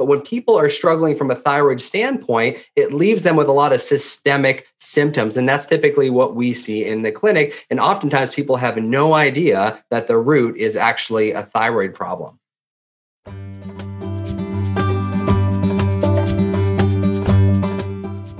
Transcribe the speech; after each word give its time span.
But 0.00 0.06
when 0.06 0.22
people 0.22 0.58
are 0.58 0.70
struggling 0.70 1.14
from 1.14 1.30
a 1.30 1.34
thyroid 1.34 1.78
standpoint, 1.78 2.56
it 2.74 2.90
leaves 2.90 3.22
them 3.22 3.36
with 3.36 3.48
a 3.48 3.52
lot 3.52 3.74
of 3.74 3.82
systemic 3.82 4.66
symptoms. 4.78 5.36
And 5.36 5.46
that's 5.46 5.66
typically 5.66 6.08
what 6.08 6.34
we 6.34 6.54
see 6.54 6.86
in 6.86 7.02
the 7.02 7.12
clinic. 7.12 7.66
And 7.68 7.78
oftentimes 7.78 8.32
people 8.34 8.56
have 8.56 8.78
no 8.78 9.12
idea 9.12 9.84
that 9.90 10.06
the 10.06 10.16
root 10.16 10.56
is 10.56 10.74
actually 10.74 11.32
a 11.32 11.42
thyroid 11.42 11.92
problem. 11.92 12.38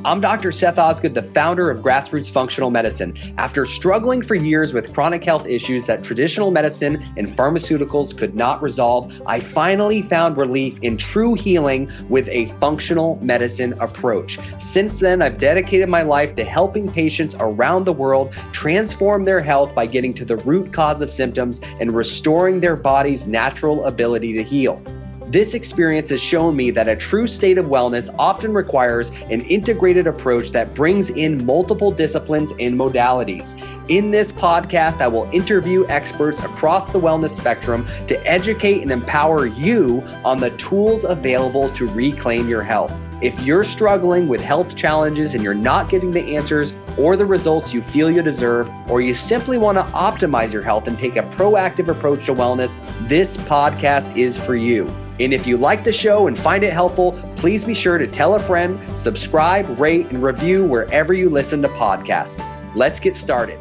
I'm 0.03 0.23
Dr. 0.23 0.51
Seth 0.51 0.79
Osgood, 0.79 1.13
the 1.13 1.23
founder 1.23 1.71
of 1.71 1.83
Grassroots 1.83 2.31
Functional 2.31 2.71
Medicine. 2.71 3.15
After 3.37 3.67
struggling 3.67 4.23
for 4.23 4.35
years 4.35 4.73
with 4.73 4.95
chronic 4.95 5.23
health 5.23 5.47
issues 5.47 5.85
that 5.89 6.03
traditional 6.03 6.51
medicine 6.51 7.07
and 7.19 7.37
pharmaceuticals 7.37 8.17
could 8.17 8.35
not 8.35 8.63
resolve, 8.63 9.13
I 9.27 9.41
finally 9.41 10.01
found 10.01 10.39
relief 10.39 10.79
in 10.81 10.97
true 10.97 11.35
healing 11.35 11.93
with 12.09 12.27
a 12.31 12.47
functional 12.61 13.19
medicine 13.21 13.75
approach. 13.75 14.39
Since 14.59 15.01
then, 15.01 15.21
I've 15.21 15.37
dedicated 15.37 15.91
my 15.91 16.01
life 16.01 16.35
to 16.37 16.45
helping 16.45 16.91
patients 16.91 17.37
around 17.39 17.85
the 17.85 17.93
world 17.93 18.33
transform 18.53 19.27
their 19.27 19.41
health 19.41 19.75
by 19.75 19.85
getting 19.85 20.15
to 20.15 20.25
the 20.25 20.39
root 20.39 20.73
cause 20.73 21.03
of 21.03 21.13
symptoms 21.13 21.61
and 21.79 21.95
restoring 21.95 22.59
their 22.59 22.75
body's 22.75 23.27
natural 23.27 23.85
ability 23.85 24.33
to 24.33 24.43
heal. 24.43 24.83
This 25.31 25.55
experience 25.55 26.09
has 26.09 26.21
shown 26.21 26.57
me 26.57 26.73
that 26.73 26.89
a 26.89 26.97
true 26.97 27.29
state 27.29 27.57
of 27.57 27.67
wellness 27.67 28.13
often 28.19 28.53
requires 28.53 29.11
an 29.31 29.43
integrated 29.43 30.09
approach 30.09 30.51
that 30.51 30.75
brings 30.75 31.11
in 31.11 31.47
multiple 31.47 31.93
disciplines 31.93 32.51
and 32.59 32.75
modalities. 32.75 33.57
In 33.91 34.13
this 34.13 34.31
podcast, 34.31 35.01
I 35.01 35.09
will 35.09 35.29
interview 35.33 35.85
experts 35.89 36.39
across 36.45 36.93
the 36.93 37.01
wellness 37.01 37.37
spectrum 37.37 37.89
to 38.07 38.25
educate 38.25 38.83
and 38.83 38.93
empower 38.93 39.47
you 39.47 40.01
on 40.25 40.39
the 40.39 40.51
tools 40.59 41.03
available 41.03 41.69
to 41.73 41.89
reclaim 41.89 42.49
your 42.49 42.63
health. 42.63 42.93
If 43.21 43.41
you're 43.41 43.65
struggling 43.65 44.29
with 44.29 44.41
health 44.41 44.77
challenges 44.77 45.35
and 45.35 45.43
you're 45.43 45.55
not 45.55 45.91
getting 45.91 46.13
the 46.13 46.37
answers 46.37 46.73
or 46.97 47.17
the 47.17 47.27
results 47.27 47.75
you 47.75 47.83
feel 47.83 48.13
you 48.13 48.23
deserve, 48.23 48.71
or 48.89 49.01
you 49.01 49.13
simply 49.13 49.59
want 49.59 49.77
to 49.77 49.83
optimize 49.93 50.53
your 50.53 50.63
health 50.63 50.87
and 50.87 50.97
take 50.97 51.17
a 51.17 51.23
proactive 51.23 51.89
approach 51.89 52.25
to 52.27 52.33
wellness, 52.33 52.77
this 53.09 53.37
podcast 53.39 54.17
is 54.17 54.39
for 54.39 54.55
you. 54.55 54.87
And 55.19 55.35
if 55.35 55.49
you 55.49 55.57
like 55.57 55.83
the 55.83 55.93
show 55.93 56.29
and 56.29 56.39
find 56.39 56.63
it 56.63 56.73
helpful, 56.73 57.21
please 57.35 57.65
be 57.65 57.75
sure 57.75 57.99
to 57.99 58.07
tell 58.07 58.37
a 58.37 58.41
friend, 58.41 58.81
subscribe, 58.97 59.81
rate, 59.81 60.07
and 60.11 60.23
review 60.23 60.65
wherever 60.65 61.13
you 61.13 61.29
listen 61.29 61.61
to 61.63 61.69
podcasts. 61.71 62.39
Let's 62.77 63.01
get 63.01 63.17
started. 63.17 63.59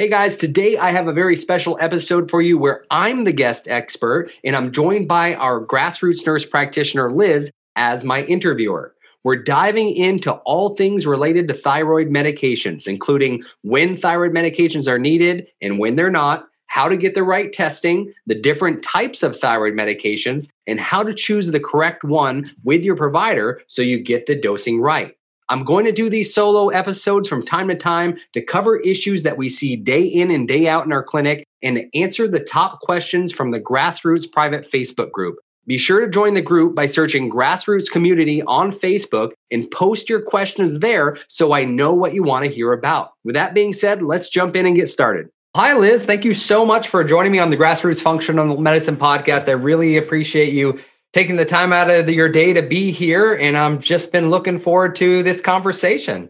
Hey 0.00 0.06
guys, 0.06 0.36
today 0.36 0.76
I 0.76 0.92
have 0.92 1.08
a 1.08 1.12
very 1.12 1.34
special 1.34 1.76
episode 1.80 2.30
for 2.30 2.40
you 2.40 2.56
where 2.56 2.84
I'm 2.88 3.24
the 3.24 3.32
guest 3.32 3.66
expert 3.66 4.30
and 4.44 4.54
I'm 4.54 4.70
joined 4.70 5.08
by 5.08 5.34
our 5.34 5.60
grassroots 5.60 6.24
nurse 6.24 6.46
practitioner, 6.46 7.10
Liz, 7.10 7.50
as 7.74 8.04
my 8.04 8.22
interviewer. 8.22 8.94
We're 9.24 9.42
diving 9.42 9.90
into 9.90 10.34
all 10.44 10.76
things 10.76 11.04
related 11.04 11.48
to 11.48 11.54
thyroid 11.54 12.10
medications, 12.10 12.86
including 12.86 13.42
when 13.62 13.96
thyroid 13.96 14.30
medications 14.30 14.86
are 14.86 15.00
needed 15.00 15.48
and 15.60 15.80
when 15.80 15.96
they're 15.96 16.12
not, 16.12 16.46
how 16.68 16.88
to 16.88 16.96
get 16.96 17.14
the 17.14 17.24
right 17.24 17.52
testing, 17.52 18.12
the 18.24 18.36
different 18.36 18.84
types 18.84 19.24
of 19.24 19.36
thyroid 19.36 19.74
medications, 19.74 20.48
and 20.68 20.78
how 20.78 21.02
to 21.02 21.12
choose 21.12 21.48
the 21.50 21.58
correct 21.58 22.04
one 22.04 22.48
with 22.62 22.84
your 22.84 22.94
provider 22.94 23.60
so 23.66 23.82
you 23.82 23.98
get 23.98 24.26
the 24.26 24.40
dosing 24.40 24.80
right. 24.80 25.17
I'm 25.50 25.64
going 25.64 25.86
to 25.86 25.92
do 25.92 26.10
these 26.10 26.34
solo 26.34 26.68
episodes 26.68 27.28
from 27.28 27.44
time 27.44 27.68
to 27.68 27.74
time 27.74 28.18
to 28.34 28.42
cover 28.42 28.80
issues 28.80 29.22
that 29.22 29.38
we 29.38 29.48
see 29.48 29.76
day 29.76 30.02
in 30.02 30.30
and 30.30 30.46
day 30.46 30.68
out 30.68 30.84
in 30.84 30.92
our 30.92 31.02
clinic 31.02 31.44
and 31.62 31.76
to 31.76 31.98
answer 31.98 32.28
the 32.28 32.40
top 32.40 32.80
questions 32.80 33.32
from 33.32 33.50
the 33.50 33.60
Grassroots 33.60 34.30
private 34.30 34.70
Facebook 34.70 35.10
group. 35.10 35.36
Be 35.66 35.76
sure 35.76 36.00
to 36.00 36.10
join 36.10 36.34
the 36.34 36.40
group 36.40 36.74
by 36.74 36.86
searching 36.86 37.30
Grassroots 37.30 37.90
Community 37.90 38.42
on 38.42 38.72
Facebook 38.72 39.32
and 39.50 39.70
post 39.70 40.08
your 40.08 40.22
questions 40.22 40.78
there 40.78 41.18
so 41.28 41.52
I 41.52 41.64
know 41.64 41.92
what 41.92 42.14
you 42.14 42.22
want 42.22 42.46
to 42.46 42.50
hear 42.50 42.72
about. 42.72 43.12
With 43.24 43.34
that 43.34 43.54
being 43.54 43.72
said, 43.72 44.02
let's 44.02 44.30
jump 44.30 44.56
in 44.56 44.64
and 44.64 44.76
get 44.76 44.88
started. 44.88 45.28
Hi, 45.56 45.76
Liz. 45.76 46.04
Thank 46.04 46.24
you 46.24 46.34
so 46.34 46.64
much 46.64 46.88
for 46.88 47.02
joining 47.04 47.32
me 47.32 47.38
on 47.38 47.50
the 47.50 47.56
Grassroots 47.56 48.00
Functional 48.00 48.58
Medicine 48.58 48.96
podcast. 48.96 49.48
I 49.48 49.52
really 49.52 49.96
appreciate 49.96 50.52
you 50.52 50.78
taking 51.12 51.36
the 51.36 51.44
time 51.44 51.72
out 51.72 51.90
of 51.90 52.08
your 52.08 52.28
day 52.28 52.52
to 52.52 52.62
be 52.62 52.90
here. 52.90 53.34
And 53.34 53.56
I've 53.56 53.80
just 53.80 54.12
been 54.12 54.30
looking 54.30 54.58
forward 54.58 54.96
to 54.96 55.22
this 55.22 55.40
conversation. 55.40 56.28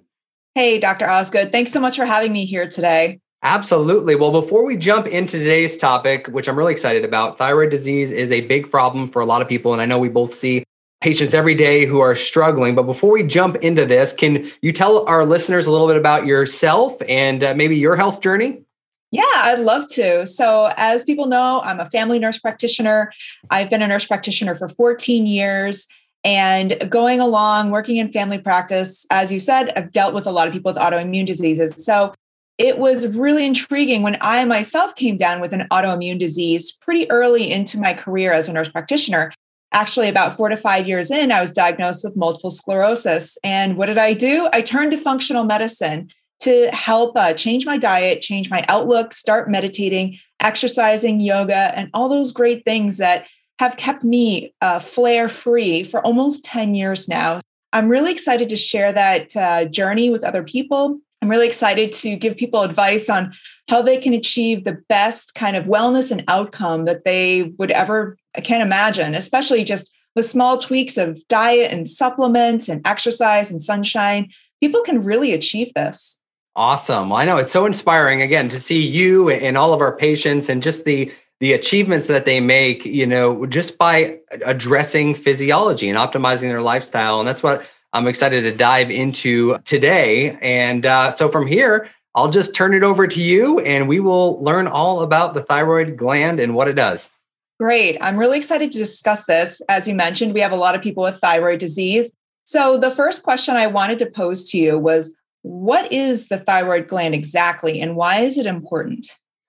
Hey, 0.54 0.78
Dr. 0.78 1.08
Osgood. 1.08 1.52
Thanks 1.52 1.72
so 1.72 1.80
much 1.80 1.96
for 1.96 2.04
having 2.04 2.32
me 2.32 2.44
here 2.44 2.68
today. 2.68 3.20
Absolutely. 3.42 4.16
Well, 4.16 4.32
before 4.32 4.64
we 4.64 4.76
jump 4.76 5.06
into 5.06 5.38
today's 5.38 5.76
topic, 5.76 6.26
which 6.28 6.48
I'm 6.48 6.58
really 6.58 6.72
excited 6.72 7.04
about, 7.04 7.38
thyroid 7.38 7.70
disease 7.70 8.10
is 8.10 8.32
a 8.32 8.40
big 8.42 8.68
problem 8.70 9.08
for 9.08 9.22
a 9.22 9.26
lot 9.26 9.40
of 9.40 9.48
people. 9.48 9.72
And 9.72 9.80
I 9.80 9.86
know 9.86 9.98
we 9.98 10.08
both 10.08 10.34
see 10.34 10.64
patients 11.00 11.34
every 11.34 11.54
day 11.54 11.86
who 11.86 12.00
are 12.00 12.16
struggling. 12.16 12.74
But 12.74 12.84
before 12.84 13.12
we 13.12 13.22
jump 13.22 13.56
into 13.56 13.86
this, 13.86 14.12
can 14.12 14.50
you 14.62 14.72
tell 14.72 15.06
our 15.06 15.24
listeners 15.24 15.66
a 15.66 15.70
little 15.70 15.86
bit 15.86 15.96
about 15.96 16.26
yourself 16.26 17.00
and 17.08 17.44
uh, 17.44 17.54
maybe 17.54 17.76
your 17.76 17.94
health 17.94 18.20
journey? 18.20 18.62
Yeah, 19.10 19.22
I'd 19.36 19.60
love 19.60 19.88
to. 19.88 20.26
So, 20.26 20.70
as 20.76 21.04
people 21.04 21.26
know, 21.26 21.62
I'm 21.64 21.80
a 21.80 21.88
family 21.88 22.18
nurse 22.18 22.38
practitioner. 22.38 23.10
I've 23.50 23.70
been 23.70 23.80
a 23.80 23.88
nurse 23.88 24.04
practitioner 24.04 24.54
for 24.54 24.68
14 24.68 25.26
years. 25.26 25.86
And 26.24 26.76
going 26.90 27.20
along, 27.20 27.70
working 27.70 27.96
in 27.96 28.12
family 28.12 28.38
practice, 28.38 29.06
as 29.10 29.32
you 29.32 29.40
said, 29.40 29.72
I've 29.76 29.92
dealt 29.92 30.14
with 30.14 30.26
a 30.26 30.32
lot 30.32 30.46
of 30.46 30.52
people 30.52 30.72
with 30.72 30.82
autoimmune 30.82 31.26
diseases. 31.26 31.84
So, 31.84 32.12
it 32.58 32.78
was 32.78 33.06
really 33.06 33.46
intriguing 33.46 34.02
when 34.02 34.18
I 34.20 34.44
myself 34.44 34.96
came 34.96 35.16
down 35.16 35.40
with 35.40 35.52
an 35.54 35.66
autoimmune 35.70 36.18
disease 36.18 36.72
pretty 36.72 37.08
early 37.10 37.50
into 37.50 37.78
my 37.78 37.94
career 37.94 38.32
as 38.32 38.48
a 38.48 38.52
nurse 38.52 38.68
practitioner. 38.68 39.32
Actually, 39.72 40.08
about 40.08 40.36
four 40.36 40.48
to 40.48 40.56
five 40.56 40.88
years 40.88 41.10
in, 41.10 41.30
I 41.30 41.40
was 41.40 41.52
diagnosed 41.52 42.02
with 42.02 42.16
multiple 42.16 42.50
sclerosis. 42.50 43.38
And 43.44 43.76
what 43.76 43.86
did 43.86 43.98
I 43.98 44.12
do? 44.12 44.48
I 44.52 44.60
turned 44.60 44.90
to 44.90 44.98
functional 44.98 45.44
medicine 45.44 46.10
to 46.40 46.68
help 46.72 47.16
uh, 47.16 47.34
change 47.34 47.66
my 47.66 47.76
diet, 47.76 48.20
change 48.20 48.50
my 48.50 48.64
outlook, 48.68 49.12
start 49.12 49.50
meditating, 49.50 50.18
exercising, 50.40 51.20
yoga, 51.20 51.76
and 51.76 51.90
all 51.94 52.08
those 52.08 52.32
great 52.32 52.64
things 52.64 52.98
that 52.98 53.26
have 53.58 53.76
kept 53.76 54.04
me 54.04 54.54
uh, 54.60 54.78
flare 54.78 55.28
free 55.28 55.82
for 55.82 56.04
almost 56.04 56.44
10 56.44 56.74
years 56.74 57.08
now. 57.08 57.40
I'm 57.72 57.88
really 57.88 58.12
excited 58.12 58.48
to 58.50 58.56
share 58.56 58.92
that 58.92 59.36
uh, 59.36 59.64
journey 59.66 60.10
with 60.10 60.24
other 60.24 60.42
people 60.42 61.00
I'm 61.20 61.28
really 61.28 61.46
excited 61.46 61.92
to 61.94 62.16
give 62.16 62.36
people 62.36 62.62
advice 62.62 63.10
on 63.10 63.34
how 63.68 63.82
they 63.82 63.98
can 63.98 64.14
achieve 64.14 64.64
the 64.64 64.80
best 64.88 65.34
kind 65.34 65.56
of 65.56 65.64
wellness 65.64 66.10
and 66.10 66.24
outcome 66.28 66.84
that 66.84 67.04
they 67.04 67.54
would 67.58 67.70
ever 67.72 68.16
can't 68.42 68.62
imagine, 68.62 69.14
especially 69.14 69.64
just 69.64 69.90
with 70.14 70.26
small 70.26 70.58
tweaks 70.58 70.96
of 70.96 71.26
diet 71.28 71.72
and 71.72 71.88
supplements 71.88 72.68
and 72.68 72.86
exercise 72.86 73.50
and 73.50 73.60
sunshine. 73.60 74.30
People 74.60 74.82
can 74.82 75.02
really 75.02 75.32
achieve 75.32 75.72
this. 75.74 76.17
Awesome. 76.58 77.10
Well, 77.10 77.20
I 77.20 77.24
know 77.24 77.36
it's 77.36 77.52
so 77.52 77.66
inspiring 77.66 78.20
again 78.20 78.48
to 78.48 78.58
see 78.58 78.84
you 78.84 79.30
and 79.30 79.56
all 79.56 79.72
of 79.72 79.80
our 79.80 79.96
patients 79.96 80.48
and 80.48 80.60
just 80.60 80.84
the 80.84 81.12
the 81.38 81.52
achievements 81.52 82.08
that 82.08 82.24
they 82.24 82.40
make, 82.40 82.84
you 82.84 83.06
know, 83.06 83.46
just 83.46 83.78
by 83.78 84.18
addressing 84.44 85.14
physiology 85.14 85.88
and 85.88 85.96
optimizing 85.96 86.48
their 86.48 86.60
lifestyle. 86.60 87.20
And 87.20 87.28
that's 87.28 87.44
what 87.44 87.64
I'm 87.92 88.08
excited 88.08 88.42
to 88.42 88.50
dive 88.50 88.90
into 88.90 89.56
today. 89.58 90.36
And 90.42 90.84
uh, 90.84 91.12
so 91.12 91.28
from 91.28 91.46
here, 91.46 91.88
I'll 92.16 92.28
just 92.28 92.56
turn 92.56 92.74
it 92.74 92.82
over 92.82 93.06
to 93.06 93.22
you 93.22 93.60
and 93.60 93.86
we 93.86 94.00
will 94.00 94.42
learn 94.42 94.66
all 94.66 95.02
about 95.02 95.34
the 95.34 95.44
thyroid 95.44 95.96
gland 95.96 96.40
and 96.40 96.56
what 96.56 96.66
it 96.66 96.72
does. 96.74 97.08
Great. 97.60 97.98
I'm 98.00 98.16
really 98.16 98.36
excited 98.36 98.72
to 98.72 98.78
discuss 98.78 99.26
this. 99.26 99.62
As 99.68 99.86
you 99.86 99.94
mentioned, 99.94 100.34
we 100.34 100.40
have 100.40 100.50
a 100.50 100.56
lot 100.56 100.74
of 100.74 100.82
people 100.82 101.04
with 101.04 101.20
thyroid 101.20 101.60
disease. 101.60 102.10
So, 102.42 102.78
the 102.78 102.90
first 102.90 103.22
question 103.22 103.54
I 103.54 103.68
wanted 103.68 104.00
to 104.00 104.06
pose 104.06 104.50
to 104.50 104.58
you 104.58 104.76
was 104.76 105.14
what 105.42 105.92
is 105.92 106.28
the 106.28 106.38
thyroid 106.38 106.88
gland 106.88 107.14
exactly 107.14 107.80
and 107.80 107.96
why 107.96 108.20
is 108.20 108.38
it 108.38 108.46
important? 108.46 109.06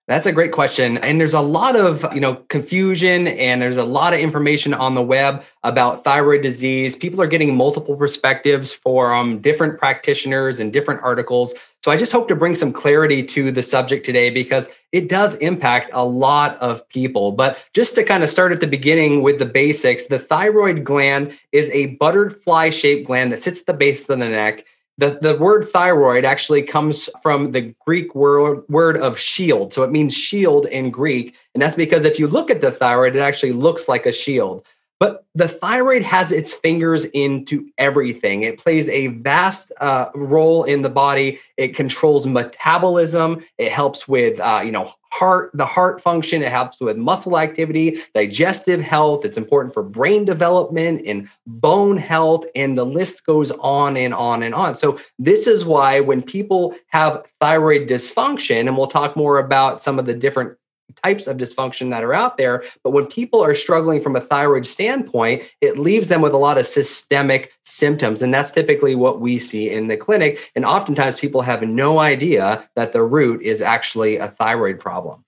That's 0.09 0.25
a 0.25 0.31
great 0.31 0.51
question. 0.51 0.97
And 0.97 1.21
there's 1.21 1.35
a 1.35 1.39
lot 1.39 1.75
of, 1.75 2.03
you 2.15 2.19
know, 2.19 2.37
confusion 2.49 3.27
and 3.27 3.61
there's 3.61 3.77
a 3.77 3.83
lot 3.83 4.11
of 4.11 4.19
information 4.19 4.73
on 4.73 4.95
the 4.95 5.03
web 5.03 5.43
about 5.61 6.03
thyroid 6.03 6.41
disease. 6.41 6.95
People 6.95 7.21
are 7.21 7.27
getting 7.27 7.55
multiple 7.55 7.95
perspectives 7.95 8.73
from 8.73 9.37
different 9.39 9.77
practitioners 9.77 10.59
and 10.59 10.73
different 10.73 10.99
articles. 11.03 11.53
So 11.83 11.91
I 11.91 11.95
just 11.95 12.11
hope 12.11 12.27
to 12.29 12.35
bring 12.35 12.55
some 12.55 12.73
clarity 12.73 13.21
to 13.21 13.51
the 13.51 13.61
subject 13.61 14.03
today 14.03 14.31
because 14.31 14.67
it 14.91 15.09
does 15.09 15.35
impact 15.35 15.91
a 15.93 16.03
lot 16.03 16.57
of 16.57 16.89
people. 16.89 17.31
But 17.31 17.63
just 17.75 17.93
to 17.93 18.03
kind 18.03 18.23
of 18.23 18.31
start 18.31 18.51
at 18.51 18.61
the 18.61 18.67
beginning 18.67 19.21
with 19.21 19.37
the 19.37 19.45
basics, 19.45 20.07
the 20.07 20.17
thyroid 20.17 20.83
gland 20.83 21.37
is 21.51 21.69
a 21.69 21.97
butterfly 21.97 22.71
shaped 22.71 23.05
gland 23.05 23.31
that 23.31 23.41
sits 23.41 23.59
at 23.59 23.67
the 23.67 23.73
base 23.75 24.09
of 24.09 24.17
the 24.17 24.27
neck 24.27 24.65
the, 24.99 25.17
the 25.21 25.37
word 25.37 25.69
thyroid 25.69 26.25
actually 26.25 26.61
comes 26.61 27.09
from 27.23 27.53
the 27.53 27.73
Greek 27.85 28.13
word, 28.15 28.63
word 28.67 28.97
of 28.97 29.17
shield. 29.17 29.73
So 29.73 29.83
it 29.83 29.91
means 29.91 30.13
shield 30.13 30.65
in 30.65 30.91
Greek. 30.91 31.35
And 31.53 31.61
that's 31.61 31.75
because 31.75 32.03
if 32.03 32.19
you 32.19 32.27
look 32.27 32.51
at 32.51 32.59
the 32.59 32.71
thyroid, 32.71 33.15
it 33.15 33.19
actually 33.19 33.53
looks 33.53 33.87
like 33.87 34.05
a 34.05 34.11
shield. 34.11 34.65
But 34.99 35.23
the 35.33 35.47
thyroid 35.47 36.03
has 36.03 36.33
its 36.33 36.53
fingers 36.53 37.05
into 37.05 37.65
everything. 37.77 38.43
It 38.43 38.57
plays 38.57 38.89
a 38.89 39.07
vast 39.07 39.71
uh, 39.79 40.09
role 40.13 40.65
in 40.65 40.81
the 40.81 40.89
body. 40.89 41.39
It 41.55 41.73
controls 41.73 42.27
metabolism. 42.27 43.41
It 43.57 43.71
helps 43.71 44.09
with, 44.09 44.39
uh, 44.41 44.61
you 44.65 44.73
know, 44.73 44.91
heart, 45.11 45.51
the 45.53 45.65
heart 45.65 46.01
function. 46.01 46.43
It 46.43 46.51
helps 46.51 46.81
with 46.81 46.97
muscle 46.97 47.39
activity, 47.39 47.99
digestive 48.13 48.81
health. 48.81 49.23
It's 49.23 49.37
important 49.37 49.73
for 49.73 49.83
brain 49.83 50.25
development 50.25 51.01
and 51.05 51.29
bone 51.47 51.95
health. 51.95 52.45
And 52.53 52.77
the 52.77 52.85
list 52.85 53.25
goes 53.25 53.51
on 53.51 53.95
and 53.95 54.13
on 54.13 54.43
and 54.43 54.53
on. 54.53 54.75
So 54.75 54.99
this 55.17 55.47
is 55.47 55.63
why 55.63 56.01
when 56.01 56.21
people 56.21 56.75
have 56.87 57.25
thyroid 57.39 57.87
dysfunction, 57.87 58.67
and 58.67 58.77
we'll 58.77 58.87
talk 58.87 59.15
more 59.15 59.39
about 59.39 59.81
some 59.81 59.97
of 59.97 60.05
the 60.05 60.13
different 60.13 60.58
types 61.03 61.27
of 61.27 61.37
dysfunction 61.37 61.89
that 61.91 62.03
are 62.03 62.13
out 62.13 62.37
there. 62.37 62.63
But 62.83 62.91
when 62.91 63.05
people 63.05 63.43
are 63.43 63.55
struggling 63.55 64.01
from 64.01 64.15
a 64.15 64.21
thyroid 64.21 64.65
standpoint, 64.65 65.43
it 65.61 65.77
leaves 65.77 66.09
them 66.09 66.21
with 66.21 66.33
a 66.33 66.37
lot 66.37 66.57
of 66.57 66.67
systemic 66.67 67.51
symptoms. 67.65 68.21
And 68.21 68.33
that's 68.33 68.51
typically 68.51 68.95
what 68.95 69.19
we 69.19 69.39
see 69.39 69.69
in 69.69 69.87
the 69.87 69.97
clinic. 69.97 70.51
And 70.55 70.65
oftentimes 70.65 71.19
people 71.19 71.41
have 71.41 71.61
no 71.61 71.99
idea 71.99 72.67
that 72.75 72.93
the 72.93 73.03
root 73.03 73.41
is 73.41 73.61
actually 73.61 74.17
a 74.17 74.29
thyroid 74.29 74.79
problem. 74.79 75.23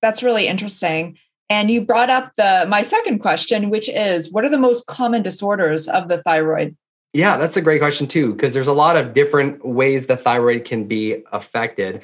That's 0.00 0.22
really 0.22 0.48
interesting. 0.48 1.18
And 1.48 1.70
you 1.70 1.80
brought 1.82 2.08
up 2.08 2.32
the 2.36 2.64
my 2.68 2.82
second 2.82 3.18
question, 3.18 3.68
which 3.68 3.88
is 3.88 4.32
what 4.32 4.44
are 4.44 4.48
the 4.48 4.58
most 4.58 4.86
common 4.86 5.22
disorders 5.22 5.86
of 5.86 6.08
the 6.08 6.22
thyroid? 6.22 6.76
Yeah, 7.12 7.36
that's 7.36 7.58
a 7.58 7.60
great 7.60 7.80
question 7.80 8.06
too, 8.06 8.32
because 8.32 8.54
there's 8.54 8.68
a 8.68 8.72
lot 8.72 8.96
of 8.96 9.12
different 9.12 9.62
ways 9.64 10.06
the 10.06 10.16
thyroid 10.16 10.64
can 10.64 10.84
be 10.84 11.22
affected 11.30 12.02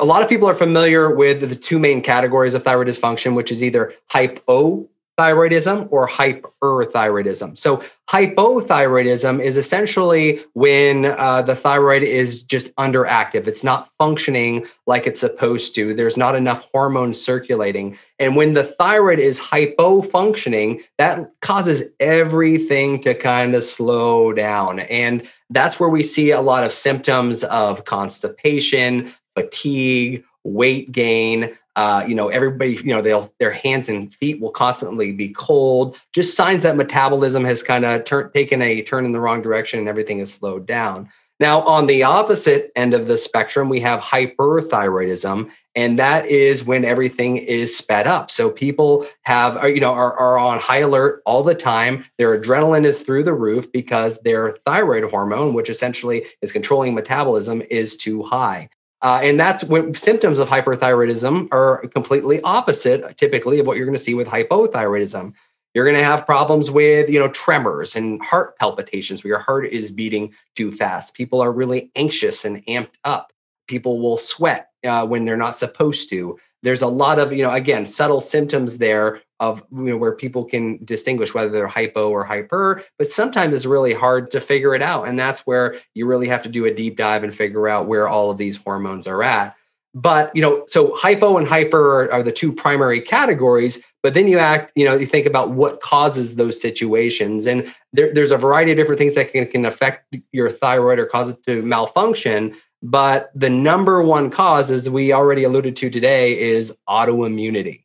a 0.00 0.04
lot 0.04 0.22
of 0.22 0.28
people 0.28 0.48
are 0.48 0.54
familiar 0.54 1.14
with 1.14 1.48
the 1.48 1.56
two 1.56 1.78
main 1.78 2.02
categories 2.02 2.54
of 2.54 2.62
thyroid 2.62 2.88
dysfunction, 2.88 3.34
which 3.34 3.52
is 3.52 3.62
either 3.62 3.92
hypothyroidism 4.10 5.88
or 5.90 6.08
hyperthyroidism. 6.08 7.56
So, 7.56 7.82
hypothyroidism 8.08 9.40
is 9.40 9.56
essentially 9.56 10.40
when 10.54 11.04
uh, 11.04 11.42
the 11.42 11.54
thyroid 11.54 12.02
is 12.02 12.42
just 12.42 12.74
underactive. 12.74 13.46
It's 13.46 13.62
not 13.62 13.88
functioning 13.98 14.66
like 14.88 15.06
it's 15.06 15.20
supposed 15.20 15.76
to. 15.76 15.94
There's 15.94 16.16
not 16.16 16.34
enough 16.34 16.68
hormones 16.72 17.22
circulating. 17.22 17.96
And 18.18 18.34
when 18.34 18.54
the 18.54 18.64
thyroid 18.64 19.20
is 19.20 19.38
hypofunctioning, 19.38 20.82
that 20.98 21.30
causes 21.40 21.84
everything 22.00 23.00
to 23.02 23.14
kind 23.14 23.54
of 23.54 23.62
slow 23.62 24.32
down. 24.32 24.80
And 24.80 25.22
that's 25.50 25.78
where 25.78 25.88
we 25.88 26.02
see 26.02 26.32
a 26.32 26.40
lot 26.40 26.64
of 26.64 26.72
symptoms 26.72 27.44
of 27.44 27.84
constipation, 27.84 29.12
fatigue, 29.40 30.24
weight 30.44 30.92
gain. 30.92 31.56
Uh, 31.76 32.04
you 32.06 32.14
know, 32.14 32.28
everybody, 32.28 32.74
you 32.74 32.92
know, 32.92 33.00
they'll 33.00 33.32
their 33.38 33.52
hands 33.52 33.88
and 33.88 34.14
feet 34.14 34.40
will 34.40 34.50
constantly 34.50 35.12
be 35.12 35.28
cold. 35.28 35.96
Just 36.12 36.36
signs 36.36 36.62
that 36.62 36.76
metabolism 36.76 37.44
has 37.44 37.62
kind 37.62 37.84
of 37.84 38.04
taken 38.32 38.60
a 38.60 38.82
turn 38.82 39.04
in 39.04 39.12
the 39.12 39.20
wrong 39.20 39.40
direction 39.40 39.78
and 39.78 39.88
everything 39.88 40.18
is 40.18 40.32
slowed 40.32 40.66
down. 40.66 41.08
Now, 41.38 41.62
on 41.62 41.86
the 41.86 42.02
opposite 42.02 42.70
end 42.76 42.92
of 42.92 43.06
the 43.06 43.16
spectrum, 43.16 43.70
we 43.70 43.80
have 43.80 43.98
hyperthyroidism, 44.00 45.50
and 45.74 45.98
that 45.98 46.26
is 46.26 46.64
when 46.64 46.84
everything 46.84 47.38
is 47.38 47.74
sped 47.74 48.06
up. 48.06 48.30
So 48.30 48.50
people 48.50 49.06
have, 49.22 49.64
you 49.70 49.80
know, 49.80 49.92
are, 49.92 50.14
are 50.18 50.38
on 50.38 50.58
high 50.58 50.80
alert 50.80 51.22
all 51.24 51.42
the 51.42 51.54
time. 51.54 52.04
Their 52.18 52.38
adrenaline 52.38 52.84
is 52.84 53.00
through 53.00 53.24
the 53.24 53.32
roof 53.32 53.72
because 53.72 54.18
their 54.18 54.58
thyroid 54.66 55.04
hormone, 55.10 55.54
which 55.54 55.70
essentially 55.70 56.26
is 56.42 56.52
controlling 56.52 56.94
metabolism, 56.94 57.62
is 57.70 57.96
too 57.96 58.22
high. 58.22 58.68
Uh, 59.02 59.20
and 59.22 59.40
that's 59.40 59.64
when 59.64 59.94
symptoms 59.94 60.38
of 60.38 60.48
hyperthyroidism 60.48 61.48
are 61.52 61.86
completely 61.88 62.40
opposite, 62.42 63.16
typically, 63.16 63.58
of 63.58 63.66
what 63.66 63.76
you're 63.76 63.86
going 63.86 63.96
to 63.96 64.02
see 64.02 64.14
with 64.14 64.26
hypothyroidism. 64.26 65.32
You're 65.72 65.84
going 65.84 65.96
to 65.96 66.04
have 66.04 66.26
problems 66.26 66.70
with, 66.70 67.08
you 67.08 67.18
know, 67.18 67.28
tremors 67.28 67.96
and 67.96 68.22
heart 68.22 68.58
palpitations 68.58 69.22
where 69.22 69.30
your 69.30 69.38
heart 69.38 69.66
is 69.66 69.90
beating 69.90 70.34
too 70.56 70.72
fast. 70.72 71.14
People 71.14 71.40
are 71.40 71.52
really 71.52 71.90
anxious 71.96 72.44
and 72.44 72.64
amped 72.66 72.96
up. 73.04 73.32
People 73.68 74.00
will 74.00 74.18
sweat 74.18 74.70
uh, 74.84 75.06
when 75.06 75.24
they're 75.24 75.36
not 75.36 75.56
supposed 75.56 76.10
to. 76.10 76.38
There's 76.62 76.82
a 76.82 76.88
lot 76.88 77.18
of, 77.18 77.32
you 77.32 77.42
know, 77.42 77.52
again, 77.52 77.86
subtle 77.86 78.20
symptoms 78.20 78.78
there 78.78 79.22
of 79.40 79.64
you 79.72 79.84
know 79.84 79.96
where 79.96 80.12
people 80.12 80.44
can 80.44 80.78
distinguish 80.84 81.34
whether 81.34 81.50
they're 81.50 81.66
hypo 81.66 82.10
or 82.10 82.22
hyper 82.24 82.84
but 82.98 83.08
sometimes 83.08 83.54
it's 83.54 83.64
really 83.64 83.94
hard 83.94 84.30
to 84.30 84.40
figure 84.40 84.74
it 84.74 84.82
out 84.82 85.08
and 85.08 85.18
that's 85.18 85.40
where 85.40 85.76
you 85.94 86.06
really 86.06 86.28
have 86.28 86.42
to 86.42 86.48
do 86.48 86.66
a 86.66 86.74
deep 86.74 86.96
dive 86.96 87.24
and 87.24 87.34
figure 87.34 87.66
out 87.66 87.88
where 87.88 88.06
all 88.06 88.30
of 88.30 88.38
these 88.38 88.58
hormones 88.58 89.06
are 89.06 89.22
at. 89.22 89.56
But 89.94 90.30
you 90.36 90.42
know 90.42 90.64
so 90.68 90.94
hypo 90.94 91.38
and 91.38 91.48
hyper 91.48 92.02
are, 92.02 92.12
are 92.12 92.22
the 92.22 92.30
two 92.30 92.52
primary 92.52 93.00
categories 93.00 93.80
but 94.02 94.14
then 94.14 94.28
you 94.28 94.38
act 94.38 94.70
you 94.76 94.84
know 94.84 94.94
you 94.94 95.06
think 95.06 95.26
about 95.26 95.50
what 95.50 95.80
causes 95.80 96.36
those 96.36 96.60
situations 96.60 97.46
and 97.46 97.74
there, 97.92 98.12
there's 98.14 98.30
a 98.30 98.36
variety 98.36 98.70
of 98.70 98.76
different 98.76 99.00
things 99.00 99.16
that 99.16 99.32
can, 99.32 99.46
can 99.46 99.64
affect 99.64 100.14
your 100.30 100.52
thyroid 100.52 101.00
or 101.00 101.06
cause 101.06 101.30
it 101.30 101.44
to 101.46 101.62
malfunction 101.62 102.54
but 102.82 103.30
the 103.34 103.50
number 103.50 104.02
one 104.02 104.30
cause 104.30 104.70
as 104.70 104.88
we 104.88 105.12
already 105.12 105.44
alluded 105.44 105.76
to 105.76 105.90
today 105.90 106.38
is 106.38 106.72
autoimmunity 106.88 107.82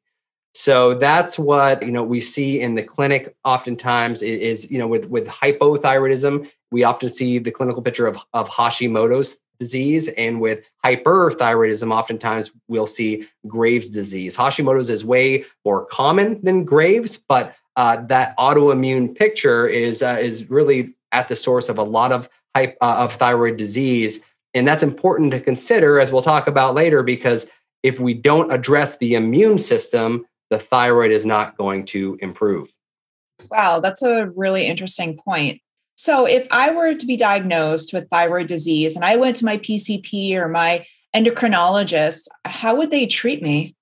so 0.55 0.93
that's 0.93 1.37
what 1.37 1.83
you 1.83 1.91
know 1.91 2.01
we 2.01 2.21
see 2.21 2.61
in 2.61 2.75
the 2.75 2.81
clinic 2.81 3.35
oftentimes 3.43 4.21
is, 4.21 4.71
you 4.71 4.77
know 4.79 4.87
with 4.87 5.05
with 5.09 5.27
hypothyroidism 5.27 6.49
we 6.71 6.85
often 6.85 7.09
see 7.09 7.39
the 7.39 7.51
clinical 7.51 7.81
picture 7.81 8.07
of, 8.07 8.17
of 8.33 8.49
Hashimoto's 8.49 9.39
disease 9.59 10.07
and 10.09 10.39
with 10.39 10.63
hyperthyroidism 10.85 11.91
oftentimes 11.93 12.51
we'll 12.69 12.87
see 12.87 13.27
Graves 13.47 13.89
disease. 13.89 14.35
Hashimoto's 14.35 14.89
is 14.89 15.03
way 15.03 15.43
more 15.65 15.85
common 15.87 16.39
than 16.41 16.63
Graves 16.63 17.17
but 17.17 17.53
uh, 17.75 17.97
that 18.05 18.37
autoimmune 18.37 19.13
picture 19.13 19.67
is 19.67 20.01
uh, 20.01 20.17
is 20.21 20.49
really 20.49 20.93
at 21.11 21.27
the 21.27 21.35
source 21.35 21.67
of 21.67 21.77
a 21.77 21.83
lot 21.83 22.13
of 22.13 22.29
hype 22.55 22.77
uh, 22.79 22.95
of 22.99 23.13
thyroid 23.15 23.57
disease 23.57 24.21
and 24.55 24.67
that's 24.67 24.83
important 24.83 25.31
to 25.31 25.39
consider 25.39 25.99
as 25.99 26.11
we'll 26.11 26.21
talk 26.21 26.47
about 26.47 26.73
later 26.73 27.03
because 27.03 27.45
if 27.83 27.99
we 27.99 28.13
don't 28.13 28.51
address 28.51 28.97
the 28.97 29.13
immune 29.13 29.59
system 29.59 30.25
the 30.49 30.59
thyroid 30.59 31.11
is 31.11 31.25
not 31.25 31.57
going 31.57 31.85
to 31.85 32.17
improve. 32.21 32.71
Wow, 33.49 33.79
that's 33.79 34.01
a 34.01 34.27
really 34.35 34.67
interesting 34.67 35.17
point. 35.17 35.61
So, 35.97 36.25
if 36.25 36.47
I 36.51 36.71
were 36.71 36.93
to 36.93 37.05
be 37.05 37.17
diagnosed 37.17 37.93
with 37.93 38.09
thyroid 38.09 38.47
disease 38.47 38.95
and 38.95 39.05
I 39.05 39.15
went 39.15 39.37
to 39.37 39.45
my 39.45 39.57
PCP 39.57 40.33
or 40.35 40.49
my 40.49 40.85
endocrinologist, 41.15 42.27
how 42.43 42.75
would 42.75 42.91
they 42.91 43.07
treat 43.07 43.41
me? 43.41 43.75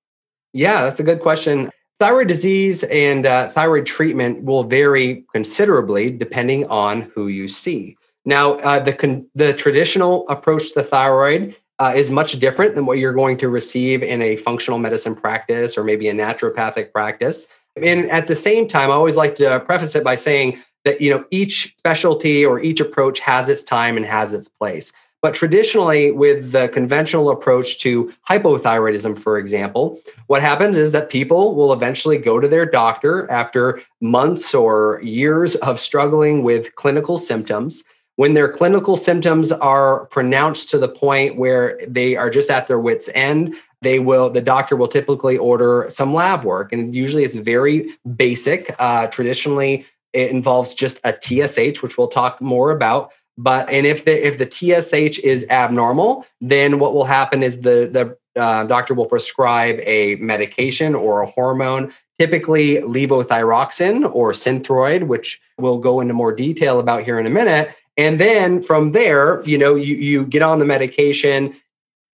Yeah, 0.53 0.83
that's 0.83 0.99
a 0.99 1.03
good 1.03 1.21
question. 1.21 1.71
Thyroid 1.99 2.27
disease 2.27 2.83
and 2.85 3.25
uh, 3.25 3.49
thyroid 3.49 3.85
treatment 3.85 4.43
will 4.43 4.63
vary 4.63 5.25
considerably 5.33 6.11
depending 6.11 6.65
on 6.67 7.01
who 7.15 7.27
you 7.27 7.47
see. 7.47 7.97
Now, 8.25 8.53
uh, 8.59 8.79
the 8.79 8.93
con- 8.93 9.27
the 9.35 9.53
traditional 9.53 10.27
approach 10.29 10.69
to 10.69 10.75
the 10.75 10.83
thyroid 10.83 11.55
uh, 11.79 11.93
is 11.95 12.09
much 12.09 12.39
different 12.39 12.75
than 12.75 12.85
what 12.85 12.97
you're 12.97 13.13
going 13.13 13.37
to 13.37 13.49
receive 13.49 14.03
in 14.03 14.21
a 14.21 14.37
functional 14.37 14.79
medicine 14.79 15.15
practice 15.15 15.77
or 15.77 15.83
maybe 15.83 16.07
a 16.07 16.13
naturopathic 16.13 16.93
practice. 16.93 17.47
And 17.75 18.05
at 18.11 18.27
the 18.27 18.35
same 18.35 18.67
time, 18.67 18.91
I 18.91 18.93
always 18.93 19.15
like 19.15 19.35
to 19.35 19.59
preface 19.61 19.95
it 19.95 20.03
by 20.03 20.15
saying 20.15 20.59
that 20.85 21.01
you 21.01 21.09
know 21.09 21.25
each 21.31 21.75
specialty 21.77 22.45
or 22.45 22.61
each 22.61 22.79
approach 22.79 23.19
has 23.19 23.49
its 23.49 23.63
time 23.63 23.97
and 23.97 24.05
has 24.05 24.33
its 24.33 24.47
place. 24.47 24.93
But 25.21 25.33
traditionally, 25.33 26.11
with 26.11 26.51
the 26.51 26.67
conventional 26.67 27.29
approach 27.29 27.79
to 27.79 28.13
hypothyroidism, 28.29 29.17
for 29.17 29.37
example, 29.37 29.97
what 30.27 30.41
happens 30.41 30.77
is 30.77 30.91
that 30.91 31.09
people 31.09 31.55
will 31.55 31.71
eventually 31.71 32.17
go 32.17 32.41
to 32.41 32.47
their 32.47 32.65
doctor 32.65 33.31
after 33.31 33.81
months 34.01 34.53
or 34.53 34.99
years 35.01 35.55
of 35.57 35.79
struggling 35.79 36.43
with 36.43 36.75
clinical 36.75 37.17
symptoms 37.17 37.85
when 38.15 38.33
their 38.33 38.51
clinical 38.51 38.95
symptoms 38.95 39.51
are 39.51 40.05
pronounced 40.07 40.69
to 40.69 40.77
the 40.77 40.89
point 40.89 41.35
where 41.35 41.79
they 41.87 42.15
are 42.15 42.29
just 42.29 42.49
at 42.49 42.67
their 42.67 42.79
wits 42.79 43.09
end 43.15 43.55
they 43.83 43.99
will 43.99 44.29
the 44.29 44.41
doctor 44.41 44.75
will 44.75 44.87
typically 44.87 45.37
order 45.37 45.85
some 45.89 46.13
lab 46.13 46.43
work. 46.43 46.73
And 46.73 46.95
usually 46.95 47.23
it's 47.23 47.35
very 47.35 47.95
basic. 48.15 48.75
Uh, 48.79 49.07
traditionally 49.07 49.85
it 50.13 50.31
involves 50.31 50.73
just 50.73 50.99
a 51.03 51.13
tsh 51.13 51.81
which 51.81 51.97
we'll 51.97 52.07
talk 52.07 52.41
more 52.41 52.71
about. 52.71 53.11
But 53.37 53.69
and 53.69 53.85
if 53.85 54.05
the 54.05 54.25
if 54.25 54.37
the 54.39 54.45
tsh 54.45 55.19
is 55.19 55.45
abnormal 55.49 56.25
then 56.41 56.79
what 56.79 56.93
will 56.93 57.05
happen 57.05 57.43
is 57.43 57.61
the 57.61 57.89
the 57.91 58.17
uh, 58.41 58.63
doctor 58.63 58.95
will 58.95 59.05
prescribe 59.05 59.79
a 59.83 60.15
medication 60.15 60.95
or 60.95 61.21
a 61.21 61.27
hormone 61.27 61.93
typically 62.17 62.77
levothyroxine 62.77 64.09
or 64.13 64.31
synthroid 64.31 65.05
which 65.05 65.39
we'll 65.59 65.77
go 65.77 65.99
into 65.99 66.15
more 66.15 66.33
detail 66.33 66.79
about 66.79 67.03
here 67.03 67.19
in 67.19 67.27
a 67.27 67.29
minute 67.29 67.75
and 67.97 68.19
then 68.19 68.61
from 68.61 68.91
there, 68.91 69.41
you 69.43 69.57
know, 69.57 69.75
you, 69.75 69.95
you 69.95 70.25
get 70.25 70.41
on 70.41 70.59
the 70.59 70.65
medication, 70.65 71.55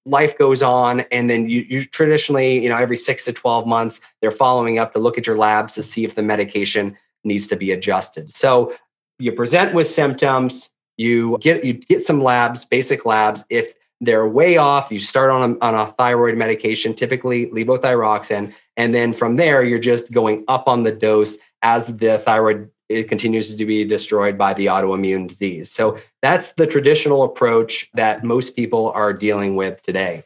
life 0.06 0.38
goes 0.38 0.62
on, 0.62 1.02
and 1.12 1.30
then 1.30 1.50
you, 1.50 1.66
you 1.70 1.86
traditionally, 1.86 2.62
you 2.62 2.70
know, 2.70 2.78
every 2.78 2.98
six 2.98 3.24
to 3.26 3.34
12 3.34 3.66
months, 3.66 4.02
they're 4.22 4.32
following 4.32 4.80
up 4.80 4.94
to 4.94 5.00
look 5.00 5.18
at 5.18 5.26
your 5.26 5.38
labs 5.38 5.76
to 5.76 5.84
see 5.84 6.04
if 6.04 6.16
the 6.16 6.24
medication 6.24 6.98
needs 7.24 7.48
to 7.48 7.56
be 7.56 7.72
adjusted. 7.72 8.36
So 8.36 8.74
you 9.20 9.32
present 9.32 9.74
with 9.74 9.88
symptoms, 9.88 10.70
you 10.98 11.38
get 11.40 11.64
you 11.64 11.74
get 11.74 12.02
some 12.02 12.22
labs, 12.22 12.66
basic 12.66 13.06
labs. 13.06 13.46
If 13.50 13.74
they're 14.02 14.28
way 14.28 14.58
off, 14.58 14.92
you 14.92 15.00
start 15.00 15.30
on 15.30 15.52
a, 15.52 15.66
on 15.66 15.76
a 15.76 15.92
thyroid 15.94 16.38
medication, 16.38 16.94
typically 16.94 17.48
levothyroxine, 17.48 18.54
and 18.78 18.94
then 18.94 19.14
from 19.14 19.36
there 19.36 19.64
you're 19.64 19.80
just 19.80 20.12
going 20.12 20.44
up 20.48 20.68
on 20.68 20.84
the 20.84 20.92
dose 20.92 21.38
as 21.62 21.88
the 21.98 22.20
thyroid 22.20 22.70
it 22.90 23.08
continues 23.08 23.54
to 23.54 23.66
be 23.66 23.86
destroyed 23.86 24.38
by 24.38 24.54
the 24.54 24.66
autoimmune 24.66 25.28
disease. 25.28 25.72
So 25.72 25.98
that's 26.22 26.54
the 26.54 26.68
traditional 26.68 27.24
approach 27.24 27.90
that 27.94 28.24
most 28.24 28.56
people 28.56 28.92
are 28.92 29.14
dealing 29.14 29.56
with 29.56 29.82
today. 29.84 30.24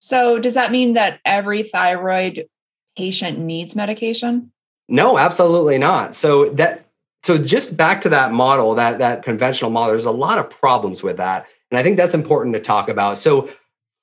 So 0.00 0.38
does 0.38 0.54
that 0.54 0.72
mean 0.72 0.94
that 0.94 1.20
every 1.24 1.62
thyroid 1.62 2.48
patient 2.96 3.38
needs 3.38 3.76
medication? 3.76 4.52
No, 4.88 5.18
absolutely 5.18 5.78
not. 5.78 6.14
So 6.14 6.50
that 6.50 6.84
so 7.22 7.38
just 7.38 7.76
back 7.76 8.00
to 8.02 8.08
that 8.10 8.32
model, 8.32 8.74
that 8.76 8.98
that 8.98 9.24
conventional 9.24 9.70
model, 9.70 9.92
there's 9.92 10.04
a 10.04 10.10
lot 10.10 10.38
of 10.38 10.48
problems 10.48 11.02
with 11.02 11.16
that. 11.16 11.46
And 11.70 11.78
I 11.78 11.82
think 11.82 11.96
that's 11.96 12.14
important 12.14 12.54
to 12.54 12.60
talk 12.60 12.88
about. 12.88 13.18
So 13.18 13.50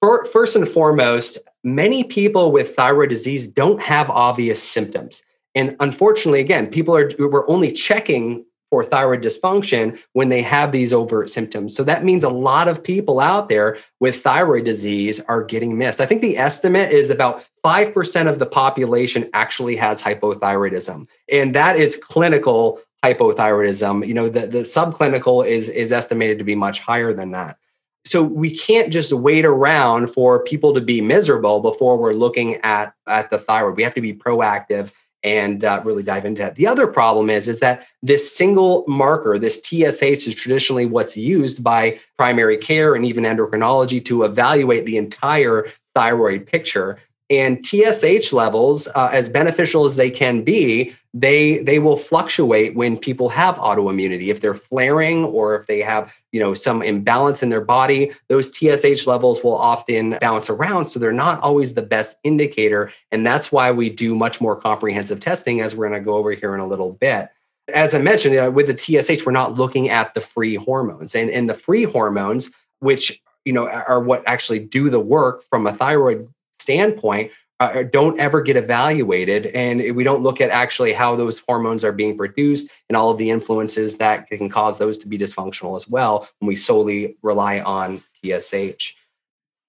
for, 0.01 0.25
first 0.25 0.57
and 0.57 0.67
foremost, 0.67 1.37
many 1.63 2.03
people 2.03 2.51
with 2.51 2.75
thyroid 2.75 3.09
disease 3.09 3.47
don't 3.47 3.81
have 3.81 4.09
obvious 4.09 4.61
symptoms. 4.61 5.23
And 5.55 5.75
unfortunately, 5.79 6.39
again, 6.39 6.67
people 6.67 6.95
are 6.95 7.11
we're 7.19 7.49
only 7.49 7.71
checking 7.71 8.45
for 8.73 8.83
thyroid 8.83 9.21
dysfunction 9.21 9.99
when 10.13 10.29
they 10.29 10.41
have 10.41 10.71
these 10.71 10.91
overt 10.91 11.29
symptoms. 11.29 11.75
So 11.75 11.83
that 11.83 12.03
means 12.03 12.23
a 12.23 12.29
lot 12.29 12.67
of 12.67 12.83
people 12.83 13.19
out 13.19 13.47
there 13.47 13.77
with 13.99 14.23
thyroid 14.23 14.65
disease 14.65 15.19
are 15.27 15.43
getting 15.43 15.77
missed. 15.77 16.01
I 16.01 16.07
think 16.07 16.23
the 16.23 16.39
estimate 16.39 16.91
is 16.91 17.11
about 17.11 17.45
5% 17.63 18.27
of 18.27 18.39
the 18.39 18.47
population 18.47 19.29
actually 19.33 19.75
has 19.75 20.01
hypothyroidism. 20.01 21.07
And 21.31 21.53
that 21.53 21.75
is 21.75 21.97
clinical 21.97 22.79
hypothyroidism. 23.03 24.07
You 24.07 24.15
know, 24.15 24.27
the, 24.27 24.47
the 24.47 24.61
subclinical 24.61 25.45
is, 25.47 25.69
is 25.69 25.91
estimated 25.91 26.39
to 26.39 26.43
be 26.43 26.55
much 26.55 26.79
higher 26.79 27.13
than 27.13 27.29
that. 27.29 27.57
So 28.05 28.23
we 28.23 28.57
can't 28.57 28.91
just 28.91 29.13
wait 29.13 29.45
around 29.45 30.07
for 30.07 30.43
people 30.43 30.73
to 30.73 30.81
be 30.81 30.99
miserable 30.99 31.59
before 31.59 31.95
we're 31.97 32.13
looking 32.13 32.55
at, 32.63 32.95
at 33.07 33.29
the 33.29 33.37
thyroid. 33.37 33.77
We 33.77 33.83
have 33.83 33.93
to 33.93 34.01
be 34.01 34.13
proactive 34.13 34.89
and 35.23 35.63
uh, 35.63 35.81
really 35.83 36.03
dive 36.03 36.25
into 36.25 36.41
that. 36.41 36.55
The 36.55 36.67
other 36.67 36.87
problem 36.87 37.29
is 37.29 37.47
is 37.47 37.59
that 37.59 37.85
this 38.01 38.35
single 38.35 38.83
marker, 38.87 39.39
this 39.39 39.59
TSH, 39.63 40.27
is 40.27 40.35
traditionally 40.35 40.85
what's 40.85 41.15
used 41.15 41.63
by 41.63 41.99
primary 42.17 42.57
care 42.57 42.95
and 42.95 43.05
even 43.05 43.23
endocrinology 43.23 44.03
to 44.05 44.23
evaluate 44.23 44.85
the 44.85 44.97
entire 44.97 45.67
thyroid 45.95 46.45
picture. 46.45 46.99
And 47.29 47.65
TSH 47.65 48.33
levels, 48.33 48.87
uh, 48.87 49.09
as 49.11 49.29
beneficial 49.29 49.85
as 49.85 49.95
they 49.95 50.11
can 50.11 50.43
be, 50.43 50.93
they 51.13 51.59
they 51.59 51.77
will 51.79 51.97
fluctuate 51.97 52.75
when 52.75 52.97
people 52.97 53.29
have 53.29 53.55
autoimmunity. 53.55 54.27
If 54.27 54.41
they're 54.41 54.55
flaring 54.55 55.25
or 55.25 55.55
if 55.55 55.67
they 55.67 55.79
have 55.79 56.11
you 56.31 56.39
know 56.39 56.53
some 56.53 56.81
imbalance 56.81 57.43
in 57.43 57.49
their 57.49 57.61
body, 57.61 58.11
those 58.29 58.49
TSH 58.49 59.05
levels 59.05 59.43
will 59.43 59.55
often 59.55 60.17
bounce 60.21 60.49
around. 60.49 60.87
So 60.87 60.99
they're 60.99 61.11
not 61.11 61.41
always 61.41 61.73
the 61.73 61.83
best 61.83 62.17
indicator, 62.23 62.91
and 63.11 63.25
that's 63.25 63.51
why 63.51 63.71
we 63.71 63.89
do 63.89 64.15
much 64.15 64.41
more 64.41 64.55
comprehensive 64.55 65.19
testing, 65.19 65.61
as 65.61 65.75
we're 65.75 65.87
going 65.87 66.01
to 66.01 66.05
go 66.05 66.15
over 66.15 66.31
here 66.31 66.55
in 66.55 66.59
a 66.59 66.67
little 66.67 66.93
bit 66.93 67.29
as 67.73 67.93
I 67.93 67.99
mentioned, 67.99 68.37
uh, 68.37 68.51
with 68.51 68.67
the 68.67 68.77
TSH, 68.77 69.25
we're 69.25 69.31
not 69.31 69.55
looking 69.55 69.89
at 69.89 70.13
the 70.13 70.21
free 70.21 70.55
hormones, 70.55 71.15
and 71.15 71.29
and 71.29 71.49
the 71.49 71.53
free 71.53 71.83
hormones, 71.83 72.49
which 72.79 73.21
you 73.45 73.53
know 73.53 73.67
are 73.67 74.01
what 74.01 74.23
actually 74.27 74.59
do 74.59 74.89
the 74.89 74.99
work 74.99 75.43
from 75.49 75.67
a 75.67 75.73
thyroid 75.73 76.27
standpoint 76.59 77.31
uh, 77.63 77.83
don't 77.83 78.19
ever 78.19 78.41
get 78.41 78.55
evaluated. 78.55 79.47
And 79.47 79.95
we 79.95 80.03
don't 80.03 80.23
look 80.23 80.41
at 80.41 80.49
actually 80.49 80.93
how 80.93 81.15
those 81.15 81.39
hormones 81.47 81.83
are 81.83 81.91
being 81.91 82.17
produced 82.17 82.69
and 82.89 82.95
all 82.95 83.09
of 83.09 83.17
the 83.17 83.29
influences 83.29 83.97
that 83.97 84.27
can 84.27 84.49
cause 84.49 84.77
those 84.77 84.97
to 84.99 85.07
be 85.07 85.17
dysfunctional 85.17 85.75
as 85.75 85.87
well 85.87 86.27
when 86.39 86.47
we 86.47 86.55
solely 86.55 87.17
rely 87.21 87.59
on 87.61 88.01
TSH 88.23 88.93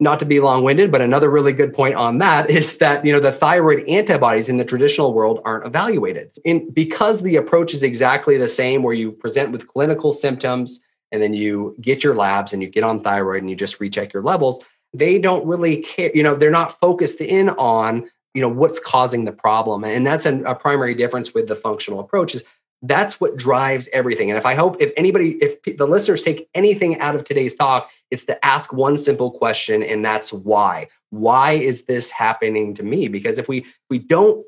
not 0.00 0.18
to 0.18 0.26
be 0.26 0.40
long-winded 0.40 0.90
but 0.90 1.00
another 1.00 1.30
really 1.30 1.52
good 1.52 1.72
point 1.72 1.94
on 1.94 2.18
that 2.18 2.50
is 2.50 2.76
that 2.78 3.04
you 3.04 3.12
know 3.12 3.20
the 3.20 3.32
thyroid 3.32 3.88
antibodies 3.88 4.48
in 4.48 4.56
the 4.56 4.64
traditional 4.64 5.14
world 5.14 5.40
aren't 5.44 5.66
evaluated. 5.66 6.32
And 6.44 6.72
because 6.74 7.22
the 7.22 7.36
approach 7.36 7.74
is 7.74 7.82
exactly 7.82 8.36
the 8.36 8.48
same 8.48 8.82
where 8.82 8.94
you 8.94 9.12
present 9.12 9.52
with 9.52 9.68
clinical 9.68 10.12
symptoms 10.12 10.80
and 11.12 11.22
then 11.22 11.32
you 11.32 11.76
get 11.80 12.02
your 12.02 12.16
labs 12.16 12.52
and 12.52 12.60
you 12.62 12.68
get 12.68 12.82
on 12.82 13.02
thyroid 13.02 13.42
and 13.42 13.50
you 13.50 13.56
just 13.56 13.78
recheck 13.78 14.12
your 14.12 14.22
levels 14.22 14.60
they 14.94 15.18
don't 15.18 15.44
really 15.46 15.78
care 15.78 16.10
you 16.14 16.22
know 16.22 16.34
they're 16.34 16.50
not 16.50 16.78
focused 16.80 17.20
in 17.20 17.50
on 17.50 18.08
you 18.34 18.40
know 18.40 18.48
what's 18.48 18.80
causing 18.80 19.24
the 19.24 19.32
problem. 19.32 19.84
And 19.84 20.06
that's 20.06 20.26
an, 20.26 20.44
a 20.44 20.54
primary 20.54 20.94
difference 20.94 21.32
with 21.32 21.46
the 21.46 21.56
functional 21.56 22.00
approach 22.00 22.34
is 22.34 22.42
that's 22.82 23.18
what 23.18 23.36
drives 23.38 23.88
everything. 23.92 24.30
And 24.30 24.36
if 24.36 24.44
i 24.44 24.54
hope 24.54 24.76
if 24.80 24.92
anybody 24.96 25.38
if 25.40 25.62
the 25.78 25.86
listeners 25.86 26.22
take 26.22 26.48
anything 26.54 26.98
out 26.98 27.14
of 27.14 27.24
today's 27.24 27.54
talk 27.54 27.90
it's 28.10 28.24
to 28.26 28.44
ask 28.44 28.72
one 28.72 28.96
simple 28.96 29.30
question 29.30 29.82
and 29.82 30.04
that's 30.04 30.32
why. 30.32 30.88
Why 31.10 31.52
is 31.52 31.82
this 31.82 32.10
happening 32.10 32.74
to 32.74 32.82
me? 32.82 33.08
Because 33.08 33.38
if 33.38 33.48
we 33.48 33.64
we 33.88 33.98
don't 33.98 34.44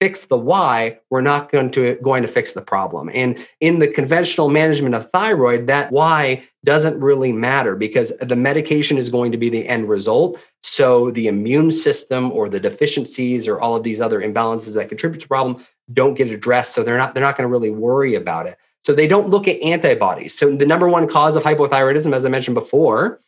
fix 0.00 0.24
the 0.26 0.36
why, 0.36 0.98
we're 1.10 1.20
not 1.20 1.52
going 1.52 1.70
to 1.70 1.94
going 1.96 2.22
to 2.22 2.28
fix 2.28 2.54
the 2.54 2.62
problem. 2.62 3.10
And 3.12 3.38
in 3.60 3.78
the 3.78 3.88
conventional 3.88 4.48
management 4.48 4.94
of 4.94 5.10
thyroid, 5.12 5.66
that 5.66 5.92
why 5.92 6.42
doesn't 6.64 6.98
really 6.98 7.32
matter 7.32 7.76
because 7.76 8.12
the 8.20 8.36
medication 8.36 8.96
is 8.96 9.10
going 9.10 9.30
to 9.32 9.38
be 9.38 9.50
the 9.50 9.68
end 9.68 9.88
result. 9.88 10.40
So 10.62 11.10
the 11.10 11.28
immune 11.28 11.70
system 11.70 12.32
or 12.32 12.48
the 12.48 12.60
deficiencies 12.60 13.46
or 13.46 13.60
all 13.60 13.76
of 13.76 13.82
these 13.82 14.00
other 14.00 14.20
imbalances 14.20 14.74
that 14.74 14.88
contribute 14.88 15.20
to 15.20 15.28
problem 15.28 15.64
don't 15.92 16.14
get 16.14 16.30
addressed. 16.30 16.74
So 16.74 16.82
they're 16.82 16.98
not 16.98 17.14
they're 17.14 17.22
not 17.22 17.36
going 17.36 17.48
to 17.48 17.52
really 17.52 17.70
worry 17.70 18.14
about 18.14 18.46
it. 18.46 18.56
So 18.82 18.94
they 18.94 19.06
don't 19.06 19.28
look 19.28 19.46
at 19.46 19.60
antibodies. 19.60 20.36
So 20.36 20.56
the 20.56 20.64
number 20.64 20.88
one 20.88 21.06
cause 21.06 21.36
of 21.36 21.42
hypothyroidism, 21.42 22.14
as 22.14 22.24
I 22.24 22.30
mentioned 22.30 22.54
before, 22.54 23.20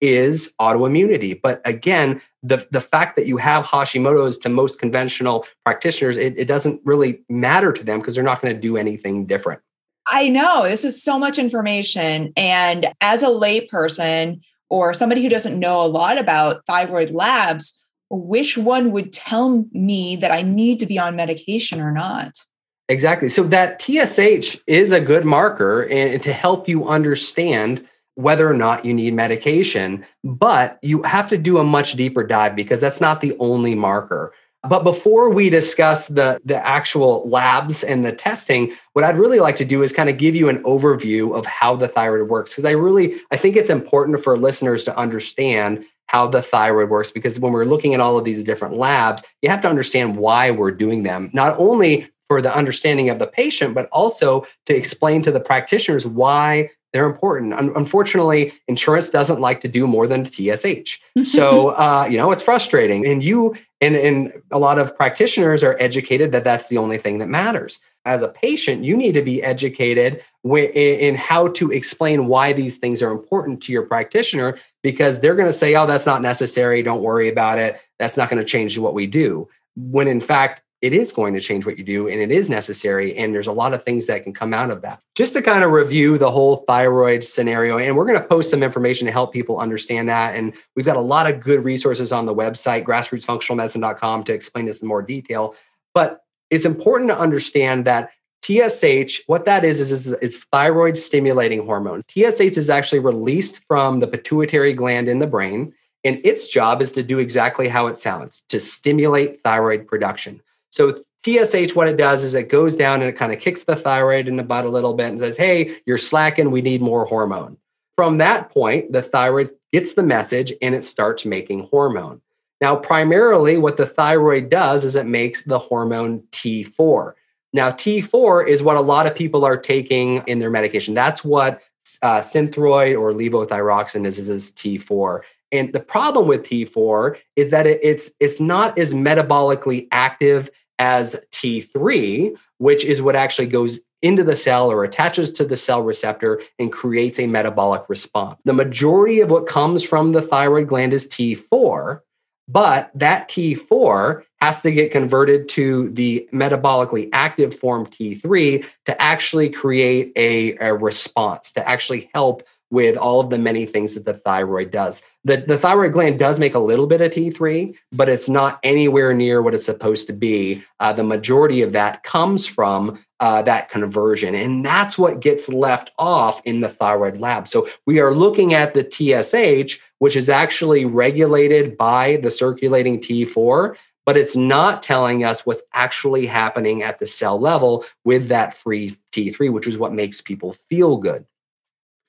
is 0.00 0.52
autoimmunity. 0.60 1.40
But 1.40 1.60
again, 1.64 2.20
the, 2.42 2.66
the 2.70 2.80
fact 2.80 3.16
that 3.16 3.26
you 3.26 3.36
have 3.36 3.64
Hashimoto's 3.64 4.38
to 4.38 4.48
most 4.48 4.78
conventional 4.78 5.46
practitioners, 5.64 6.16
it, 6.16 6.38
it 6.38 6.46
doesn't 6.46 6.80
really 6.84 7.22
matter 7.28 7.72
to 7.72 7.84
them 7.84 8.00
because 8.00 8.14
they're 8.14 8.24
not 8.24 8.40
going 8.40 8.54
to 8.54 8.60
do 8.60 8.76
anything 8.76 9.26
different. 9.26 9.60
I 10.08 10.28
know 10.28 10.64
this 10.64 10.84
is 10.84 11.02
so 11.02 11.18
much 11.18 11.38
information. 11.38 12.32
And 12.36 12.92
as 13.00 13.22
a 13.22 13.28
layperson 13.28 14.40
or 14.68 14.94
somebody 14.94 15.22
who 15.22 15.28
doesn't 15.28 15.58
know 15.58 15.82
a 15.82 15.86
lot 15.86 16.18
about 16.18 16.64
thyroid 16.66 17.10
labs, 17.10 17.78
which 18.08 18.58
one 18.58 18.90
would 18.92 19.12
tell 19.12 19.64
me 19.72 20.16
that 20.16 20.32
I 20.32 20.42
need 20.42 20.80
to 20.80 20.86
be 20.86 20.98
on 20.98 21.14
medication 21.14 21.80
or 21.80 21.92
not? 21.92 22.44
Exactly. 22.88 23.28
So 23.28 23.44
that 23.44 23.80
TSH 23.80 24.56
is 24.66 24.90
a 24.90 25.00
good 25.00 25.24
marker 25.24 25.82
and 25.82 26.20
to 26.24 26.32
help 26.32 26.68
you 26.68 26.88
understand 26.88 27.86
whether 28.14 28.48
or 28.48 28.54
not 28.54 28.84
you 28.84 28.92
need 28.92 29.14
medication, 29.14 30.04
but 30.24 30.78
you 30.82 31.02
have 31.02 31.28
to 31.30 31.38
do 31.38 31.58
a 31.58 31.64
much 31.64 31.94
deeper 31.94 32.22
dive 32.22 32.54
because 32.54 32.80
that's 32.80 33.00
not 33.00 33.20
the 33.20 33.36
only 33.38 33.74
marker. 33.74 34.32
But 34.68 34.84
before 34.84 35.30
we 35.30 35.48
discuss 35.48 36.06
the, 36.06 36.38
the 36.44 36.66
actual 36.66 37.26
labs 37.26 37.82
and 37.82 38.04
the 38.04 38.12
testing, 38.12 38.72
what 38.92 39.06
I'd 39.06 39.18
really 39.18 39.40
like 39.40 39.56
to 39.56 39.64
do 39.64 39.82
is 39.82 39.92
kind 39.92 40.10
of 40.10 40.18
give 40.18 40.34
you 40.34 40.50
an 40.50 40.62
overview 40.64 41.34
of 41.34 41.46
how 41.46 41.76
the 41.76 41.88
thyroid 41.88 42.28
works. 42.28 42.52
Because 42.52 42.66
I 42.66 42.72
really 42.72 43.18
I 43.30 43.38
think 43.38 43.56
it's 43.56 43.70
important 43.70 44.22
for 44.22 44.36
listeners 44.36 44.84
to 44.84 44.96
understand 44.98 45.84
how 46.08 46.26
the 46.26 46.42
thyroid 46.42 46.90
works 46.90 47.12
because 47.12 47.38
when 47.38 47.52
we're 47.52 47.64
looking 47.64 47.94
at 47.94 48.00
all 48.00 48.18
of 48.18 48.24
these 48.24 48.42
different 48.44 48.76
labs, 48.76 49.22
you 49.42 49.48
have 49.48 49.62
to 49.62 49.68
understand 49.68 50.16
why 50.16 50.50
we're 50.50 50.72
doing 50.72 51.04
them. 51.04 51.30
Not 51.32 51.58
only 51.58 52.10
for 52.28 52.42
the 52.42 52.54
understanding 52.54 53.08
of 53.08 53.18
the 53.18 53.26
patient, 53.26 53.74
but 53.74 53.88
also 53.90 54.46
to 54.66 54.76
explain 54.76 55.22
to 55.22 55.30
the 55.30 55.40
practitioners 55.40 56.06
why 56.06 56.68
they're 56.92 57.06
important. 57.06 57.54
unfortunately, 57.54 58.52
insurance 58.66 59.10
doesn't 59.10 59.40
like 59.40 59.60
to 59.60 59.68
do 59.68 59.86
more 59.86 60.06
than 60.06 60.24
TSH. 60.24 60.98
So, 61.24 61.70
uh, 61.70 62.06
you 62.10 62.16
know, 62.16 62.30
it's 62.32 62.42
frustrating. 62.42 63.06
And 63.06 63.22
you 63.22 63.54
and, 63.80 63.96
and 63.96 64.32
a 64.50 64.58
lot 64.58 64.78
of 64.78 64.96
practitioners 64.96 65.62
are 65.62 65.76
educated 65.80 66.32
that 66.32 66.44
that's 66.44 66.68
the 66.68 66.78
only 66.78 66.98
thing 66.98 67.18
that 67.18 67.28
matters. 67.28 67.78
As 68.04 68.22
a 68.22 68.28
patient, 68.28 68.84
you 68.84 68.96
need 68.96 69.12
to 69.12 69.22
be 69.22 69.42
educated 69.42 70.22
in 70.44 71.14
how 71.14 71.48
to 71.48 71.70
explain 71.70 72.26
why 72.26 72.52
these 72.52 72.78
things 72.78 73.02
are 73.02 73.10
important 73.10 73.62
to 73.64 73.72
your 73.72 73.82
practitioner 73.82 74.58
because 74.82 75.20
they're 75.20 75.34
going 75.34 75.48
to 75.48 75.52
say, 75.52 75.74
oh, 75.74 75.86
that's 75.86 76.06
not 76.06 76.22
necessary. 76.22 76.82
Don't 76.82 77.02
worry 77.02 77.28
about 77.28 77.58
it. 77.58 77.78
That's 77.98 78.16
not 78.16 78.30
going 78.30 78.42
to 78.42 78.48
change 78.48 78.78
what 78.78 78.94
we 78.94 79.06
do. 79.06 79.48
When 79.76 80.08
in 80.08 80.20
fact, 80.20 80.62
it 80.82 80.94
is 80.94 81.12
going 81.12 81.34
to 81.34 81.40
change 81.40 81.66
what 81.66 81.76
you 81.76 81.84
do 81.84 82.08
and 82.08 82.20
it 82.20 82.30
is 82.30 82.48
necessary. 82.48 83.16
And 83.16 83.34
there's 83.34 83.46
a 83.46 83.52
lot 83.52 83.74
of 83.74 83.84
things 83.84 84.06
that 84.06 84.22
can 84.22 84.32
come 84.32 84.54
out 84.54 84.70
of 84.70 84.80
that. 84.82 85.02
Just 85.14 85.34
to 85.34 85.42
kind 85.42 85.62
of 85.62 85.72
review 85.72 86.16
the 86.16 86.30
whole 86.30 86.58
thyroid 86.68 87.24
scenario, 87.24 87.78
and 87.78 87.96
we're 87.96 88.06
going 88.06 88.18
to 88.18 88.26
post 88.26 88.50
some 88.50 88.62
information 88.62 89.06
to 89.06 89.12
help 89.12 89.32
people 89.32 89.58
understand 89.58 90.08
that. 90.08 90.34
And 90.34 90.54
we've 90.74 90.86
got 90.86 90.96
a 90.96 91.02
lot 91.02 91.30
of 91.30 91.40
good 91.40 91.64
resources 91.64 92.12
on 92.12 92.26
the 92.26 92.34
website, 92.34 92.84
grassrootsfunctionalmedicine.com, 92.84 94.24
to 94.24 94.32
explain 94.32 94.64
this 94.64 94.80
in 94.80 94.88
more 94.88 95.02
detail. 95.02 95.54
But 95.92 96.24
it's 96.48 96.64
important 96.64 97.10
to 97.10 97.18
understand 97.18 97.84
that 97.84 98.10
TSH, 98.42 99.20
what 99.26 99.44
that 99.44 99.64
is, 99.64 99.80
is, 99.80 99.92
is 99.92 100.06
it's 100.22 100.44
thyroid 100.44 100.96
stimulating 100.96 101.64
hormone. 101.64 102.02
TSH 102.08 102.56
is 102.56 102.70
actually 102.70 103.00
released 103.00 103.60
from 103.68 104.00
the 104.00 104.06
pituitary 104.06 104.72
gland 104.72 105.08
in 105.08 105.18
the 105.18 105.26
brain. 105.26 105.74
And 106.04 106.18
its 106.24 106.48
job 106.48 106.80
is 106.80 106.92
to 106.92 107.02
do 107.02 107.18
exactly 107.18 107.68
how 107.68 107.86
it 107.86 107.98
sounds 107.98 108.42
to 108.48 108.58
stimulate 108.58 109.42
thyroid 109.44 109.86
production. 109.86 110.40
So 110.70 110.94
TSH, 111.24 111.74
what 111.74 111.88
it 111.88 111.96
does 111.96 112.24
is 112.24 112.34
it 112.34 112.48
goes 112.48 112.76
down 112.76 113.02
and 113.02 113.10
it 113.10 113.16
kind 113.16 113.32
of 113.32 113.38
kicks 113.38 113.64
the 113.64 113.76
thyroid 113.76 114.26
in 114.26 114.36
the 114.36 114.42
butt 114.42 114.64
a 114.64 114.70
little 114.70 114.94
bit 114.94 115.08
and 115.08 115.18
says, 115.18 115.36
hey, 115.36 115.76
you're 115.86 115.98
slacking, 115.98 116.50
we 116.50 116.62
need 116.62 116.80
more 116.80 117.04
hormone. 117.04 117.56
From 117.96 118.18
that 118.18 118.50
point, 118.50 118.92
the 118.92 119.02
thyroid 119.02 119.50
gets 119.72 119.92
the 119.92 120.02
message 120.02 120.52
and 120.62 120.74
it 120.74 120.82
starts 120.82 121.26
making 121.26 121.68
hormone. 121.70 122.20
Now, 122.60 122.76
primarily, 122.76 123.58
what 123.58 123.76
the 123.76 123.86
thyroid 123.86 124.48
does 124.48 124.84
is 124.84 124.96
it 124.96 125.06
makes 125.06 125.44
the 125.44 125.58
hormone 125.58 126.20
T4. 126.32 127.14
Now, 127.52 127.70
T4 127.70 128.46
is 128.46 128.62
what 128.62 128.76
a 128.76 128.80
lot 128.80 129.06
of 129.06 129.14
people 129.14 129.44
are 129.44 129.56
taking 129.56 130.22
in 130.26 130.38
their 130.38 130.50
medication. 130.50 130.94
That's 130.94 131.24
what 131.24 131.60
uh, 132.02 132.20
Synthroid 132.20 132.98
or 132.98 133.12
levothyroxine 133.12 134.06
is, 134.06 134.18
is, 134.18 134.28
is 134.28 134.52
T4. 134.52 135.20
And 135.52 135.72
the 135.72 135.80
problem 135.80 136.26
with 136.26 136.42
T4 136.42 137.16
is 137.36 137.50
that 137.50 137.66
it, 137.66 137.80
it's 137.82 138.10
it's 138.20 138.40
not 138.40 138.78
as 138.78 138.94
metabolically 138.94 139.88
active 139.92 140.50
as 140.78 141.16
T3, 141.32 142.34
which 142.58 142.84
is 142.84 143.02
what 143.02 143.16
actually 143.16 143.46
goes 143.46 143.80
into 144.02 144.24
the 144.24 144.36
cell 144.36 144.70
or 144.70 144.84
attaches 144.84 145.30
to 145.32 145.44
the 145.44 145.56
cell 145.56 145.82
receptor 145.82 146.40
and 146.58 146.72
creates 146.72 147.18
a 147.18 147.26
metabolic 147.26 147.82
response. 147.88 148.40
The 148.44 148.52
majority 148.52 149.20
of 149.20 149.30
what 149.30 149.46
comes 149.46 149.84
from 149.84 150.12
the 150.12 150.22
thyroid 150.22 150.68
gland 150.68 150.94
is 150.94 151.06
T4, 151.06 152.00
but 152.48 152.90
that 152.94 153.28
T4 153.28 154.22
has 154.40 154.62
to 154.62 154.72
get 154.72 154.90
converted 154.90 155.48
to 155.50 155.90
the 155.90 156.26
metabolically 156.32 157.10
active 157.12 157.58
form 157.58 157.86
T3 157.86 158.64
to 158.86 159.02
actually 159.02 159.50
create 159.50 160.12
a, 160.16 160.56
a 160.56 160.74
response, 160.74 161.52
to 161.52 161.68
actually 161.68 162.10
help 162.14 162.42
with 162.70 162.96
all 162.96 163.20
of 163.20 163.30
the 163.30 163.38
many 163.38 163.66
things 163.66 163.94
that 163.94 164.04
the 164.04 164.14
thyroid 164.14 164.70
does. 164.70 165.02
The, 165.24 165.38
the 165.38 165.58
thyroid 165.58 165.92
gland 165.92 166.18
does 166.18 166.38
make 166.38 166.54
a 166.54 166.60
little 166.60 166.86
bit 166.86 167.00
of 167.00 167.10
T3, 167.10 167.74
but 167.92 168.08
it's 168.08 168.28
not 168.28 168.60
anywhere 168.62 169.12
near 169.12 169.42
what 169.42 169.54
it's 169.54 169.66
supposed 169.66 170.06
to 170.06 170.12
be. 170.12 170.62
Uh, 170.78 170.92
the 170.92 171.04
majority 171.04 171.62
of 171.62 171.72
that 171.72 172.02
comes 172.04 172.46
from 172.46 173.04
uh, 173.18 173.42
that 173.42 173.68
conversion. 173.68 174.34
And 174.34 174.64
that's 174.64 174.96
what 174.96 175.20
gets 175.20 175.48
left 175.48 175.90
off 175.98 176.40
in 176.44 176.60
the 176.60 176.68
thyroid 176.68 177.18
lab. 177.18 177.48
So 177.48 177.68
we 177.86 178.00
are 178.00 178.14
looking 178.14 178.54
at 178.54 178.72
the 178.72 178.84
TSH, 178.84 179.78
which 179.98 180.16
is 180.16 180.30
actually 180.30 180.84
regulated 180.86 181.76
by 181.76 182.16
the 182.22 182.30
circulating 182.30 183.00
T4 183.00 183.76
but 184.06 184.16
it's 184.16 184.34
not 184.34 184.82
telling 184.82 185.22
us 185.22 185.46
what's 185.46 185.62
actually 185.72 186.26
happening 186.26 186.82
at 186.82 186.98
the 186.98 187.06
cell 187.06 187.38
level 187.38 187.84
with 188.04 188.26
that 188.26 188.56
free 188.56 188.96
T3, 189.12 189.52
which 189.52 189.68
is 189.68 189.78
what 189.78 189.92
makes 189.92 190.20
people 190.20 190.54
feel 190.68 190.96
good. 190.96 191.24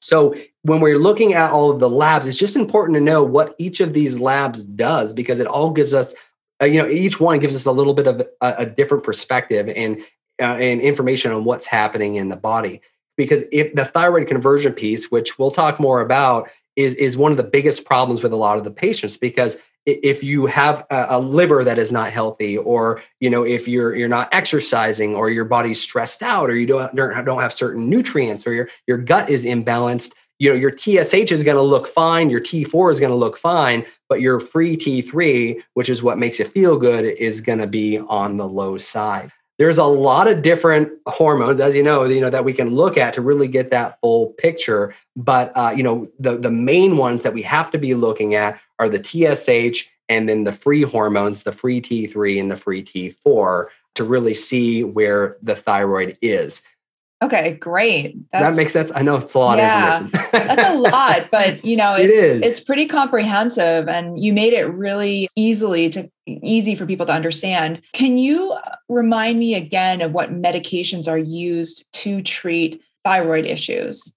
So 0.02 0.36
when 0.64 0.82
we're 0.82 1.00
looking 1.00 1.34
at 1.34 1.52
all 1.52 1.70
of 1.70 1.80
the 1.80 1.90
labs, 1.90 2.26
it's 2.26 2.38
just 2.38 2.56
important 2.56 2.96
to 2.96 3.02
know 3.02 3.24
what 3.24 3.56
each 3.60 3.80
of 3.80 3.94
these 3.94 4.20
labs 4.20 4.66
does 4.66 5.14
because 5.14 5.40
it 5.40 5.48
all 5.48 5.72
gives 5.72 5.94
us, 5.94 6.16
uh, 6.62 6.66
you 6.66 6.82
know, 6.82 6.90
each 6.90 7.20
one 7.20 7.40
gives 7.40 7.56
us 7.56 7.66
a 7.66 7.72
little 7.72 7.94
bit 7.94 8.08
of 8.08 8.22
a, 8.42 8.56
a 8.58 8.66
different 8.66 9.04
perspective 9.04 9.72
and 9.76 10.02
uh, 10.42 10.58
and 10.58 10.82
information 10.82 11.32
on 11.32 11.44
what's 11.44 11.68
happening 11.68 12.16
in 12.16 12.30
the 12.30 12.36
body. 12.36 12.82
Because 13.16 13.44
if 13.52 13.74
the 13.76 13.86
thyroid 13.86 14.28
conversion 14.28 14.74
piece, 14.74 15.12
which 15.12 15.38
we'll 15.38 15.52
talk 15.52 15.80
more 15.80 16.02
about, 16.02 16.50
is 16.76 16.96
is 16.96 17.16
one 17.16 17.32
of 17.32 17.38
the 17.38 17.44
biggest 17.44 17.86
problems 17.86 18.24
with 18.24 18.34
a 18.34 18.38
lot 18.38 18.58
of 18.58 18.64
the 18.64 18.72
patients 18.72 19.18
because 19.18 19.58
if 19.86 20.24
you 20.24 20.46
have 20.46 20.86
a, 20.92 21.20
liver 21.20 21.64
that 21.64 21.80
is 21.80 21.92
not 21.92 22.12
healthy 22.12 22.58
or 22.58 23.02
you 23.20 23.30
know 23.30 23.44
if 23.44 23.68
you're 23.68 23.96
you're 23.96 24.10
not 24.10 24.30
exercising 24.32 25.16
or 25.16 25.30
your 25.30 25.46
body's 25.46 25.82
stressed 25.82 26.22
out 26.22 26.50
or 26.50 26.56
you 26.56 26.68
don't 26.68 26.96
don't 26.96 27.42
have 27.42 27.54
certain 27.54 27.90
nutrients 27.90 28.46
or 28.46 28.54
your 28.54 28.70
your 28.88 28.98
gut 28.98 29.30
is 29.30 29.46
imbalanced 29.46 30.12
you 30.40 30.50
know 30.50 30.56
your 30.56 30.76
TSH 30.76 31.32
is 31.32 31.44
going 31.44 31.58
to 31.58 31.62
look 31.62 31.88
fine 31.88 32.30
your 32.30 32.42
T4 32.42 32.92
is 32.92 33.00
going 33.00 33.12
to 33.12 33.16
look 33.16 33.38
fine 33.38 33.86
but 34.10 34.22
your 34.22 34.40
free 34.40 34.78
T3 34.78 35.62
which 35.74 35.90
is 35.90 36.04
what 36.04 36.18
makes 36.18 36.40
you 36.40 36.46
feel 36.46 36.78
good 36.78 37.06
is 37.06 37.42
going 37.42 37.60
to 37.60 37.68
be 37.68 38.00
on 38.00 38.38
the 38.38 38.48
low 38.48 38.78
side. 38.78 39.32
There's 39.60 39.78
a 39.78 39.86
lot 39.86 40.28
of 40.28 40.42
different 40.42 40.92
hormones 41.06 41.60
as 41.60 41.76
you 41.76 41.84
know 41.84 42.04
you 42.06 42.20
know 42.20 42.32
that 42.32 42.46
we 42.46 42.54
can 42.54 42.72
look 42.72 42.98
at 42.98 43.14
to 43.14 43.22
really 43.22 43.48
get 43.48 43.70
that 43.72 44.00
full 44.02 44.28
picture 44.40 44.94
but 45.16 45.52
uh, 45.56 45.74
you 45.76 45.84
know 45.84 46.10
the 46.20 46.38
the 46.38 46.52
main 46.52 46.98
ones 46.98 47.24
that 47.24 47.34
we 47.34 47.44
have 47.44 47.70
to 47.72 47.78
be 47.78 47.94
looking 47.94 48.34
at 48.34 48.60
are 48.82 48.90
the 48.90 49.02
TSH 49.02 49.86
and 50.10 50.28
then 50.28 50.44
the 50.44 50.52
free 50.52 50.82
hormones 50.82 51.44
the 51.44 51.52
free 51.52 51.80
T3 51.80 52.42
and 52.42 52.52
the 52.52 52.58
free 52.58 52.84
T4 52.84 53.68
to 53.96 54.04
really 54.04 54.34
see 54.34 54.84
where 54.84 55.38
the 55.42 55.56
thyroid 55.56 56.18
is 56.22 56.62
Okay, 57.24 57.52
great. 57.54 58.16
That's, 58.32 58.56
that 58.56 58.60
makes 58.60 58.74
sense. 58.74 58.92
I 58.96 59.04
know 59.04 59.18
it's 59.18 59.36
a 59.36 59.40
lot 59.40 59.60
yeah, 59.60 59.98
of 59.98 60.06
information. 60.06 60.48
that's 60.48 60.64
a 60.64 60.74
lot, 60.80 61.28
but 61.32 61.64
you 61.64 61.78
know, 61.78 61.94
it's 61.94 62.06
it 62.06 62.24
is. 62.24 62.42
it's 62.42 62.60
pretty 62.60 62.88
comprehensive 62.88 63.88
and 63.88 64.22
you 64.22 64.34
made 64.34 64.54
it 64.54 64.64
really 64.66 65.30
easily 65.36 65.88
to 65.92 66.10
easy 66.26 66.74
for 66.74 66.88
people 66.88 67.06
to 67.06 67.14
understand. 67.14 67.80
Can 67.94 68.18
you 68.18 68.54
uh, 68.54 68.76
remind 68.90 69.38
me 69.38 69.54
again 69.54 70.02
of 70.02 70.14
what 70.14 70.32
medications 70.34 71.08
are 71.08 71.18
used 71.18 71.86
to 71.94 72.24
treat 72.24 72.82
thyroid 73.04 73.46
issues? 73.46 74.12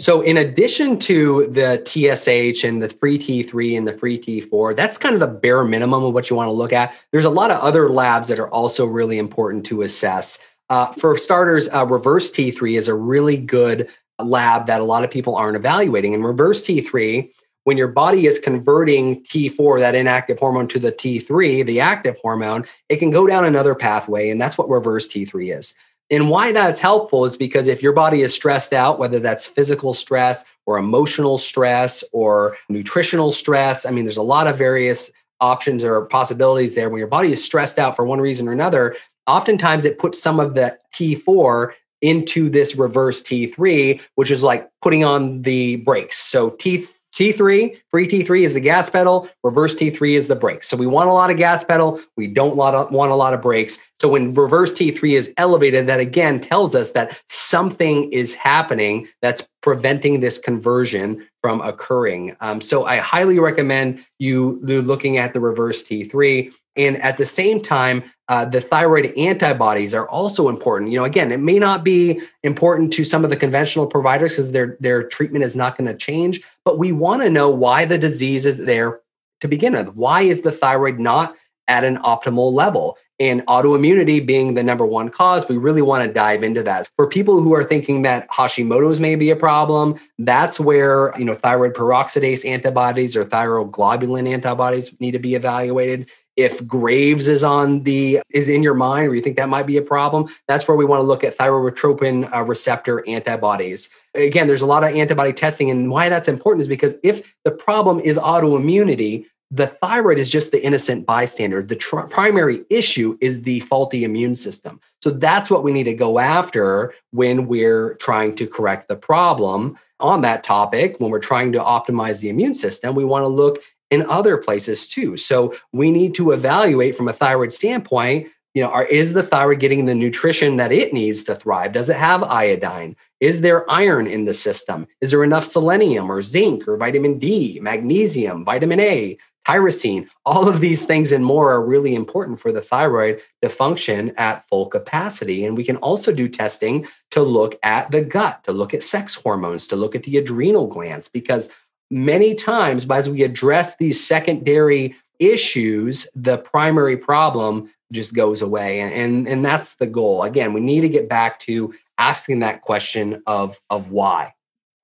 So, 0.00 0.20
in 0.20 0.36
addition 0.36 0.96
to 1.00 1.48
the 1.48 1.82
TSH 1.84 2.62
and 2.62 2.80
the 2.80 2.88
free 2.88 3.18
T3 3.18 3.76
and 3.76 3.86
the 3.86 3.92
free 3.92 4.16
T4, 4.16 4.76
that's 4.76 4.96
kind 4.96 5.14
of 5.14 5.20
the 5.20 5.26
bare 5.26 5.64
minimum 5.64 6.04
of 6.04 6.14
what 6.14 6.30
you 6.30 6.36
want 6.36 6.48
to 6.48 6.52
look 6.52 6.72
at. 6.72 6.94
There's 7.10 7.24
a 7.24 7.30
lot 7.30 7.50
of 7.50 7.60
other 7.60 7.88
labs 7.88 8.28
that 8.28 8.38
are 8.38 8.50
also 8.50 8.86
really 8.86 9.18
important 9.18 9.66
to 9.66 9.82
assess. 9.82 10.38
Uh, 10.70 10.92
for 10.92 11.18
starters, 11.18 11.68
uh, 11.74 11.84
reverse 11.84 12.30
T3 12.30 12.78
is 12.78 12.86
a 12.86 12.94
really 12.94 13.36
good 13.36 13.88
lab 14.20 14.66
that 14.66 14.80
a 14.80 14.84
lot 14.84 15.02
of 15.02 15.10
people 15.10 15.34
aren't 15.34 15.56
evaluating. 15.56 16.14
And 16.14 16.24
reverse 16.24 16.62
T3, 16.62 17.28
when 17.64 17.76
your 17.76 17.88
body 17.88 18.26
is 18.26 18.38
converting 18.38 19.22
T4, 19.24 19.80
that 19.80 19.96
inactive 19.96 20.38
hormone, 20.38 20.68
to 20.68 20.78
the 20.78 20.92
T3, 20.92 21.66
the 21.66 21.80
active 21.80 22.16
hormone, 22.22 22.64
it 22.88 22.96
can 22.96 23.10
go 23.10 23.26
down 23.26 23.44
another 23.44 23.74
pathway. 23.74 24.30
And 24.30 24.40
that's 24.40 24.56
what 24.56 24.70
reverse 24.70 25.08
T3 25.08 25.58
is. 25.58 25.74
And 26.10 26.30
why 26.30 26.52
that's 26.52 26.80
helpful 26.80 27.26
is 27.26 27.36
because 27.36 27.66
if 27.66 27.82
your 27.82 27.92
body 27.92 28.22
is 28.22 28.34
stressed 28.34 28.72
out, 28.72 28.98
whether 28.98 29.18
that's 29.18 29.46
physical 29.46 29.92
stress 29.92 30.44
or 30.64 30.78
emotional 30.78 31.36
stress 31.36 32.02
or 32.12 32.56
nutritional 32.68 33.30
stress, 33.30 33.84
I 33.84 33.90
mean, 33.90 34.04
there's 34.04 34.16
a 34.16 34.22
lot 34.22 34.46
of 34.46 34.56
various 34.56 35.10
options 35.40 35.84
or 35.84 36.06
possibilities 36.06 36.74
there. 36.74 36.88
When 36.88 36.98
your 36.98 37.08
body 37.08 37.32
is 37.32 37.44
stressed 37.44 37.78
out 37.78 37.94
for 37.94 38.04
one 38.04 38.20
reason 38.20 38.48
or 38.48 38.52
another, 38.52 38.96
oftentimes 39.26 39.84
it 39.84 39.98
puts 39.98 40.20
some 40.20 40.40
of 40.40 40.54
the 40.54 40.78
T4 40.94 41.72
into 42.00 42.48
this 42.48 42.74
reverse 42.74 43.20
T3, 43.22 44.00
which 44.14 44.30
is 44.30 44.42
like 44.42 44.70
putting 44.80 45.04
on 45.04 45.42
the 45.42 45.76
brakes. 45.76 46.16
So 46.16 46.50
T 46.50 46.86
T3, 47.14 47.76
free 47.90 48.06
T3 48.06 48.42
is 48.42 48.54
the 48.54 48.60
gas 48.60 48.88
pedal, 48.88 49.28
reverse 49.42 49.74
T3 49.74 50.12
is 50.12 50.28
the 50.28 50.36
brakes. 50.36 50.68
So 50.68 50.76
we 50.76 50.86
want 50.86 51.08
a 51.10 51.12
lot 51.12 51.30
of 51.30 51.36
gas 51.36 51.64
pedal, 51.64 52.00
we 52.16 52.28
don't 52.28 52.54
want 52.54 52.76
a 52.92 53.14
lot 53.14 53.34
of 53.34 53.42
brakes. 53.42 53.78
So 54.00 54.08
when 54.08 54.32
reverse 54.32 54.72
T3 54.72 55.14
is 55.14 55.32
elevated, 55.36 55.86
that 55.88 55.98
again 55.98 56.40
tells 56.40 56.74
us 56.74 56.92
that 56.92 57.20
something 57.28 58.10
is 58.12 58.34
happening 58.34 59.08
that's 59.22 59.42
preventing 59.60 60.20
this 60.20 60.38
conversion 60.38 61.26
from 61.42 61.60
occurring. 61.62 62.36
Um, 62.40 62.60
so 62.60 62.84
I 62.84 62.98
highly 62.98 63.38
recommend 63.40 64.04
you 64.18 64.60
looking 64.62 65.18
at 65.18 65.34
the 65.34 65.40
reverse 65.40 65.82
T3. 65.82 66.52
And 66.76 66.96
at 67.02 67.16
the 67.16 67.26
same 67.26 67.60
time, 67.60 68.04
uh, 68.28 68.44
the 68.44 68.60
thyroid 68.60 69.12
antibodies 69.16 69.94
are 69.94 70.08
also 70.08 70.48
important. 70.48 70.92
You 70.92 71.00
know, 71.00 71.04
again, 71.04 71.32
it 71.32 71.40
may 71.40 71.58
not 71.58 71.84
be 71.84 72.20
important 72.44 72.92
to 72.92 73.04
some 73.04 73.24
of 73.24 73.30
the 73.30 73.36
conventional 73.36 73.86
providers 73.86 74.32
because 74.32 74.52
their 74.52 74.76
their 74.78 75.02
treatment 75.02 75.44
is 75.44 75.56
not 75.56 75.76
going 75.76 75.88
to 75.88 75.96
change, 75.96 76.40
but 76.64 76.78
we 76.78 76.92
want 76.92 77.22
to 77.22 77.30
know 77.30 77.50
why 77.50 77.84
the 77.84 77.98
disease 77.98 78.46
is 78.46 78.64
there 78.64 79.00
to 79.40 79.48
begin 79.48 79.72
with. 79.72 79.88
Why 79.96 80.22
is 80.22 80.42
the 80.42 80.52
thyroid 80.52 81.00
not 81.00 81.34
at 81.66 81.82
an 81.82 81.96
optimal 81.98 82.52
level? 82.52 82.96
And 83.20 83.44
autoimmunity 83.46 84.24
being 84.24 84.54
the 84.54 84.62
number 84.62 84.86
one 84.86 85.08
cause, 85.08 85.48
we 85.48 85.56
really 85.56 85.82
want 85.82 86.06
to 86.06 86.12
dive 86.12 86.44
into 86.44 86.62
that. 86.62 86.86
For 86.96 87.06
people 87.06 87.40
who 87.40 87.52
are 87.54 87.64
thinking 87.64 88.02
that 88.02 88.28
Hashimoto's 88.30 89.00
may 89.00 89.16
be 89.16 89.30
a 89.30 89.36
problem, 89.36 89.98
that's 90.18 90.60
where 90.60 91.12
you 91.18 91.24
know 91.24 91.34
thyroid 91.34 91.74
peroxidase 91.74 92.48
antibodies 92.48 93.16
or 93.16 93.24
thyroglobulin 93.24 94.28
antibodies 94.28 94.92
need 95.00 95.12
to 95.12 95.18
be 95.18 95.34
evaluated 95.34 96.08
if 96.38 96.64
Graves 96.68 97.26
is 97.26 97.42
on 97.42 97.82
the 97.82 98.20
is 98.30 98.48
in 98.48 98.62
your 98.62 98.74
mind, 98.74 99.08
or 99.08 99.14
you 99.16 99.20
think 99.20 99.36
that 99.36 99.48
might 99.48 99.66
be 99.66 99.76
a 99.76 99.82
problem, 99.82 100.28
that's 100.46 100.68
where 100.68 100.76
we 100.76 100.84
want 100.84 101.00
to 101.00 101.04
look 101.04 101.24
at 101.24 101.36
thyrotropin 101.36 102.32
uh, 102.32 102.44
receptor 102.44 103.06
antibodies. 103.08 103.88
Again, 104.14 104.46
there's 104.46 104.62
a 104.62 104.66
lot 104.66 104.84
of 104.84 104.94
antibody 104.94 105.32
testing, 105.32 105.68
and 105.68 105.90
why 105.90 106.08
that's 106.08 106.28
important 106.28 106.62
is 106.62 106.68
because 106.68 106.94
if 107.02 107.34
the 107.44 107.50
problem 107.50 107.98
is 107.98 108.16
autoimmunity, 108.16 109.26
the 109.50 109.66
thyroid 109.66 110.18
is 110.18 110.28
just 110.28 110.50
the 110.50 110.62
innocent 110.62 111.06
bystander. 111.06 111.62
The 111.62 111.76
tr- 111.76 112.00
primary 112.00 112.64
issue 112.68 113.16
is 113.20 113.42
the 113.42 113.60
faulty 113.60 114.04
immune 114.04 114.34
system. 114.34 114.80
So 115.02 115.10
that's 115.10 115.48
what 115.50 115.62
we 115.62 115.72
need 115.72 115.84
to 115.84 115.94
go 115.94 116.18
after 116.18 116.92
when 117.12 117.46
we're 117.46 117.94
trying 117.94 118.36
to 118.36 118.46
correct 118.46 118.88
the 118.88 118.96
problem 118.96 119.78
on 120.00 120.20
that 120.20 120.44
topic. 120.44 120.96
When 121.00 121.10
we're 121.10 121.18
trying 121.18 121.52
to 121.52 121.60
optimize 121.60 122.20
the 122.20 122.28
immune 122.28 122.54
system, 122.54 122.94
we 122.94 123.04
want 123.04 123.22
to 123.22 123.28
look 123.28 123.62
in 123.90 124.04
other 124.10 124.36
places 124.36 124.86
too. 124.86 125.16
So 125.16 125.54
we 125.72 125.90
need 125.90 126.14
to 126.16 126.32
evaluate 126.32 126.94
from 126.94 127.08
a 127.08 127.12
thyroid 127.14 127.54
standpoint, 127.54 128.28
you 128.52 128.62
know, 128.62 128.70
are, 128.70 128.84
is 128.84 129.14
the 129.14 129.22
thyroid 129.22 129.60
getting 129.60 129.86
the 129.86 129.94
nutrition 129.94 130.56
that 130.56 130.72
it 130.72 130.92
needs 130.92 131.24
to 131.24 131.34
thrive? 131.34 131.72
Does 131.72 131.88
it 131.88 131.96
have 131.96 132.22
iodine? 132.22 132.96
Is 133.20 133.40
there 133.40 133.70
iron 133.70 134.06
in 134.06 134.26
the 134.26 134.34
system? 134.34 134.86
Is 135.00 135.10
there 135.10 135.24
enough 135.24 135.46
selenium 135.46 136.10
or 136.10 136.22
zinc 136.22 136.68
or 136.68 136.76
vitamin 136.76 137.18
D, 137.18 137.60
magnesium, 137.62 138.44
vitamin 138.44 138.80
A, 138.80 139.16
tyrosine? 139.48 140.06
All 140.26 140.48
of 140.48 140.60
these 140.60 140.84
things 140.84 141.12
and 141.12 141.24
more 141.24 141.52
are 141.52 141.64
really 141.64 141.94
important 141.94 142.40
for 142.40 142.52
the 142.52 142.60
thyroid 142.60 143.20
to 143.42 143.48
function 143.48 144.12
at 144.16 144.46
full 144.48 144.66
capacity. 144.66 145.44
And 145.44 145.56
we 145.56 145.64
can 145.64 145.76
also 145.76 146.12
do 146.12 146.28
testing 146.28 146.86
to 147.12 147.22
look 147.22 147.58
at 147.62 147.90
the 147.90 148.02
gut, 148.02 148.44
to 148.44 148.52
look 148.52 148.74
at 148.74 148.82
sex 148.82 149.14
hormones, 149.14 149.66
to 149.68 149.76
look 149.76 149.94
at 149.94 150.02
the 150.02 150.18
adrenal 150.18 150.66
glands, 150.66 151.08
because 151.08 151.48
many 151.90 152.34
times 152.34 152.86
as 152.90 153.08
we 153.08 153.22
address 153.22 153.76
these 153.76 154.04
secondary 154.04 154.94
issues, 155.18 156.06
the 156.14 156.38
primary 156.38 156.96
problem 156.96 157.70
just 157.90 158.14
goes 158.14 158.42
away. 158.42 158.80
And, 158.80 158.92
and, 158.92 159.28
and 159.28 159.44
that's 159.44 159.76
the 159.76 159.86
goal. 159.86 160.22
Again, 160.22 160.52
we 160.52 160.60
need 160.60 160.82
to 160.82 160.88
get 160.88 161.08
back 161.08 161.40
to 161.40 161.72
asking 161.96 162.40
that 162.40 162.60
question 162.62 163.22
of, 163.26 163.58
of 163.70 163.90
why. 163.90 164.34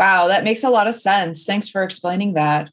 Wow, 0.00 0.26
that 0.28 0.42
makes 0.42 0.64
a 0.64 0.70
lot 0.70 0.88
of 0.88 0.94
sense. 0.94 1.44
Thanks 1.44 1.68
for 1.68 1.82
explaining 1.82 2.34
that. 2.34 2.70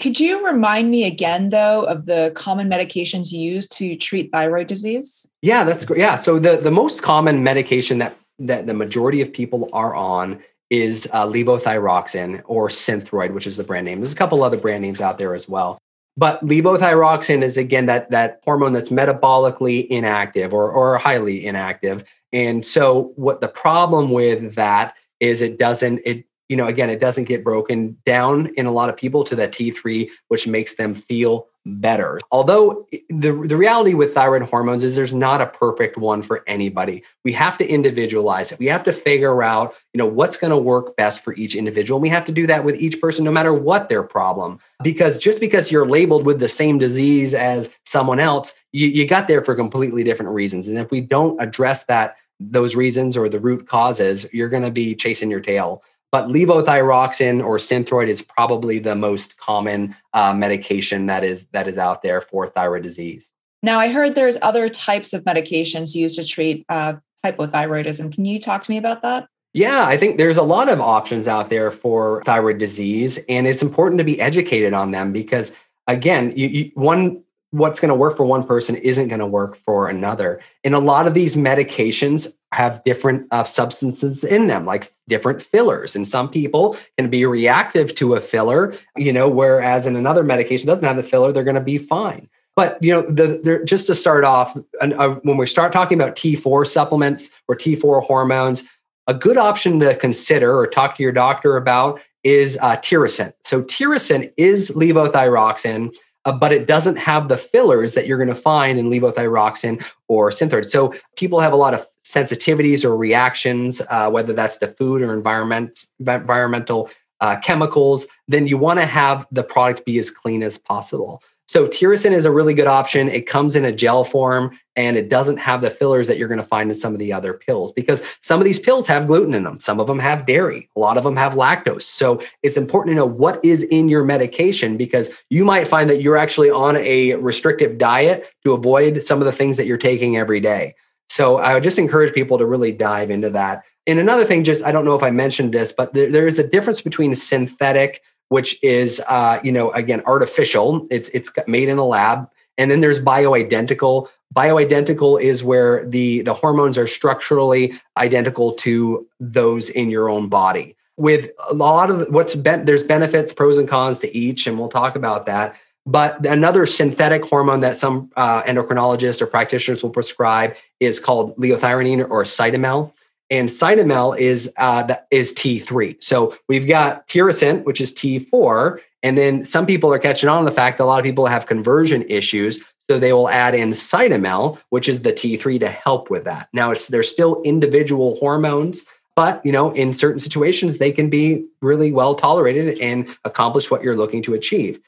Could 0.00 0.18
you 0.18 0.44
remind 0.44 0.90
me 0.90 1.06
again, 1.06 1.50
though, 1.50 1.84
of 1.84 2.06
the 2.06 2.32
common 2.34 2.68
medications 2.68 3.30
used 3.30 3.70
to 3.76 3.96
treat 3.96 4.32
thyroid 4.32 4.66
disease? 4.66 5.28
Yeah, 5.42 5.62
that's 5.62 5.84
great. 5.84 6.00
Yeah, 6.00 6.16
so 6.16 6.40
the, 6.40 6.56
the 6.56 6.72
most 6.72 7.02
common 7.02 7.44
medication 7.44 7.98
that 7.98 8.16
that 8.38 8.66
the 8.66 8.74
majority 8.74 9.22
of 9.22 9.32
people 9.32 9.70
are 9.72 9.94
on 9.94 10.42
is 10.68 11.08
uh, 11.12 11.26
levothyroxine 11.26 12.42
or 12.44 12.68
Synthroid, 12.68 13.32
which 13.32 13.46
is 13.46 13.56
the 13.56 13.64
brand 13.64 13.86
name. 13.86 14.00
There's 14.00 14.12
a 14.12 14.16
couple 14.16 14.42
other 14.42 14.58
brand 14.58 14.82
names 14.82 15.00
out 15.00 15.16
there 15.16 15.34
as 15.34 15.48
well. 15.48 15.78
But 16.18 16.44
levothyroxine 16.44 17.42
is 17.42 17.56
again 17.56 17.86
that 17.86 18.10
that 18.10 18.40
hormone 18.44 18.72
that's 18.72 18.88
metabolically 18.88 19.86
inactive 19.88 20.52
or 20.52 20.70
or 20.70 20.98
highly 20.98 21.44
inactive. 21.44 22.04
And 22.32 22.64
so 22.64 23.12
what 23.16 23.40
the 23.40 23.48
problem 23.48 24.10
with 24.10 24.54
that 24.54 24.96
is 25.20 25.42
it 25.42 25.58
doesn't 25.58 26.00
it 26.04 26.24
you 26.48 26.56
know 26.56 26.66
again 26.66 26.90
it 26.90 27.00
doesn't 27.00 27.24
get 27.24 27.44
broken 27.44 27.96
down 28.06 28.46
in 28.56 28.66
a 28.66 28.72
lot 28.72 28.88
of 28.88 28.96
people 28.96 29.24
to 29.24 29.36
that 29.36 29.52
T3 29.52 30.08
which 30.28 30.46
makes 30.46 30.74
them 30.74 30.94
feel 30.94 31.48
better. 31.66 32.20
Although 32.30 32.86
the, 33.08 33.32
the 33.32 33.56
reality 33.56 33.94
with 33.94 34.14
thyroid 34.14 34.42
hormones 34.42 34.84
is 34.84 34.94
there's 34.94 35.12
not 35.12 35.42
a 35.42 35.46
perfect 35.46 35.96
one 35.96 36.22
for 36.22 36.44
anybody. 36.46 37.02
We 37.24 37.32
have 37.32 37.58
to 37.58 37.66
individualize 37.66 38.52
it. 38.52 38.58
We 38.58 38.66
have 38.66 38.84
to 38.84 38.92
figure 38.92 39.42
out, 39.42 39.74
you 39.92 39.98
know, 39.98 40.06
what's 40.06 40.36
going 40.36 40.52
to 40.52 40.56
work 40.56 40.96
best 40.96 41.20
for 41.20 41.34
each 41.34 41.56
individual. 41.56 41.98
We 41.98 42.08
have 42.08 42.24
to 42.26 42.32
do 42.32 42.46
that 42.46 42.64
with 42.64 42.76
each 42.76 43.00
person 43.00 43.24
no 43.24 43.32
matter 43.32 43.52
what 43.52 43.88
their 43.88 44.04
problem. 44.04 44.60
Because 44.82 45.18
just 45.18 45.40
because 45.40 45.70
you're 45.70 45.86
labeled 45.86 46.24
with 46.24 46.38
the 46.38 46.48
same 46.48 46.78
disease 46.78 47.34
as 47.34 47.68
someone 47.84 48.20
else, 48.20 48.52
you, 48.72 48.86
you 48.86 49.06
got 49.06 49.26
there 49.26 49.44
for 49.44 49.54
completely 49.54 50.04
different 50.04 50.32
reasons. 50.32 50.68
And 50.68 50.78
if 50.78 50.90
we 50.90 51.00
don't 51.00 51.40
address 51.40 51.84
that 51.84 52.16
those 52.38 52.76
reasons 52.76 53.16
or 53.16 53.28
the 53.28 53.40
root 53.40 53.66
causes, 53.66 54.26
you're 54.32 54.48
going 54.48 54.62
to 54.62 54.70
be 54.70 54.94
chasing 54.94 55.30
your 55.30 55.40
tail. 55.40 55.82
But 56.16 56.28
levothyroxine 56.28 57.44
or 57.44 57.58
Synthroid 57.58 58.08
is 58.08 58.22
probably 58.22 58.78
the 58.78 58.94
most 58.94 59.36
common 59.36 59.94
uh, 60.14 60.32
medication 60.32 61.04
that 61.08 61.22
is 61.22 61.44
that 61.52 61.68
is 61.68 61.76
out 61.76 62.00
there 62.00 62.22
for 62.22 62.48
thyroid 62.48 62.84
disease. 62.84 63.30
Now, 63.62 63.78
I 63.78 63.88
heard 63.88 64.14
there's 64.14 64.38
other 64.40 64.70
types 64.70 65.12
of 65.12 65.24
medications 65.24 65.94
used 65.94 66.16
to 66.16 66.24
treat 66.24 66.64
uh, 66.70 66.94
hypothyroidism. 67.22 68.14
Can 68.14 68.24
you 68.24 68.38
talk 68.40 68.62
to 68.62 68.70
me 68.70 68.78
about 68.78 69.02
that? 69.02 69.28
Yeah, 69.52 69.84
I 69.84 69.98
think 69.98 70.16
there's 70.16 70.38
a 70.38 70.42
lot 70.42 70.70
of 70.70 70.80
options 70.80 71.28
out 71.28 71.50
there 71.50 71.70
for 71.70 72.22
thyroid 72.24 72.56
disease, 72.56 73.18
and 73.28 73.46
it's 73.46 73.60
important 73.60 73.98
to 73.98 74.04
be 74.04 74.18
educated 74.18 74.72
on 74.72 74.92
them 74.92 75.12
because, 75.12 75.52
again, 75.86 76.32
you, 76.34 76.48
you, 76.48 76.70
one 76.76 77.22
what's 77.50 77.78
going 77.78 77.90
to 77.90 77.94
work 77.94 78.16
for 78.16 78.24
one 78.24 78.42
person 78.42 78.76
isn't 78.76 79.08
going 79.08 79.20
to 79.20 79.26
work 79.26 79.56
for 79.56 79.88
another. 79.88 80.40
And 80.64 80.74
a 80.74 80.78
lot 80.78 81.06
of 81.06 81.12
these 81.12 81.36
medications 81.36 82.32
have 82.56 82.82
different 82.84 83.26
uh, 83.30 83.44
substances 83.44 84.24
in 84.24 84.46
them, 84.46 84.64
like 84.64 84.92
different 85.08 85.42
fillers. 85.42 85.94
And 85.94 86.08
some 86.08 86.28
people 86.28 86.76
can 86.96 87.10
be 87.10 87.26
reactive 87.26 87.94
to 87.96 88.14
a 88.14 88.20
filler, 88.20 88.74
you 88.96 89.12
know, 89.12 89.28
whereas 89.28 89.86
in 89.86 89.94
another 89.94 90.24
medication 90.24 90.66
doesn't 90.66 90.84
have 90.84 90.96
the 90.96 91.02
filler, 91.02 91.32
they're 91.32 91.44
going 91.44 91.54
to 91.54 91.60
be 91.60 91.78
fine. 91.78 92.28
But 92.54 92.82
you 92.82 92.90
know, 92.90 93.02
the, 93.02 93.40
the, 93.44 93.62
just 93.64 93.86
to 93.88 93.94
start 93.94 94.24
off, 94.24 94.56
uh, 94.80 95.16
when 95.22 95.36
we 95.36 95.46
start 95.46 95.72
talking 95.72 96.00
about 96.00 96.16
T4 96.16 96.66
supplements 96.66 97.28
or 97.48 97.56
T4 97.56 98.02
hormones, 98.02 98.64
a 99.06 99.14
good 99.14 99.36
option 99.36 99.78
to 99.80 99.94
consider 99.94 100.58
or 100.58 100.66
talk 100.66 100.96
to 100.96 101.02
your 101.02 101.12
doctor 101.12 101.58
about 101.58 102.00
is 102.24 102.58
uh, 102.62 102.76
Tirosint. 102.78 103.34
So 103.44 103.62
Tirosint 103.62 104.32
is 104.36 104.70
levothyroxine 104.70 105.94
uh, 106.26 106.32
but 106.32 106.52
it 106.52 106.66
doesn't 106.66 106.96
have 106.96 107.28
the 107.28 107.38
fillers 107.38 107.94
that 107.94 108.06
you're 108.06 108.18
going 108.18 108.28
to 108.28 108.34
find 108.34 108.78
in 108.78 108.90
levothyroxine 108.90 109.82
or 110.08 110.30
Synthroid. 110.30 110.68
So 110.68 110.92
people 111.16 111.40
have 111.40 111.52
a 111.52 111.56
lot 111.56 111.72
of 111.72 111.86
sensitivities 112.06 112.84
or 112.84 112.96
reactions, 112.96 113.82
uh, 113.90 114.08
whether 114.08 114.32
that's 114.32 114.58
the 114.58 114.68
food 114.68 115.02
or 115.02 115.12
environment, 115.12 115.86
environmental 115.98 116.88
uh, 117.20 117.36
chemicals. 117.38 118.06
Then 118.28 118.46
you 118.46 118.58
want 118.58 118.78
to 118.78 118.86
have 118.86 119.26
the 119.32 119.42
product 119.42 119.84
be 119.84 119.98
as 119.98 120.10
clean 120.10 120.42
as 120.42 120.56
possible. 120.56 121.22
So 121.48 121.66
Tirosint 121.66 122.10
is 122.10 122.24
a 122.24 122.32
really 122.32 122.54
good 122.54 122.66
option. 122.66 123.08
It 123.08 123.26
comes 123.26 123.54
in 123.54 123.64
a 123.64 123.70
gel 123.70 124.02
form 124.02 124.58
and 124.74 124.96
it 124.96 125.08
doesn't 125.08 125.36
have 125.36 125.62
the 125.62 125.70
fillers 125.70 126.08
that 126.08 126.18
you're 126.18 126.26
going 126.26 126.40
to 126.40 126.46
find 126.46 126.72
in 126.72 126.76
some 126.76 126.92
of 126.92 126.98
the 126.98 127.12
other 127.12 127.34
pills 127.34 127.72
because 127.72 128.02
some 128.20 128.40
of 128.40 128.44
these 128.44 128.58
pills 128.58 128.88
have 128.88 129.06
gluten 129.06 129.32
in 129.32 129.44
them. 129.44 129.60
Some 129.60 129.78
of 129.78 129.86
them 129.86 130.00
have 130.00 130.26
dairy. 130.26 130.68
A 130.74 130.80
lot 130.80 130.98
of 130.98 131.04
them 131.04 131.16
have 131.16 131.34
lactose. 131.34 131.82
So 131.82 132.20
it's 132.42 132.56
important 132.56 132.94
to 132.94 132.96
know 132.96 133.06
what 133.06 133.44
is 133.44 133.62
in 133.62 133.88
your 133.88 134.04
medication 134.04 134.76
because 134.76 135.08
you 135.30 135.44
might 135.44 135.68
find 135.68 135.88
that 135.88 136.02
you're 136.02 136.16
actually 136.16 136.50
on 136.50 136.76
a 136.76 137.14
restrictive 137.14 137.78
diet 137.78 138.26
to 138.44 138.52
avoid 138.52 139.02
some 139.04 139.20
of 139.20 139.24
the 139.24 139.32
things 139.32 139.56
that 139.56 139.66
you're 139.66 139.78
taking 139.78 140.16
every 140.16 140.40
day. 140.40 140.74
So 141.08 141.38
I 141.38 141.54
would 141.54 141.62
just 141.62 141.78
encourage 141.78 142.12
people 142.12 142.38
to 142.38 142.46
really 142.46 142.72
dive 142.72 143.10
into 143.10 143.30
that. 143.30 143.64
And 143.86 143.98
another 143.98 144.24
thing, 144.24 144.44
just 144.44 144.64
I 144.64 144.72
don't 144.72 144.84
know 144.84 144.96
if 144.96 145.02
I 145.02 145.10
mentioned 145.10 145.54
this, 145.54 145.72
but 145.72 145.94
there, 145.94 146.10
there 146.10 146.26
is 146.26 146.38
a 146.38 146.46
difference 146.46 146.80
between 146.80 147.14
synthetic 147.14 148.02
which 148.28 148.62
is 148.62 149.00
uh, 149.08 149.40
you 149.42 149.52
know 149.52 149.70
again 149.72 150.02
artificial. 150.06 150.86
It's 150.90 151.08
it's 151.10 151.30
made 151.46 151.68
in 151.68 151.78
a 151.78 151.84
lab, 151.84 152.28
and 152.58 152.70
then 152.70 152.80
there's 152.80 153.00
bioidentical. 153.00 154.08
Bioidentical 154.34 155.20
is 155.20 155.44
where 155.44 155.86
the 155.86 156.22
the 156.22 156.34
hormones 156.34 156.76
are 156.76 156.86
structurally 156.86 157.74
identical 157.96 158.52
to 158.54 159.06
those 159.20 159.68
in 159.68 159.90
your 159.90 160.08
own 160.08 160.28
body. 160.28 160.76
With 160.96 161.30
a 161.48 161.54
lot 161.54 161.90
of 161.90 162.08
what's 162.08 162.34
been 162.34 162.64
there's 162.64 162.82
benefits, 162.82 163.32
pros 163.32 163.58
and 163.58 163.68
cons 163.68 163.98
to 164.00 164.16
each, 164.16 164.46
and 164.46 164.58
we'll 164.58 164.68
talk 164.68 164.96
about 164.96 165.26
that. 165.26 165.56
But 165.86 166.26
another 166.26 166.66
synthetic 166.66 167.24
hormone 167.24 167.60
that 167.60 167.76
some 167.76 168.10
uh, 168.16 168.42
endocrinologists 168.42 169.22
or 169.22 169.26
practitioners 169.26 169.82
will 169.82 169.90
prescribe 169.90 170.54
is 170.80 170.98
called 170.98 171.36
liothyronine 171.36 172.08
or 172.10 172.24
Cytomel 172.24 172.92
and 173.30 173.48
cytomel 173.48 174.16
is 174.18 174.52
uh, 174.56 174.94
is 175.10 175.32
T3. 175.32 176.02
So 176.02 176.36
we've 176.48 176.66
got 176.66 177.06
Tirosint, 177.08 177.64
which 177.64 177.80
is 177.80 177.92
T4, 177.92 178.80
and 179.02 179.18
then 179.18 179.44
some 179.44 179.66
people 179.66 179.92
are 179.92 179.98
catching 179.98 180.28
on 180.28 180.44
to 180.44 180.50
the 180.50 180.54
fact 180.54 180.78
that 180.78 180.84
a 180.84 180.86
lot 180.86 180.98
of 180.98 181.04
people 181.04 181.26
have 181.26 181.46
conversion 181.46 182.02
issues, 182.08 182.60
so 182.88 182.98
they 182.98 183.12
will 183.12 183.28
add 183.28 183.54
in 183.54 183.70
cytomel, 183.70 184.58
which 184.70 184.88
is 184.88 185.02
the 185.02 185.12
T3 185.12 185.58
to 185.60 185.68
help 185.68 186.10
with 186.10 186.24
that. 186.24 186.48
Now 186.52 186.70
it's 186.70 186.88
they're 186.88 187.02
still 187.02 187.42
individual 187.42 188.16
hormones, 188.16 188.84
but 189.16 189.44
you 189.44 189.52
know 189.52 189.72
in 189.72 189.92
certain 189.92 190.20
situations 190.20 190.78
they 190.78 190.92
can 190.92 191.10
be 191.10 191.44
really 191.60 191.92
well 191.92 192.14
tolerated 192.14 192.78
and 192.78 193.08
accomplish 193.24 193.70
what 193.70 193.82
you're 193.82 193.96
looking 193.96 194.22
to 194.22 194.34
achieve. 194.34 194.80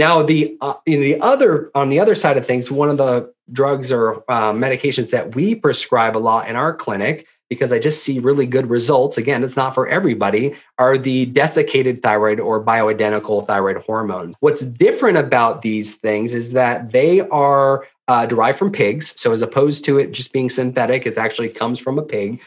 Now 0.00 0.22
the 0.22 0.56
uh, 0.62 0.74
in 0.86 1.02
the 1.02 1.20
other 1.20 1.70
on 1.74 1.90
the 1.90 2.00
other 2.00 2.14
side 2.14 2.38
of 2.38 2.46
things, 2.46 2.70
one 2.70 2.88
of 2.88 2.96
the 2.96 3.30
drugs 3.52 3.92
or 3.92 4.24
uh, 4.30 4.50
medications 4.50 5.10
that 5.10 5.34
we 5.34 5.54
prescribe 5.54 6.16
a 6.16 6.22
lot 6.30 6.48
in 6.48 6.56
our 6.56 6.72
clinic 6.72 7.26
because 7.50 7.70
I 7.70 7.78
just 7.78 8.02
see 8.02 8.18
really 8.18 8.46
good 8.46 8.70
results. 8.70 9.18
Again, 9.18 9.44
it's 9.44 9.58
not 9.58 9.74
for 9.74 9.86
everybody, 9.88 10.54
are 10.78 10.96
the 10.96 11.26
desiccated 11.26 12.02
thyroid 12.02 12.40
or 12.40 12.64
bioidentical 12.64 13.46
thyroid 13.46 13.76
hormones. 13.76 14.36
What's 14.40 14.64
different 14.64 15.18
about 15.18 15.60
these 15.60 15.96
things 15.96 16.32
is 16.32 16.52
that 16.52 16.92
they 16.92 17.20
are 17.28 17.84
uh, 18.08 18.24
derived 18.24 18.58
from 18.58 18.72
pigs. 18.72 19.12
So, 19.20 19.32
as 19.32 19.42
opposed 19.42 19.84
to 19.84 19.98
it 19.98 20.12
just 20.12 20.32
being 20.32 20.48
synthetic, 20.48 21.04
it 21.04 21.18
actually 21.18 21.50
comes 21.50 21.78
from 21.78 21.98
a 21.98 22.02
pig, 22.02 22.40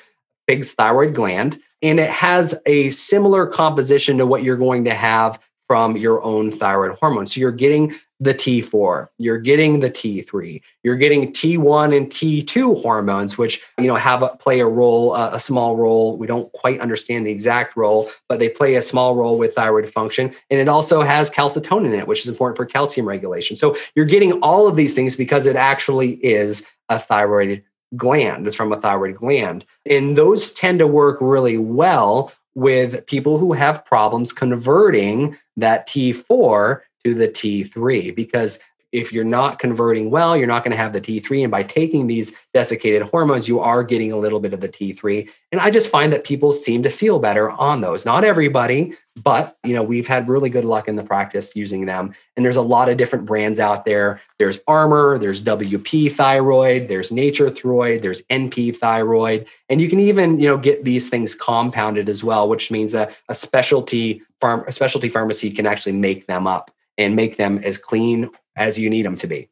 pig's 0.48 0.72
thyroid 0.72 1.14
gland, 1.14 1.60
and 1.84 2.00
it 2.00 2.10
has 2.10 2.56
a 2.66 2.90
similar 2.90 3.46
composition 3.46 4.18
to 4.18 4.26
what 4.26 4.42
you're 4.42 4.58
going 4.58 4.86
to 4.86 4.96
have 4.96 5.40
from 5.68 5.98
your 5.98 6.22
own 6.24 6.52
thyroid 6.52 6.98
hormone. 7.00 7.28
So, 7.28 7.40
you're 7.40 7.52
getting 7.52 7.94
the 8.24 8.34
T4, 8.34 9.10
you're 9.18 9.38
getting 9.38 9.82
the 9.82 9.90
T3, 9.90 10.62
you're 10.84 10.96
getting 10.96 11.34
T1 11.34 11.96
and 11.96 12.10
T2 12.10 12.82
hormones, 12.82 13.38
which 13.38 13.62
you 13.78 13.88
know 13.88 13.96
have 13.96 14.24
a, 14.24 14.30
play 14.30 14.62
a 14.62 14.68
role, 14.68 15.14
a, 15.14 15.36
a 15.36 15.40
small 15.40 15.76
role. 15.76 16.18
We 16.18 16.26
don't 16.26 16.52
quite 16.54 16.80
understand 16.80 17.28
the 17.28 17.32
exact 17.32 17.76
role, 17.76 18.10
but 18.30 18.40
they 18.40 18.50
play 18.50 18.76
a 18.76 18.82
small 18.82 19.16
role 19.16 19.38
with 19.38 19.56
thyroid 19.56 19.92
function. 19.92 20.34
And 20.50 20.60
it 20.60 20.70
also 20.70 21.02
has 21.02 21.30
calcitonin 21.30 21.88
in 21.88 22.00
it, 22.00 22.08
which 22.08 22.22
is 22.22 22.30
important 22.30 22.56
for 22.56 22.66
calcium 22.66 23.08
regulation. 23.08 23.58
So 23.58 23.76
you're 23.96 24.06
getting 24.06 24.34
all 24.42 24.68
of 24.68 24.76
these 24.76 24.96
things 24.96 25.16
because 25.16 25.46
it 25.46 25.56
actually 25.56 26.14
is 26.26 26.64
a 26.90 27.00
thyroid 27.00 27.64
gland. 27.96 28.48
It's 28.48 28.56
from 28.56 28.72
a 28.72 28.80
thyroid 28.80 29.16
gland. 29.16 29.66
And 29.86 30.18
those 30.18 30.52
tend 30.52 30.80
to 30.80 30.88
work 30.88 31.18
really 31.22 31.58
well 31.58 32.32
with 32.56 33.06
people 33.08 33.38
who 33.38 33.54
have 33.54 33.86
problems 33.86 34.32
converting 34.32 35.38
that 35.58 35.88
T4 35.88 36.82
to 37.04 37.14
the 37.14 37.28
T3 37.28 38.16
because 38.16 38.60
if 38.94 39.12
you're 39.12 39.24
not 39.24 39.58
converting 39.58 40.12
well, 40.12 40.38
you're 40.38 40.48
not 40.48 40.64
going 40.64 40.72
to 40.72 40.78
have 40.78 40.94
the 40.94 41.02
T3. 41.02 41.42
And 41.42 41.52
by 41.52 41.64
taking 41.64 42.06
these 42.06 42.32
desiccated 42.54 43.02
hormones, 43.02 43.48
you 43.48 43.60
are 43.60 43.84
getting 43.84 44.12
a 44.12 44.18
little 44.18 44.40
bit 44.40 44.54
of 44.54 44.62
the 44.62 44.70
T3. 44.70 45.28
And 45.52 45.60
I 45.60 45.72
just 45.72 45.90
find 45.90 46.14
that 46.14 46.24
people 46.24 46.54
seem 46.54 46.84
to 46.84 46.92
feel 46.92 47.18
better 47.18 47.50
on 47.50 47.82
those. 47.82 48.06
Not 48.06 48.24
everybody, 48.24 48.94
but 49.16 49.58
you 49.64 49.74
know, 49.74 49.82
we've 49.82 50.08
had 50.08 50.30
really 50.30 50.52
good 50.52 50.64
luck 50.64 50.88
in 50.88 50.96
the 50.96 51.04
practice 51.04 51.56
using 51.56 51.88
them. 51.88 52.14
And 52.38 52.46
there's 52.46 52.56
a 52.56 52.62
lot 52.62 52.88
of 52.88 52.98
different 52.98 53.26
brands 53.26 53.60
out 53.60 53.84
there. 53.84 54.22
There's 54.38 54.60
Armour, 54.68 55.18
there's 55.18 55.42
WP 55.42 56.14
thyroid, 56.14 56.88
there's 56.88 57.12
Nature 57.12 57.50
Thyroid, 57.50 58.04
there's 58.04 58.22
NP 58.24 58.78
thyroid. 58.78 59.48
And 59.70 59.82
you 59.82 59.90
can 59.90 60.00
even, 60.00 60.40
you 60.40 60.48
know, 60.48 60.58
get 60.58 60.86
these 60.86 61.10
things 61.10 61.34
compounded 61.34 62.10
as 62.10 62.24
well, 62.24 62.48
which 62.48 62.70
means 62.70 62.92
that 62.92 63.16
a 63.28 63.34
specialty 63.34 64.22
farm, 64.40 64.64
a 64.68 64.72
specialty 64.72 65.10
pharmacy 65.10 65.50
can 65.50 65.66
actually 65.66 65.94
make 65.94 66.28
them 66.28 66.46
up 66.46 66.70
and 66.98 67.16
make 67.16 67.38
them 67.38 67.58
as 67.60 67.78
clean 67.78 68.30
as 68.56 68.78
you 68.78 68.90
need 68.90 69.06
them 69.06 69.18
to 69.18 69.28
be. 69.28 69.50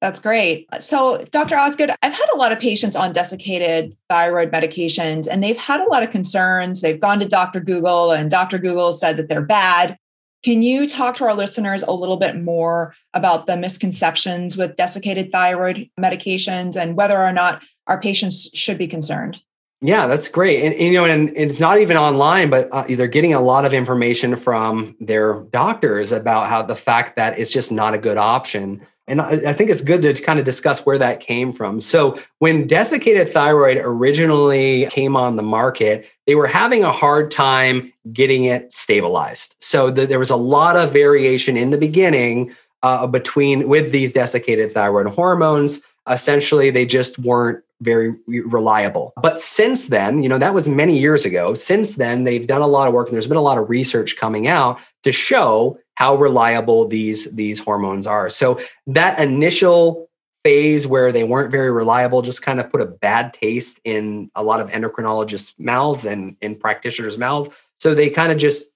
That's 0.00 0.20
great. 0.20 0.68
So, 0.78 1.24
Dr. 1.32 1.56
Osgood, 1.56 1.90
I've 2.02 2.12
had 2.12 2.28
a 2.32 2.36
lot 2.36 2.52
of 2.52 2.60
patients 2.60 2.94
on 2.94 3.12
desiccated 3.12 3.96
thyroid 4.08 4.52
medications, 4.52 5.26
and 5.26 5.42
they've 5.42 5.56
had 5.56 5.80
a 5.80 5.88
lot 5.88 6.04
of 6.04 6.10
concerns. 6.10 6.80
They've 6.80 7.00
gone 7.00 7.18
to 7.18 7.28
Dr. 7.28 7.58
Google, 7.58 8.12
and 8.12 8.30
Dr. 8.30 8.58
Google 8.58 8.92
said 8.92 9.16
that 9.16 9.28
they're 9.28 9.42
bad. 9.42 9.98
Can 10.44 10.62
you 10.62 10.88
talk 10.88 11.16
to 11.16 11.24
our 11.24 11.34
listeners 11.34 11.82
a 11.82 11.90
little 11.90 12.16
bit 12.16 12.40
more 12.40 12.94
about 13.12 13.46
the 13.46 13.56
misconceptions 13.56 14.56
with 14.56 14.76
desiccated 14.76 15.32
thyroid 15.32 15.90
medications 15.98 16.76
and 16.76 16.96
whether 16.96 17.18
or 17.18 17.32
not 17.32 17.62
our 17.88 18.00
patients 18.00 18.48
should 18.54 18.78
be 18.78 18.86
concerned? 18.86 19.40
Yeah, 19.80 20.08
that's 20.08 20.26
great. 20.28 20.64
And, 20.64 20.74
and 20.74 20.86
you 20.86 20.92
know, 20.94 21.04
and, 21.04 21.28
and, 21.28 21.50
it's 21.50 21.60
not 21.60 21.78
even 21.78 21.96
online, 21.96 22.50
but 22.50 22.68
uh, 22.72 22.84
they're 22.88 23.06
getting 23.06 23.32
a 23.32 23.40
lot 23.40 23.64
of 23.64 23.72
information 23.72 24.34
from 24.34 24.96
their 24.98 25.34
doctors 25.52 26.10
about 26.10 26.48
how 26.48 26.62
the 26.62 26.74
fact 26.74 27.14
that 27.16 27.38
it's 27.38 27.52
just 27.52 27.70
not 27.70 27.94
a 27.94 27.98
good 27.98 28.16
option. 28.16 28.84
And 29.06 29.22
I, 29.22 29.54
think 29.54 29.70
it's 29.70 29.80
good 29.80 30.02
to 30.02 30.12
kind 30.14 30.38
of 30.38 30.44
discuss 30.44 30.84
where 30.84 30.98
that 30.98 31.20
came 31.20 31.50
from. 31.52 31.80
So, 31.80 32.20
when 32.40 32.66
desiccated 32.66 33.32
thyroid 33.32 33.78
originally 33.78 34.86
came 34.90 35.16
on 35.16 35.36
the 35.36 35.42
market, 35.42 36.06
they 36.26 36.34
were 36.34 36.46
having 36.46 36.84
a 36.84 36.92
hard 36.92 37.30
time 37.30 37.90
getting 38.12 38.44
it 38.44 38.74
stabilized. 38.74 39.56
So, 39.60 39.90
the, 39.90 40.06
there 40.06 40.18
was 40.18 40.28
a 40.28 40.36
lot 40.36 40.76
of 40.76 40.92
variation 40.92 41.56
in 41.56 41.70
the 41.70 41.78
beginning 41.78 42.54
uh, 42.82 43.06
between 43.06 43.66
with 43.66 43.92
these 43.92 44.12
desiccated 44.12 44.74
thyroid 44.74 45.06
hormones. 45.06 45.80
Essentially, 46.06 46.70
they 46.70 46.84
just 46.84 47.18
weren't 47.18 47.64
very 47.80 48.14
reliable. 48.26 49.12
But 49.22 49.38
since 49.38 49.86
then, 49.86 50.22
you 50.22 50.28
know, 50.28 50.38
that 50.38 50.54
was 50.54 50.68
many 50.68 50.98
years 50.98 51.24
ago. 51.24 51.54
Since 51.54 51.94
then, 51.94 52.24
they've 52.24 52.46
done 52.46 52.62
a 52.62 52.66
lot 52.66 52.88
of 52.88 52.94
work 52.94 53.08
and 53.08 53.14
there's 53.14 53.26
been 53.26 53.36
a 53.36 53.42
lot 53.42 53.58
of 53.58 53.70
research 53.70 54.16
coming 54.16 54.48
out 54.48 54.78
to 55.04 55.12
show 55.12 55.78
how 55.94 56.16
reliable 56.16 56.86
these 56.88 57.30
these 57.32 57.58
hormones 57.58 58.06
are. 58.06 58.28
So 58.30 58.60
that 58.86 59.18
initial 59.18 60.08
phase 60.44 60.86
where 60.86 61.12
they 61.12 61.24
weren't 61.24 61.50
very 61.50 61.70
reliable 61.70 62.22
just 62.22 62.42
kind 62.42 62.60
of 62.60 62.70
put 62.70 62.80
a 62.80 62.86
bad 62.86 63.32
taste 63.32 63.80
in 63.84 64.30
a 64.34 64.42
lot 64.42 64.60
of 64.60 64.70
endocrinologists' 64.70 65.54
mouths 65.58 66.04
and 66.04 66.36
in 66.40 66.56
practitioners' 66.56 67.18
mouths. 67.18 67.50
So 67.78 67.94
they 67.94 68.10
kind 68.10 68.32
of 68.32 68.38
just 68.38 68.68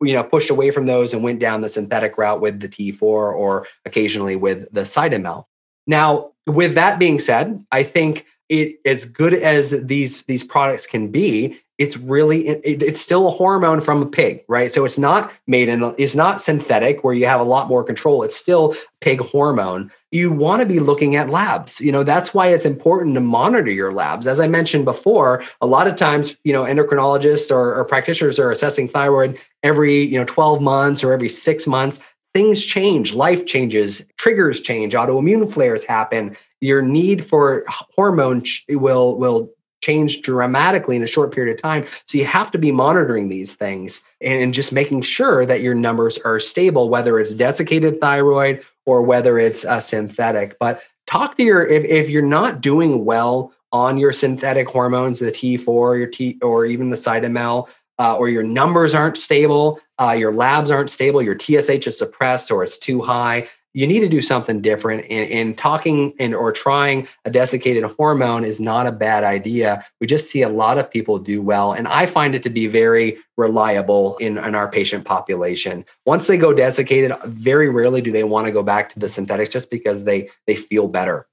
you 0.00 0.12
know 0.12 0.22
pushed 0.22 0.50
away 0.50 0.70
from 0.70 0.86
those 0.86 1.12
and 1.12 1.22
went 1.22 1.40
down 1.40 1.60
the 1.60 1.68
synthetic 1.68 2.16
route 2.18 2.40
with 2.40 2.60
the 2.60 2.68
T4 2.68 3.02
or 3.02 3.66
occasionally 3.84 4.36
with 4.36 4.72
the 4.72 4.82
Cytomel. 4.82 5.46
Now, 5.86 6.32
with 6.46 6.74
that 6.74 6.98
being 6.98 7.18
said, 7.18 7.64
I 7.72 7.82
think 7.82 8.26
it 8.48 8.78
as 8.84 9.04
good 9.04 9.34
as 9.34 9.70
these 9.70 10.22
these 10.24 10.44
products 10.44 10.86
can 10.86 11.08
be 11.08 11.58
it's 11.78 11.96
really 11.96 12.46
it, 12.46 12.82
it's 12.82 13.00
still 13.00 13.26
a 13.26 13.30
hormone 13.30 13.80
from 13.80 14.00
a 14.00 14.06
pig 14.06 14.44
right? 14.46 14.70
So 14.72 14.84
it's 14.84 14.98
not 14.98 15.32
made 15.46 15.68
in 15.68 15.94
it's 15.98 16.14
not 16.14 16.40
synthetic 16.40 17.02
where 17.02 17.14
you 17.14 17.26
have 17.26 17.40
a 17.40 17.44
lot 17.44 17.68
more 17.68 17.82
control. 17.82 18.22
It's 18.22 18.36
still 18.36 18.76
pig 19.00 19.20
hormone. 19.20 19.90
You 20.12 20.30
want 20.30 20.60
to 20.60 20.66
be 20.66 20.78
looking 20.78 21.16
at 21.16 21.30
labs. 21.30 21.80
You 21.80 21.90
know 21.90 22.04
that's 22.04 22.32
why 22.32 22.48
it's 22.48 22.64
important 22.64 23.14
to 23.14 23.20
monitor 23.20 23.70
your 23.70 23.92
labs. 23.92 24.26
As 24.26 24.38
i 24.38 24.46
mentioned 24.46 24.84
before 24.84 25.42
a 25.60 25.66
lot 25.66 25.88
of 25.88 25.96
times 25.96 26.36
you 26.44 26.52
know 26.52 26.64
endocrinologists 26.64 27.50
or, 27.50 27.74
or 27.74 27.84
practitioners 27.84 28.38
are 28.38 28.52
assessing 28.52 28.88
thyroid 28.88 29.38
every 29.64 30.00
you 30.04 30.18
know 30.18 30.24
12 30.26 30.60
months 30.60 31.02
or 31.02 31.12
every 31.12 31.28
six 31.28 31.66
months 31.66 31.98
things 32.34 32.64
change, 32.64 33.14
life 33.14 33.46
changes, 33.46 34.04
triggers 34.18 34.60
change, 34.60 34.92
autoimmune 34.92 35.50
flares 35.50 35.84
happen. 35.84 36.36
Your 36.60 36.82
need 36.82 37.26
for 37.26 37.64
hormone 37.68 38.44
will 38.68 39.16
will 39.16 39.50
change 39.80 40.22
dramatically 40.22 40.96
in 40.96 41.02
a 41.02 41.06
short 41.06 41.32
period 41.32 41.54
of 41.54 41.60
time. 41.60 41.84
So 42.06 42.16
you 42.16 42.24
have 42.24 42.50
to 42.52 42.58
be 42.58 42.72
monitoring 42.72 43.28
these 43.28 43.52
things 43.52 44.00
and, 44.22 44.40
and 44.40 44.54
just 44.54 44.72
making 44.72 45.02
sure 45.02 45.44
that 45.44 45.60
your 45.60 45.74
numbers 45.74 46.16
are 46.18 46.40
stable, 46.40 46.88
whether 46.88 47.20
it's 47.20 47.34
desiccated 47.34 48.00
thyroid 48.00 48.64
or 48.86 49.02
whether 49.02 49.38
it's 49.38 49.62
a 49.64 49.82
synthetic. 49.82 50.58
But 50.58 50.82
talk 51.06 51.36
to 51.36 51.42
your 51.42 51.66
if, 51.66 51.84
if 51.84 52.08
you're 52.08 52.22
not 52.22 52.62
doing 52.62 53.04
well 53.04 53.52
on 53.72 53.98
your 53.98 54.12
synthetic 54.12 54.68
hormones, 54.68 55.18
the 55.18 55.32
T4, 55.32 55.98
your 55.98 56.06
T, 56.06 56.38
or 56.40 56.64
even 56.64 56.88
the 56.88 56.96
Cytomel, 56.96 57.68
uh, 57.98 58.16
or 58.16 58.28
your 58.28 58.42
numbers 58.42 58.94
aren't 58.94 59.18
stable, 59.18 59.80
uh, 60.00 60.12
your 60.12 60.32
labs 60.32 60.70
aren't 60.70 60.90
stable, 60.90 61.22
your 61.22 61.38
TSH 61.38 61.86
is 61.86 61.98
suppressed 61.98 62.50
or 62.50 62.64
it's 62.64 62.78
too 62.78 63.02
high, 63.02 63.48
you 63.74 63.88
need 63.88 64.00
to 64.00 64.08
do 64.08 64.22
something 64.22 64.60
different. 64.62 65.04
And, 65.10 65.30
and 65.30 65.58
talking 65.58 66.14
and 66.18 66.34
or 66.34 66.52
trying 66.52 67.08
a 67.24 67.30
desiccated 67.30 67.84
hormone 67.84 68.44
is 68.44 68.60
not 68.60 68.86
a 68.86 68.92
bad 68.92 69.24
idea. 69.24 69.84
We 70.00 70.06
just 70.06 70.30
see 70.30 70.42
a 70.42 70.48
lot 70.48 70.78
of 70.78 70.90
people 70.90 71.18
do 71.18 71.42
well, 71.42 71.72
and 71.72 71.86
I 71.88 72.06
find 72.06 72.34
it 72.34 72.42
to 72.44 72.50
be 72.50 72.66
very 72.66 73.18
reliable 73.36 74.16
in, 74.18 74.38
in 74.38 74.54
our 74.54 74.70
patient 74.70 75.04
population. 75.04 75.84
Once 76.06 76.28
they 76.28 76.38
go 76.38 76.54
desiccated, 76.54 77.12
very 77.24 77.68
rarely 77.68 78.00
do 78.00 78.12
they 78.12 78.24
want 78.24 78.46
to 78.46 78.52
go 78.52 78.62
back 78.62 78.88
to 78.90 78.98
the 78.98 79.08
synthetics 79.08 79.50
just 79.50 79.70
because 79.70 80.04
they 80.04 80.30
they 80.46 80.56
feel 80.56 80.88
better. 80.88 81.26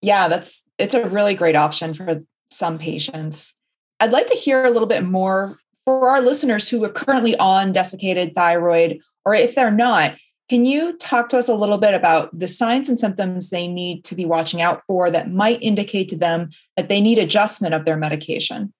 Yeah, 0.00 0.28
that's 0.28 0.62
it's 0.78 0.94
a 0.94 1.08
really 1.08 1.34
great 1.34 1.56
option 1.56 1.94
for 1.94 2.22
some 2.50 2.78
patients. 2.78 3.54
I'd 3.98 4.12
like 4.12 4.28
to 4.28 4.34
hear 4.34 4.64
a 4.64 4.70
little 4.70 4.86
bit 4.86 5.04
more 5.04 5.58
for 5.86 6.10
our 6.10 6.20
listeners 6.20 6.68
who 6.68 6.84
are 6.84 6.90
currently 6.90 7.36
on 7.38 7.72
desiccated 7.72 8.34
thyroid, 8.34 8.98
or 9.24 9.34
if 9.34 9.54
they're 9.54 9.70
not, 9.70 10.16
can 10.48 10.64
you 10.64 10.96
talk 10.98 11.28
to 11.30 11.38
us 11.38 11.48
a 11.48 11.54
little 11.54 11.78
bit 11.78 11.94
about 11.94 12.36
the 12.36 12.48
signs 12.48 12.88
and 12.88 13.00
symptoms 13.00 13.50
they 13.50 13.66
need 13.66 14.04
to 14.04 14.14
be 14.14 14.24
watching 14.24 14.60
out 14.60 14.82
for 14.86 15.10
that 15.10 15.30
might 15.30 15.62
indicate 15.62 16.08
to 16.10 16.16
them 16.16 16.50
that 16.76 16.88
they 16.88 17.00
need 17.00 17.18
adjustment 17.18 17.74
of 17.74 17.84
their 17.84 17.96
medication? 17.96 18.72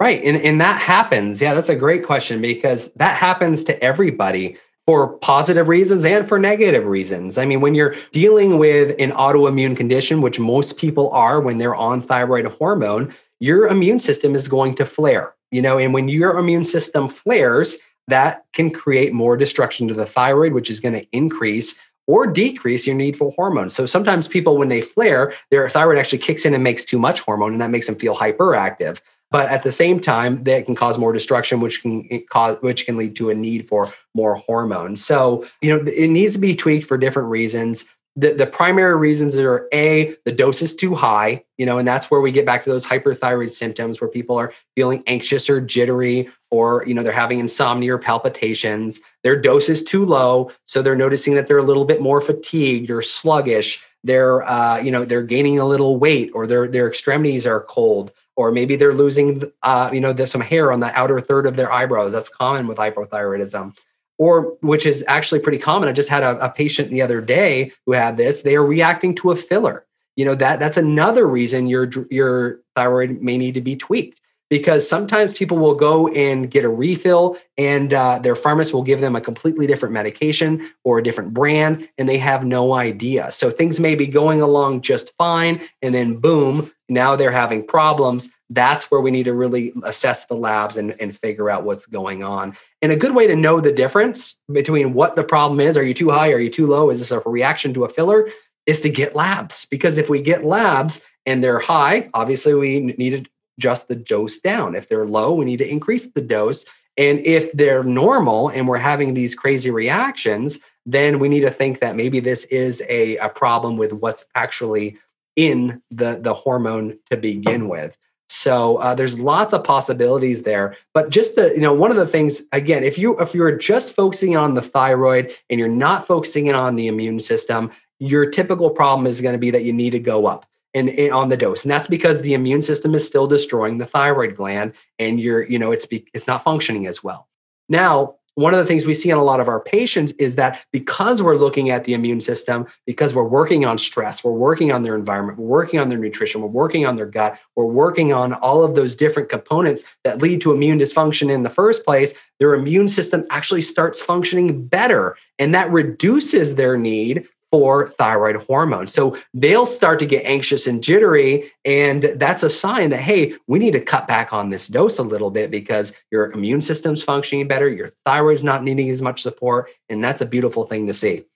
Right. 0.00 0.22
And, 0.24 0.36
and 0.38 0.60
that 0.60 0.80
happens. 0.80 1.40
Yeah, 1.40 1.54
that's 1.54 1.68
a 1.68 1.76
great 1.76 2.04
question 2.04 2.42
because 2.42 2.90
that 2.96 3.16
happens 3.16 3.62
to 3.64 3.82
everybody 3.82 4.56
for 4.86 5.16
positive 5.18 5.68
reasons 5.68 6.04
and 6.04 6.28
for 6.28 6.38
negative 6.38 6.84
reasons. 6.84 7.38
I 7.38 7.46
mean, 7.46 7.62
when 7.62 7.74
you're 7.74 7.94
dealing 8.12 8.58
with 8.58 8.94
an 8.98 9.12
autoimmune 9.12 9.76
condition, 9.76 10.20
which 10.20 10.38
most 10.38 10.76
people 10.76 11.10
are 11.10 11.40
when 11.40 11.56
they're 11.56 11.76
on 11.76 12.02
thyroid 12.02 12.46
hormone, 12.46 13.14
your 13.40 13.66
immune 13.68 14.00
system 14.00 14.34
is 14.34 14.46
going 14.46 14.74
to 14.74 14.84
flare 14.84 15.33
you 15.50 15.62
know 15.62 15.78
and 15.78 15.94
when 15.94 16.08
your 16.08 16.38
immune 16.38 16.64
system 16.64 17.08
flares 17.08 17.76
that 18.08 18.44
can 18.52 18.70
create 18.70 19.12
more 19.12 19.36
destruction 19.36 19.88
to 19.88 19.94
the 19.94 20.06
thyroid 20.06 20.52
which 20.52 20.70
is 20.70 20.80
going 20.80 20.94
to 20.94 21.06
increase 21.12 21.74
or 22.06 22.26
decrease 22.26 22.86
your 22.86 22.96
need 22.96 23.16
for 23.16 23.32
hormones. 23.32 23.74
So 23.74 23.86
sometimes 23.86 24.28
people, 24.28 24.58
when 24.58 24.68
they 24.68 24.82
flare, 24.82 25.32
their 25.50 25.68
thyroid 25.68 25.98
actually 25.98 26.18
kicks 26.18 26.44
in 26.44 26.54
and 26.54 26.62
makes 26.62 26.84
too 26.84 26.98
much 26.98 27.20
hormone, 27.20 27.52
and 27.52 27.60
that 27.60 27.70
makes 27.70 27.86
them 27.86 27.96
feel 27.96 28.14
hyperactive. 28.14 29.00
But 29.30 29.48
at 29.48 29.62
the 29.62 29.72
same 29.72 29.98
time, 29.98 30.44
that 30.44 30.66
can 30.66 30.74
cause 30.74 30.98
more 30.98 31.12
destruction, 31.12 31.60
which 31.60 31.82
can 31.82 32.06
eh, 32.10 32.20
cause, 32.30 32.56
which 32.60 32.86
can 32.86 32.96
lead 32.96 33.16
to 33.16 33.30
a 33.30 33.34
need 33.34 33.68
for 33.68 33.92
more 34.14 34.36
hormones. 34.36 35.04
So 35.04 35.46
you 35.60 35.70
know, 35.70 35.84
it 35.90 36.08
needs 36.08 36.34
to 36.34 36.38
be 36.38 36.54
tweaked 36.54 36.86
for 36.86 36.98
different 36.98 37.30
reasons 37.30 37.84
the, 38.16 38.32
the 38.32 38.46
primary 38.46 38.96
reasons 38.96 39.36
are 39.36 39.68
a 39.72 40.16
the 40.24 40.32
dose 40.32 40.62
is 40.62 40.74
too 40.74 40.94
high 40.94 41.42
you 41.58 41.66
know 41.66 41.78
and 41.78 41.88
that's 41.88 42.10
where 42.10 42.20
we 42.20 42.30
get 42.30 42.46
back 42.46 42.62
to 42.62 42.70
those 42.70 42.86
hyperthyroid 42.86 43.52
symptoms 43.52 44.00
where 44.00 44.08
people 44.08 44.36
are 44.36 44.52
feeling 44.76 45.02
anxious 45.06 45.50
or 45.50 45.60
jittery 45.60 46.28
or 46.54 46.84
you 46.86 46.94
know 46.94 47.02
they're 47.02 47.12
having 47.12 47.40
insomnia 47.40 47.94
or 47.94 47.98
palpitations. 47.98 49.00
Their 49.24 49.40
dose 49.40 49.68
is 49.68 49.82
too 49.82 50.04
low 50.04 50.52
so 50.66 50.82
they're 50.82 50.94
noticing 50.94 51.34
that 51.34 51.48
they're 51.48 51.58
a 51.58 51.64
little 51.64 51.84
bit 51.84 52.00
more 52.00 52.20
fatigued 52.20 52.90
or 52.90 53.02
sluggish. 53.02 53.82
They're 54.04 54.42
uh, 54.44 54.78
you 54.78 54.92
know 54.92 55.04
they're 55.04 55.22
gaining 55.22 55.58
a 55.58 55.66
little 55.66 55.98
weight 55.98 56.30
or 56.32 56.46
their 56.46 56.68
their 56.68 56.88
extremities 56.88 57.46
are 57.46 57.62
cold 57.62 58.12
or 58.36 58.52
maybe 58.52 58.76
they're 58.76 58.94
losing 58.94 59.50
uh, 59.64 59.90
you 59.92 60.00
know 60.00 60.14
some 60.24 60.40
hair 60.40 60.70
on 60.70 60.78
the 60.78 60.96
outer 60.96 61.20
third 61.20 61.46
of 61.46 61.56
their 61.56 61.72
eyebrows. 61.72 62.12
That's 62.12 62.28
common 62.28 62.68
with 62.68 62.78
hypothyroidism 62.78 63.76
or 64.18 64.56
which 64.60 64.86
is 64.86 65.04
actually 65.08 65.40
pretty 65.40 65.58
common. 65.58 65.88
I 65.88 65.92
just 65.92 66.08
had 66.08 66.22
a, 66.22 66.38
a, 66.44 66.50
patient 66.50 66.90
the 66.90 67.02
other 67.02 67.20
day 67.20 67.72
who 67.84 67.92
had 67.92 68.16
this. 68.16 68.42
They 68.42 68.56
are 68.56 68.64
reacting 68.64 69.14
to 69.16 69.32
a 69.32 69.36
filler. 69.36 69.86
You 70.16 70.24
know 70.24 70.34
that 70.36 70.60
that's 70.60 70.76
another 70.76 71.26
reason 71.26 71.66
your 71.66 71.90
your 72.10 72.60
thyroid 72.76 73.20
may 73.20 73.36
need 73.36 73.54
to 73.54 73.60
be 73.60 73.74
tweaked 73.74 74.20
because 74.50 74.88
sometimes 74.88 75.32
people 75.32 75.58
will 75.58 75.74
go 75.74 76.08
and 76.08 76.50
get 76.50 76.64
a 76.64 76.68
refill 76.68 77.36
and 77.56 77.92
uh, 77.92 78.18
their 78.18 78.36
pharmacist 78.36 78.74
will 78.74 78.82
give 78.82 79.00
them 79.00 79.16
a 79.16 79.20
completely 79.20 79.66
different 79.66 79.92
medication 79.92 80.70
or 80.84 80.98
a 80.98 81.02
different 81.02 81.34
brand 81.34 81.88
and 81.98 82.08
they 82.08 82.18
have 82.18 82.44
no 82.44 82.74
idea. 82.74 83.32
So 83.32 83.50
things 83.50 83.80
may 83.80 83.94
be 83.94 84.06
going 84.06 84.40
along 84.42 84.82
just 84.82 85.12
fine 85.16 85.60
and 85.82 85.94
then 85.94 86.18
boom, 86.18 86.70
now 86.88 87.16
they're 87.16 87.30
having 87.30 87.66
problems 87.66 88.28
that's 88.50 88.90
where 88.90 89.00
we 89.00 89.10
need 89.10 89.24
to 89.24 89.34
really 89.34 89.72
assess 89.84 90.26
the 90.26 90.34
labs 90.34 90.76
and, 90.76 90.94
and 91.00 91.18
figure 91.18 91.50
out 91.50 91.64
what's 91.64 91.86
going 91.86 92.22
on. 92.22 92.56
And 92.82 92.92
a 92.92 92.96
good 92.96 93.14
way 93.14 93.26
to 93.26 93.36
know 93.36 93.60
the 93.60 93.72
difference 93.72 94.36
between 94.52 94.92
what 94.92 95.16
the 95.16 95.24
problem 95.24 95.60
is 95.60 95.76
are 95.76 95.82
you 95.82 95.94
too 95.94 96.10
high? 96.10 96.30
Are 96.32 96.38
you 96.38 96.50
too 96.50 96.66
low? 96.66 96.90
Is 96.90 97.00
this 97.00 97.10
a 97.10 97.20
reaction 97.20 97.72
to 97.74 97.84
a 97.84 97.88
filler? 97.88 98.28
Is 98.66 98.80
to 98.82 98.90
get 98.90 99.16
labs. 99.16 99.66
Because 99.66 99.98
if 99.98 100.08
we 100.08 100.20
get 100.20 100.44
labs 100.44 101.00
and 101.26 101.42
they're 101.42 101.58
high, 101.58 102.10
obviously 102.14 102.54
we 102.54 102.80
need 102.80 103.24
to 103.24 103.30
adjust 103.58 103.88
the 103.88 103.96
dose 103.96 104.38
down. 104.38 104.74
If 104.74 104.88
they're 104.88 105.06
low, 105.06 105.34
we 105.34 105.44
need 105.44 105.58
to 105.58 105.68
increase 105.68 106.12
the 106.12 106.22
dose. 106.22 106.64
And 106.96 107.20
if 107.20 107.52
they're 107.52 107.82
normal 107.82 108.50
and 108.50 108.68
we're 108.68 108.78
having 108.78 109.14
these 109.14 109.34
crazy 109.34 109.70
reactions, 109.70 110.58
then 110.86 111.18
we 111.18 111.28
need 111.28 111.40
to 111.40 111.50
think 111.50 111.80
that 111.80 111.96
maybe 111.96 112.20
this 112.20 112.44
is 112.44 112.82
a, 112.88 113.16
a 113.16 113.28
problem 113.28 113.76
with 113.76 113.92
what's 113.92 114.24
actually 114.34 114.98
in 115.36 115.82
the, 115.90 116.18
the 116.20 116.34
hormone 116.34 116.98
to 117.10 117.16
begin 117.16 117.68
with. 117.68 117.96
So 118.28 118.78
uh, 118.78 118.94
there's 118.94 119.18
lots 119.18 119.52
of 119.52 119.64
possibilities 119.64 120.42
there. 120.42 120.76
But 120.94 121.10
just 121.10 121.36
the, 121.36 121.50
you 121.50 121.60
know, 121.60 121.74
one 121.74 121.90
of 121.90 121.96
the 121.96 122.06
things 122.06 122.42
again, 122.52 122.82
if 122.82 122.96
you 122.96 123.18
if 123.20 123.34
you're 123.34 123.56
just 123.56 123.94
focusing 123.94 124.36
on 124.36 124.54
the 124.54 124.62
thyroid 124.62 125.32
and 125.50 125.60
you're 125.60 125.68
not 125.68 126.06
focusing 126.06 126.46
in 126.46 126.54
on 126.54 126.74
the 126.74 126.88
immune 126.88 127.20
system, 127.20 127.70
your 127.98 128.30
typical 128.30 128.70
problem 128.70 129.06
is 129.06 129.20
going 129.20 129.34
to 129.34 129.38
be 129.38 129.50
that 129.50 129.64
you 129.64 129.72
need 129.72 129.90
to 129.90 129.98
go 129.98 130.26
up 130.26 130.46
and, 130.74 130.90
and, 130.90 131.12
on 131.12 131.28
the 131.28 131.36
dose 131.36 131.62
and 131.62 131.70
that's 131.70 131.86
because 131.86 132.20
the 132.22 132.34
immune 132.34 132.60
system 132.60 132.94
is 132.94 133.06
still 133.06 133.26
destroying 133.26 133.78
the 133.78 133.86
thyroid 133.86 134.36
gland 134.36 134.72
and 134.98 135.20
you're 135.20 135.44
you 135.44 135.58
know 135.58 135.70
it's 135.70 135.86
be, 135.86 136.06
it's 136.12 136.26
not 136.26 136.42
functioning 136.42 136.86
as 136.86 137.02
well 137.02 137.28
now 137.68 138.14
one 138.34 138.52
of 138.52 138.58
the 138.58 138.66
things 138.66 138.84
we 138.84 138.94
see 138.94 139.10
in 139.10 139.18
a 139.18 139.24
lot 139.24 139.40
of 139.40 139.48
our 139.48 139.60
patients 139.60 140.12
is 140.18 140.34
that 140.34 140.64
because 140.72 141.22
we're 141.22 141.36
looking 141.36 141.70
at 141.70 141.84
the 141.84 141.94
immune 141.94 142.20
system, 142.20 142.66
because 142.86 143.14
we're 143.14 143.22
working 143.22 143.64
on 143.64 143.78
stress, 143.78 144.24
we're 144.24 144.32
working 144.32 144.72
on 144.72 144.82
their 144.82 144.96
environment, 144.96 145.38
we're 145.38 145.46
working 145.46 145.78
on 145.78 145.88
their 145.88 145.98
nutrition, 145.98 146.40
we're 146.40 146.48
working 146.48 146.84
on 146.84 146.96
their 146.96 147.06
gut, 147.06 147.38
we're 147.54 147.64
working 147.64 148.12
on 148.12 148.32
all 148.34 148.64
of 148.64 148.74
those 148.74 148.96
different 148.96 149.28
components 149.28 149.84
that 150.02 150.20
lead 150.20 150.40
to 150.40 150.52
immune 150.52 150.78
dysfunction 150.78 151.30
in 151.30 151.42
the 151.42 151.50
first 151.50 151.84
place, 151.84 152.12
their 152.40 152.54
immune 152.54 152.88
system 152.88 153.24
actually 153.30 153.62
starts 153.62 154.02
functioning 154.02 154.66
better. 154.66 155.16
And 155.38 155.54
that 155.54 155.70
reduces 155.70 156.54
their 156.54 156.76
need 156.76 157.28
for 157.54 157.90
thyroid 157.98 158.34
hormone. 158.34 158.88
So 158.88 159.16
they'll 159.32 159.64
start 159.64 160.00
to 160.00 160.06
get 160.06 160.26
anxious 160.26 160.66
and 160.66 160.82
jittery. 160.82 161.52
And 161.64 162.02
that's 162.16 162.42
a 162.42 162.50
sign 162.50 162.90
that, 162.90 162.98
hey, 162.98 163.36
we 163.46 163.60
need 163.60 163.74
to 163.74 163.80
cut 163.80 164.08
back 164.08 164.32
on 164.32 164.48
this 164.48 164.66
dose 164.66 164.98
a 164.98 165.04
little 165.04 165.30
bit 165.30 165.52
because 165.52 165.92
your 166.10 166.32
immune 166.32 166.60
system's 166.60 167.00
functioning 167.00 167.46
better, 167.46 167.68
your 167.68 167.92
thyroid's 168.04 168.42
not 168.42 168.64
needing 168.64 168.90
as 168.90 169.00
much 169.00 169.22
support. 169.22 169.70
And 169.88 170.02
that's 170.02 170.20
a 170.20 170.26
beautiful 170.26 170.64
thing 170.66 170.88
to 170.88 170.92
see. 170.92 171.26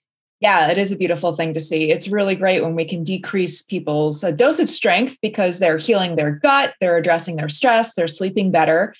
Yeah, 0.41 0.69
it 0.69 0.77
is 0.77 0.91
a 0.91 0.97
beautiful 0.97 1.37
thing 1.37 1.53
to 1.53 1.61
see. 1.61 1.89
It's 1.89 2.09
really 2.09 2.35
great 2.35 2.63
when 2.63 2.75
we 2.75 2.83
can 2.83 3.01
decrease 3.01 3.61
people's 3.61 4.21
uh, 4.21 4.31
dosage 4.31 4.67
strength 4.67 5.17
because 5.21 5.59
they're 5.59 5.77
healing 5.77 6.17
their 6.17 6.31
gut, 6.31 6.73
they're 6.81 6.97
addressing 6.97 7.37
their 7.37 7.47
stress, 7.47 7.93
they're 7.93 8.09
sleeping 8.09 8.51
better. 8.51 8.93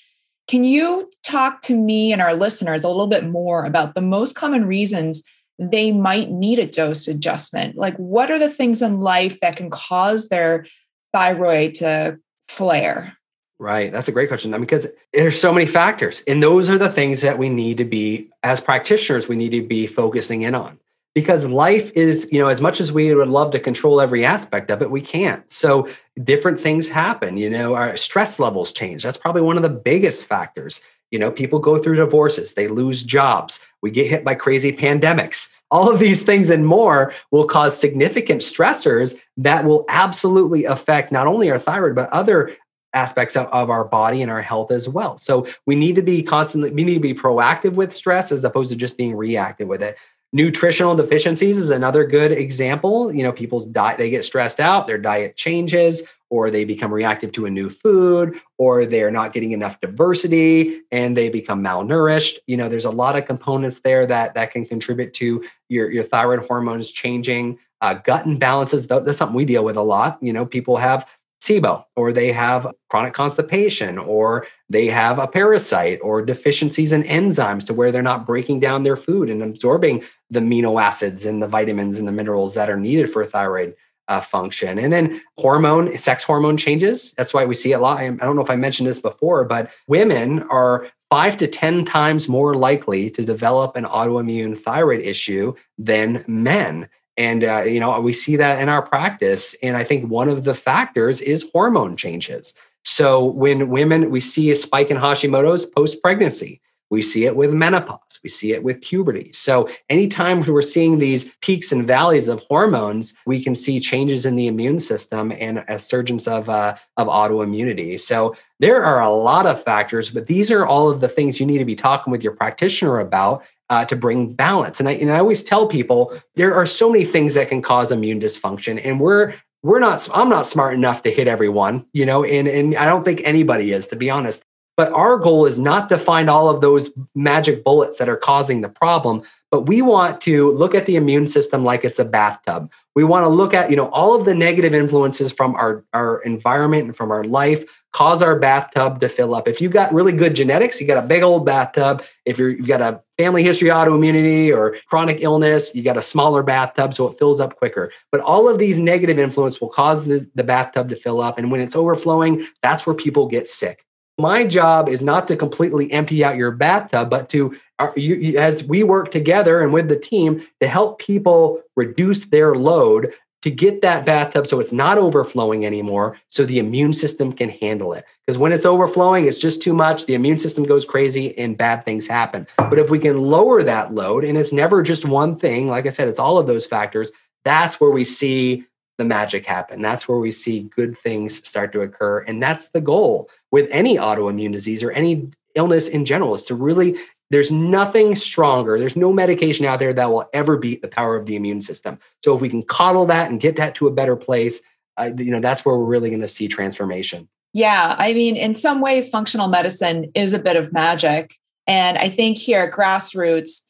Can 0.48 0.64
you 0.64 1.10
talk 1.22 1.60
to 1.62 1.74
me 1.74 2.14
and 2.14 2.22
our 2.22 2.32
listeners 2.32 2.82
a 2.82 2.88
little 2.88 3.08
bit 3.08 3.26
more 3.26 3.66
about 3.66 3.94
the 3.94 4.00
most 4.00 4.34
common 4.34 4.64
reasons 4.64 5.22
they 5.60 5.92
might 5.92 6.30
need 6.30 6.58
a 6.58 6.66
dose 6.66 7.06
adjustment. 7.06 7.76
Like, 7.76 7.94
what 7.96 8.30
are 8.30 8.38
the 8.38 8.48
things 8.48 8.80
in 8.80 8.98
life 8.98 9.38
that 9.40 9.56
can 9.56 9.68
cause 9.68 10.28
their 10.28 10.66
thyroid 11.12 11.74
to 11.76 12.18
flare? 12.48 13.16
Right. 13.58 13.92
That's 13.92 14.08
a 14.08 14.12
great 14.12 14.28
question. 14.28 14.54
I 14.54 14.56
mean, 14.56 14.62
because 14.62 14.86
there's 15.12 15.38
so 15.38 15.52
many 15.52 15.66
factors. 15.66 16.22
And 16.26 16.42
those 16.42 16.70
are 16.70 16.78
the 16.78 16.88
things 16.88 17.20
that 17.20 17.36
we 17.36 17.50
need 17.50 17.76
to 17.76 17.84
be, 17.84 18.30
as 18.42 18.58
practitioners, 18.58 19.28
we 19.28 19.36
need 19.36 19.50
to 19.50 19.60
be 19.60 19.86
focusing 19.86 20.42
in 20.42 20.54
on. 20.54 20.78
Because 21.14 21.44
life 21.44 21.90
is, 21.94 22.26
you 22.32 22.38
know, 22.38 22.48
as 22.48 22.62
much 22.62 22.80
as 22.80 22.90
we 22.90 23.12
would 23.14 23.28
love 23.28 23.50
to 23.50 23.60
control 23.60 24.00
every 24.00 24.24
aspect 24.24 24.70
of 24.70 24.80
it, 24.80 24.90
we 24.90 25.02
can't. 25.02 25.50
So 25.52 25.88
different 26.24 26.58
things 26.58 26.88
happen. 26.88 27.36
You 27.36 27.50
know, 27.50 27.74
our 27.74 27.98
stress 27.98 28.40
levels 28.40 28.72
change. 28.72 29.02
That's 29.02 29.18
probably 29.18 29.42
one 29.42 29.56
of 29.56 29.62
the 29.62 29.68
biggest 29.68 30.24
factors. 30.24 30.80
You 31.10 31.18
know, 31.18 31.30
people 31.30 31.58
go 31.58 31.78
through 31.78 31.96
divorces, 31.96 32.54
they 32.54 32.68
lose 32.68 33.02
jobs, 33.02 33.60
we 33.82 33.90
get 33.90 34.06
hit 34.06 34.24
by 34.24 34.34
crazy 34.34 34.72
pandemics. 34.72 35.48
All 35.70 35.90
of 35.90 36.00
these 36.00 36.22
things 36.22 36.50
and 36.50 36.66
more 36.66 37.12
will 37.30 37.46
cause 37.46 37.78
significant 37.78 38.42
stressors 38.42 39.16
that 39.36 39.64
will 39.64 39.84
absolutely 39.88 40.64
affect 40.64 41.12
not 41.12 41.26
only 41.26 41.50
our 41.50 41.58
thyroid, 41.58 41.94
but 41.94 42.10
other 42.10 42.56
aspects 42.92 43.36
of, 43.36 43.70
our 43.70 43.84
body 43.84 44.20
and 44.22 44.30
our 44.30 44.42
health 44.42 44.72
as 44.72 44.88
well. 44.88 45.16
So 45.16 45.46
we 45.66 45.76
need 45.76 45.94
to 45.96 46.02
be 46.02 46.22
constantly, 46.22 46.70
we 46.70 46.82
need 46.82 46.94
to 46.94 47.00
be 47.00 47.14
proactive 47.14 47.74
with 47.74 47.94
stress 47.94 48.32
as 48.32 48.42
opposed 48.42 48.70
to 48.70 48.76
just 48.76 48.96
being 48.96 49.14
reactive 49.14 49.68
with 49.68 49.82
it. 49.82 49.96
Nutritional 50.32 50.94
deficiencies 50.94 51.58
is 51.58 51.70
another 51.70 52.04
good 52.04 52.32
example. 52.32 53.12
You 53.12 53.24
know, 53.24 53.32
people's 53.32 53.66
diet, 53.66 53.98
they 53.98 54.10
get 54.10 54.24
stressed 54.24 54.60
out, 54.60 54.86
their 54.86 54.98
diet 54.98 55.36
changes, 55.36 56.02
or 56.30 56.50
they 56.50 56.64
become 56.64 56.94
reactive 56.94 57.32
to 57.32 57.44
a 57.44 57.50
new 57.50 57.68
food, 57.68 58.40
or 58.56 58.86
they're 58.86 59.10
not 59.10 59.32
getting 59.32 59.52
enough 59.52 59.80
diversity 59.80 60.80
and 60.90 61.16
they 61.16 61.28
become 61.28 61.62
malnourished. 61.62 62.38
You 62.46 62.56
know, 62.56 62.68
there's 62.68 62.84
a 62.84 62.90
lot 62.90 63.16
of 63.16 63.26
components 63.26 63.80
there 63.80 64.06
that 64.06 64.34
that 64.34 64.52
can 64.52 64.64
contribute 64.64 65.12
to 65.14 65.44
your, 65.68 65.90
your 65.90 66.04
thyroid 66.04 66.46
hormones 66.46 66.90
changing. 66.90 67.58
Uh, 67.82 67.94
gut 67.94 68.26
imbalances, 68.26 68.86
that's 68.86 69.18
something 69.18 69.34
we 69.34 69.44
deal 69.44 69.64
with 69.64 69.76
a 69.76 69.82
lot. 69.82 70.18
You 70.20 70.32
know, 70.32 70.46
people 70.46 70.76
have 70.76 71.06
SIBO, 71.42 71.84
or 71.96 72.12
they 72.12 72.30
have 72.32 72.70
chronic 72.90 73.14
constipation, 73.14 73.96
or 73.96 74.46
they 74.68 74.86
have 74.86 75.18
a 75.18 75.26
parasite, 75.26 75.98
or 76.02 76.20
deficiencies 76.20 76.92
in 76.92 77.02
enzymes 77.04 77.64
to 77.66 77.74
where 77.74 77.90
they're 77.90 78.02
not 78.02 78.26
breaking 78.26 78.60
down 78.60 78.82
their 78.82 78.96
food 78.96 79.30
and 79.30 79.42
absorbing 79.42 80.04
the 80.28 80.40
amino 80.40 80.80
acids 80.80 81.24
and 81.24 81.42
the 81.42 81.48
vitamins 81.48 81.98
and 81.98 82.06
the 82.06 82.12
minerals 82.12 82.52
that 82.54 82.68
are 82.68 82.76
needed 82.76 83.10
for 83.10 83.24
thyroid 83.24 83.74
uh, 84.10 84.20
function. 84.20 84.78
And 84.78 84.92
then 84.92 85.22
hormone, 85.38 85.96
sex 85.96 86.22
hormone 86.22 86.56
changes. 86.56 87.12
That's 87.12 87.32
why 87.32 87.46
we 87.46 87.54
see 87.54 87.72
it 87.72 87.76
a 87.76 87.78
lot. 87.78 88.00
I 88.00 88.10
don't 88.10 88.36
know 88.36 88.42
if 88.42 88.50
I 88.50 88.56
mentioned 88.56 88.88
this 88.88 89.00
before, 89.00 89.44
but 89.44 89.70
women 89.86 90.42
are 90.50 90.88
five 91.10 91.38
to 91.38 91.46
10 91.46 91.84
times 91.84 92.28
more 92.28 92.54
likely 92.54 93.08
to 93.10 93.24
develop 93.24 93.76
an 93.76 93.84
autoimmune 93.84 94.60
thyroid 94.60 95.00
issue 95.00 95.54
than 95.78 96.24
men. 96.26 96.88
And, 97.16 97.44
uh, 97.44 97.62
you 97.62 97.80
know, 97.80 98.00
we 98.00 98.12
see 98.12 98.36
that 98.36 98.60
in 98.60 98.68
our 98.68 98.82
practice. 98.82 99.54
And 99.62 99.76
I 99.76 99.84
think 99.84 100.10
one 100.10 100.28
of 100.28 100.44
the 100.44 100.54
factors 100.54 101.20
is 101.20 101.48
hormone 101.52 101.96
changes. 101.96 102.52
So 102.84 103.24
when 103.24 103.68
women, 103.68 104.10
we 104.10 104.20
see 104.20 104.50
a 104.50 104.56
spike 104.56 104.90
in 104.90 104.96
Hashimoto's 104.96 105.66
post 105.66 106.02
pregnancy. 106.02 106.60
We 106.90 107.02
see 107.02 107.24
it 107.24 107.36
with 107.36 107.52
menopause. 107.52 108.18
We 108.22 108.28
see 108.28 108.52
it 108.52 108.62
with 108.62 108.80
puberty. 108.82 109.30
So, 109.32 109.68
anytime 109.88 110.40
we're 110.40 110.60
seeing 110.60 110.98
these 110.98 111.30
peaks 111.40 111.72
and 111.72 111.86
valleys 111.86 112.28
of 112.28 112.40
hormones, 112.40 113.14
we 113.26 113.42
can 113.42 113.54
see 113.54 113.78
changes 113.80 114.26
in 114.26 114.36
the 114.36 114.48
immune 114.48 114.80
system 114.80 115.32
and 115.32 115.64
a 115.68 115.78
surgence 115.78 116.26
of, 116.26 116.48
uh, 116.48 116.74
of 116.96 117.06
autoimmunity. 117.06 117.98
So, 117.98 118.36
there 118.58 118.84
are 118.84 119.00
a 119.00 119.10
lot 119.10 119.46
of 119.46 119.62
factors, 119.62 120.10
but 120.10 120.26
these 120.26 120.50
are 120.50 120.66
all 120.66 120.90
of 120.90 121.00
the 121.00 121.08
things 121.08 121.40
you 121.40 121.46
need 121.46 121.58
to 121.58 121.64
be 121.64 121.76
talking 121.76 122.10
with 122.10 122.22
your 122.22 122.34
practitioner 122.34 122.98
about 122.98 123.44
uh, 123.70 123.84
to 123.84 123.96
bring 123.96 124.34
balance. 124.34 124.80
And 124.80 124.88
I, 124.88 124.92
and 124.92 125.12
I 125.12 125.18
always 125.18 125.44
tell 125.44 125.66
people 125.66 126.20
there 126.34 126.54
are 126.54 126.66
so 126.66 126.90
many 126.90 127.04
things 127.04 127.34
that 127.34 127.48
can 127.48 127.62
cause 127.62 127.92
immune 127.92 128.20
dysfunction, 128.20 128.84
and 128.84 129.00
we're 129.00 129.34
we're 129.62 129.78
not 129.78 130.08
i'm 130.14 130.28
not 130.28 130.46
smart 130.46 130.74
enough 130.74 131.02
to 131.02 131.10
hit 131.10 131.28
everyone 131.28 131.84
you 131.92 132.06
know 132.06 132.24
and 132.24 132.48
and 132.48 132.74
i 132.76 132.86
don't 132.86 133.04
think 133.04 133.20
anybody 133.24 133.72
is 133.72 133.88
to 133.88 133.96
be 133.96 134.08
honest 134.08 134.42
but 134.80 134.94
our 134.94 135.18
goal 135.18 135.44
is 135.44 135.58
not 135.58 135.90
to 135.90 135.98
find 135.98 136.30
all 136.30 136.48
of 136.48 136.62
those 136.62 136.88
magic 137.14 137.64
bullets 137.64 137.98
that 137.98 138.08
are 138.08 138.16
causing 138.16 138.62
the 138.62 138.68
problem, 138.70 139.20
but 139.50 139.66
we 139.66 139.82
want 139.82 140.22
to 140.22 140.52
look 140.52 140.74
at 140.74 140.86
the 140.86 140.96
immune 140.96 141.26
system 141.26 141.66
like 141.66 141.84
it's 141.84 141.98
a 141.98 142.04
bathtub. 142.06 142.72
We 142.94 143.04
want 143.04 143.24
to 143.24 143.28
look 143.28 143.52
at, 143.52 143.68
you 143.68 143.76
know, 143.76 143.90
all 143.90 144.14
of 144.14 144.24
the 144.24 144.34
negative 144.34 144.72
influences 144.72 145.32
from 145.32 145.54
our, 145.56 145.84
our 145.92 146.22
environment 146.22 146.84
and 146.84 146.96
from 146.96 147.10
our 147.10 147.24
life 147.24 147.62
cause 147.92 148.22
our 148.22 148.38
bathtub 148.38 149.02
to 149.02 149.10
fill 149.10 149.34
up. 149.34 149.46
If 149.46 149.60
you've 149.60 149.70
got 149.70 149.92
really 149.92 150.12
good 150.12 150.32
genetics, 150.34 150.80
you 150.80 150.86
got 150.86 151.04
a 151.04 151.06
big 151.06 151.22
old 151.22 151.44
bathtub. 151.44 152.02
If 152.24 152.38
you're, 152.38 152.48
you've 152.48 152.66
got 152.66 152.80
a 152.80 153.02
family 153.18 153.42
history 153.42 153.68
autoimmunity 153.68 154.50
or 154.50 154.78
chronic 154.88 155.18
illness, 155.20 155.74
you 155.74 155.82
got 155.82 155.98
a 155.98 156.02
smaller 156.02 156.42
bathtub 156.42 156.94
so 156.94 157.06
it 157.08 157.18
fills 157.18 157.38
up 157.38 157.56
quicker. 157.56 157.92
But 158.10 158.22
all 158.22 158.48
of 158.48 158.58
these 158.58 158.78
negative 158.78 159.18
influence 159.18 159.60
will 159.60 159.68
cause 159.68 160.06
the 160.06 160.42
bathtub 160.42 160.88
to 160.88 160.96
fill 160.96 161.20
up. 161.20 161.36
And 161.36 161.50
when 161.50 161.60
it's 161.60 161.76
overflowing, 161.76 162.46
that's 162.62 162.86
where 162.86 162.94
people 162.94 163.26
get 163.26 163.46
sick 163.46 163.84
my 164.20 164.46
job 164.46 164.88
is 164.88 165.02
not 165.02 165.26
to 165.28 165.36
completely 165.36 165.90
empty 165.92 166.24
out 166.24 166.36
your 166.36 166.50
bathtub, 166.50 167.10
but 167.10 167.28
to, 167.30 167.56
uh, 167.78 167.90
as 168.36 168.62
we 168.64 168.82
work 168.82 169.10
together 169.10 169.60
and 169.62 169.72
with 169.72 169.88
the 169.88 169.98
team 169.98 170.44
to 170.60 170.68
help 170.68 170.98
people 170.98 171.60
reduce 171.76 172.26
their 172.26 172.54
load 172.54 173.12
to 173.42 173.50
get 173.50 173.80
that 173.80 174.04
bathtub 174.04 174.46
so 174.46 174.60
it's 174.60 174.70
not 174.70 174.98
overflowing 174.98 175.64
anymore 175.64 176.18
so 176.28 176.44
the 176.44 176.58
immune 176.58 176.92
system 176.92 177.32
can 177.32 177.48
handle 177.48 177.94
it 177.94 178.04
because 178.26 178.36
when 178.36 178.52
it's 178.52 178.66
overflowing 178.66 179.24
it's 179.24 179.38
just 179.38 179.62
too 179.62 179.72
much 179.72 180.04
the 180.04 180.12
immune 180.12 180.36
system 180.36 180.62
goes 180.62 180.84
crazy 180.84 181.36
and 181.38 181.56
bad 181.56 181.82
things 181.82 182.06
happen 182.06 182.46
but 182.58 182.78
if 182.78 182.90
we 182.90 182.98
can 182.98 183.18
lower 183.18 183.62
that 183.62 183.94
load 183.94 184.24
and 184.24 184.36
it's 184.36 184.52
never 184.52 184.82
just 184.82 185.08
one 185.08 185.34
thing 185.34 185.68
like 185.68 185.86
i 185.86 185.88
said 185.88 186.06
it's 186.06 186.18
all 186.18 186.36
of 186.36 186.46
those 186.46 186.66
factors 186.66 187.10
that's 187.46 187.80
where 187.80 187.90
we 187.90 188.04
see 188.04 188.66
the 189.00 189.04
magic 189.06 189.46
happen. 189.46 189.80
That's 189.80 190.06
where 190.06 190.18
we 190.18 190.30
see 190.30 190.64
good 190.64 190.96
things 190.98 191.48
start 191.48 191.72
to 191.72 191.80
occur. 191.80 192.18
And 192.20 192.42
that's 192.42 192.68
the 192.68 192.82
goal 192.82 193.30
with 193.50 193.68
any 193.70 193.96
autoimmune 193.96 194.52
disease 194.52 194.82
or 194.82 194.90
any 194.92 195.28
illness 195.54 195.88
in 195.88 196.04
general 196.04 196.34
is 196.34 196.44
to 196.44 196.54
really, 196.54 196.96
there's 197.30 197.50
nothing 197.50 198.14
stronger. 198.14 198.78
There's 198.78 198.96
no 198.96 199.12
medication 199.12 199.64
out 199.66 199.78
there 199.78 199.92
that 199.92 200.10
will 200.10 200.28
ever 200.32 200.56
beat 200.56 200.82
the 200.82 200.88
power 200.88 201.16
of 201.16 201.26
the 201.26 201.36
immune 201.36 201.60
system. 201.60 201.98
So 202.24 202.34
if 202.34 202.40
we 202.40 202.48
can 202.48 202.62
coddle 202.62 203.06
that 203.06 203.30
and 203.30 203.40
get 203.40 203.56
that 203.56 203.74
to 203.76 203.86
a 203.86 203.90
better 203.90 204.16
place, 204.16 204.60
uh, 204.96 205.10
you 205.18 205.30
know, 205.30 205.40
that's 205.40 205.64
where 205.64 205.76
we're 205.76 205.84
really 205.84 206.10
going 206.10 206.20
to 206.20 206.28
see 206.28 206.48
transformation. 206.48 207.28
Yeah. 207.52 207.96
I 207.98 208.12
mean, 208.12 208.36
in 208.36 208.54
some 208.54 208.80
ways, 208.80 209.08
functional 209.08 209.48
medicine 209.48 210.10
is 210.14 210.32
a 210.32 210.38
bit 210.38 210.56
of 210.56 210.72
magic. 210.72 211.34
And 211.66 211.98
I 211.98 212.08
think 212.08 212.38
here 212.38 212.60
at 212.60 212.72
Grassroots, 212.72 213.62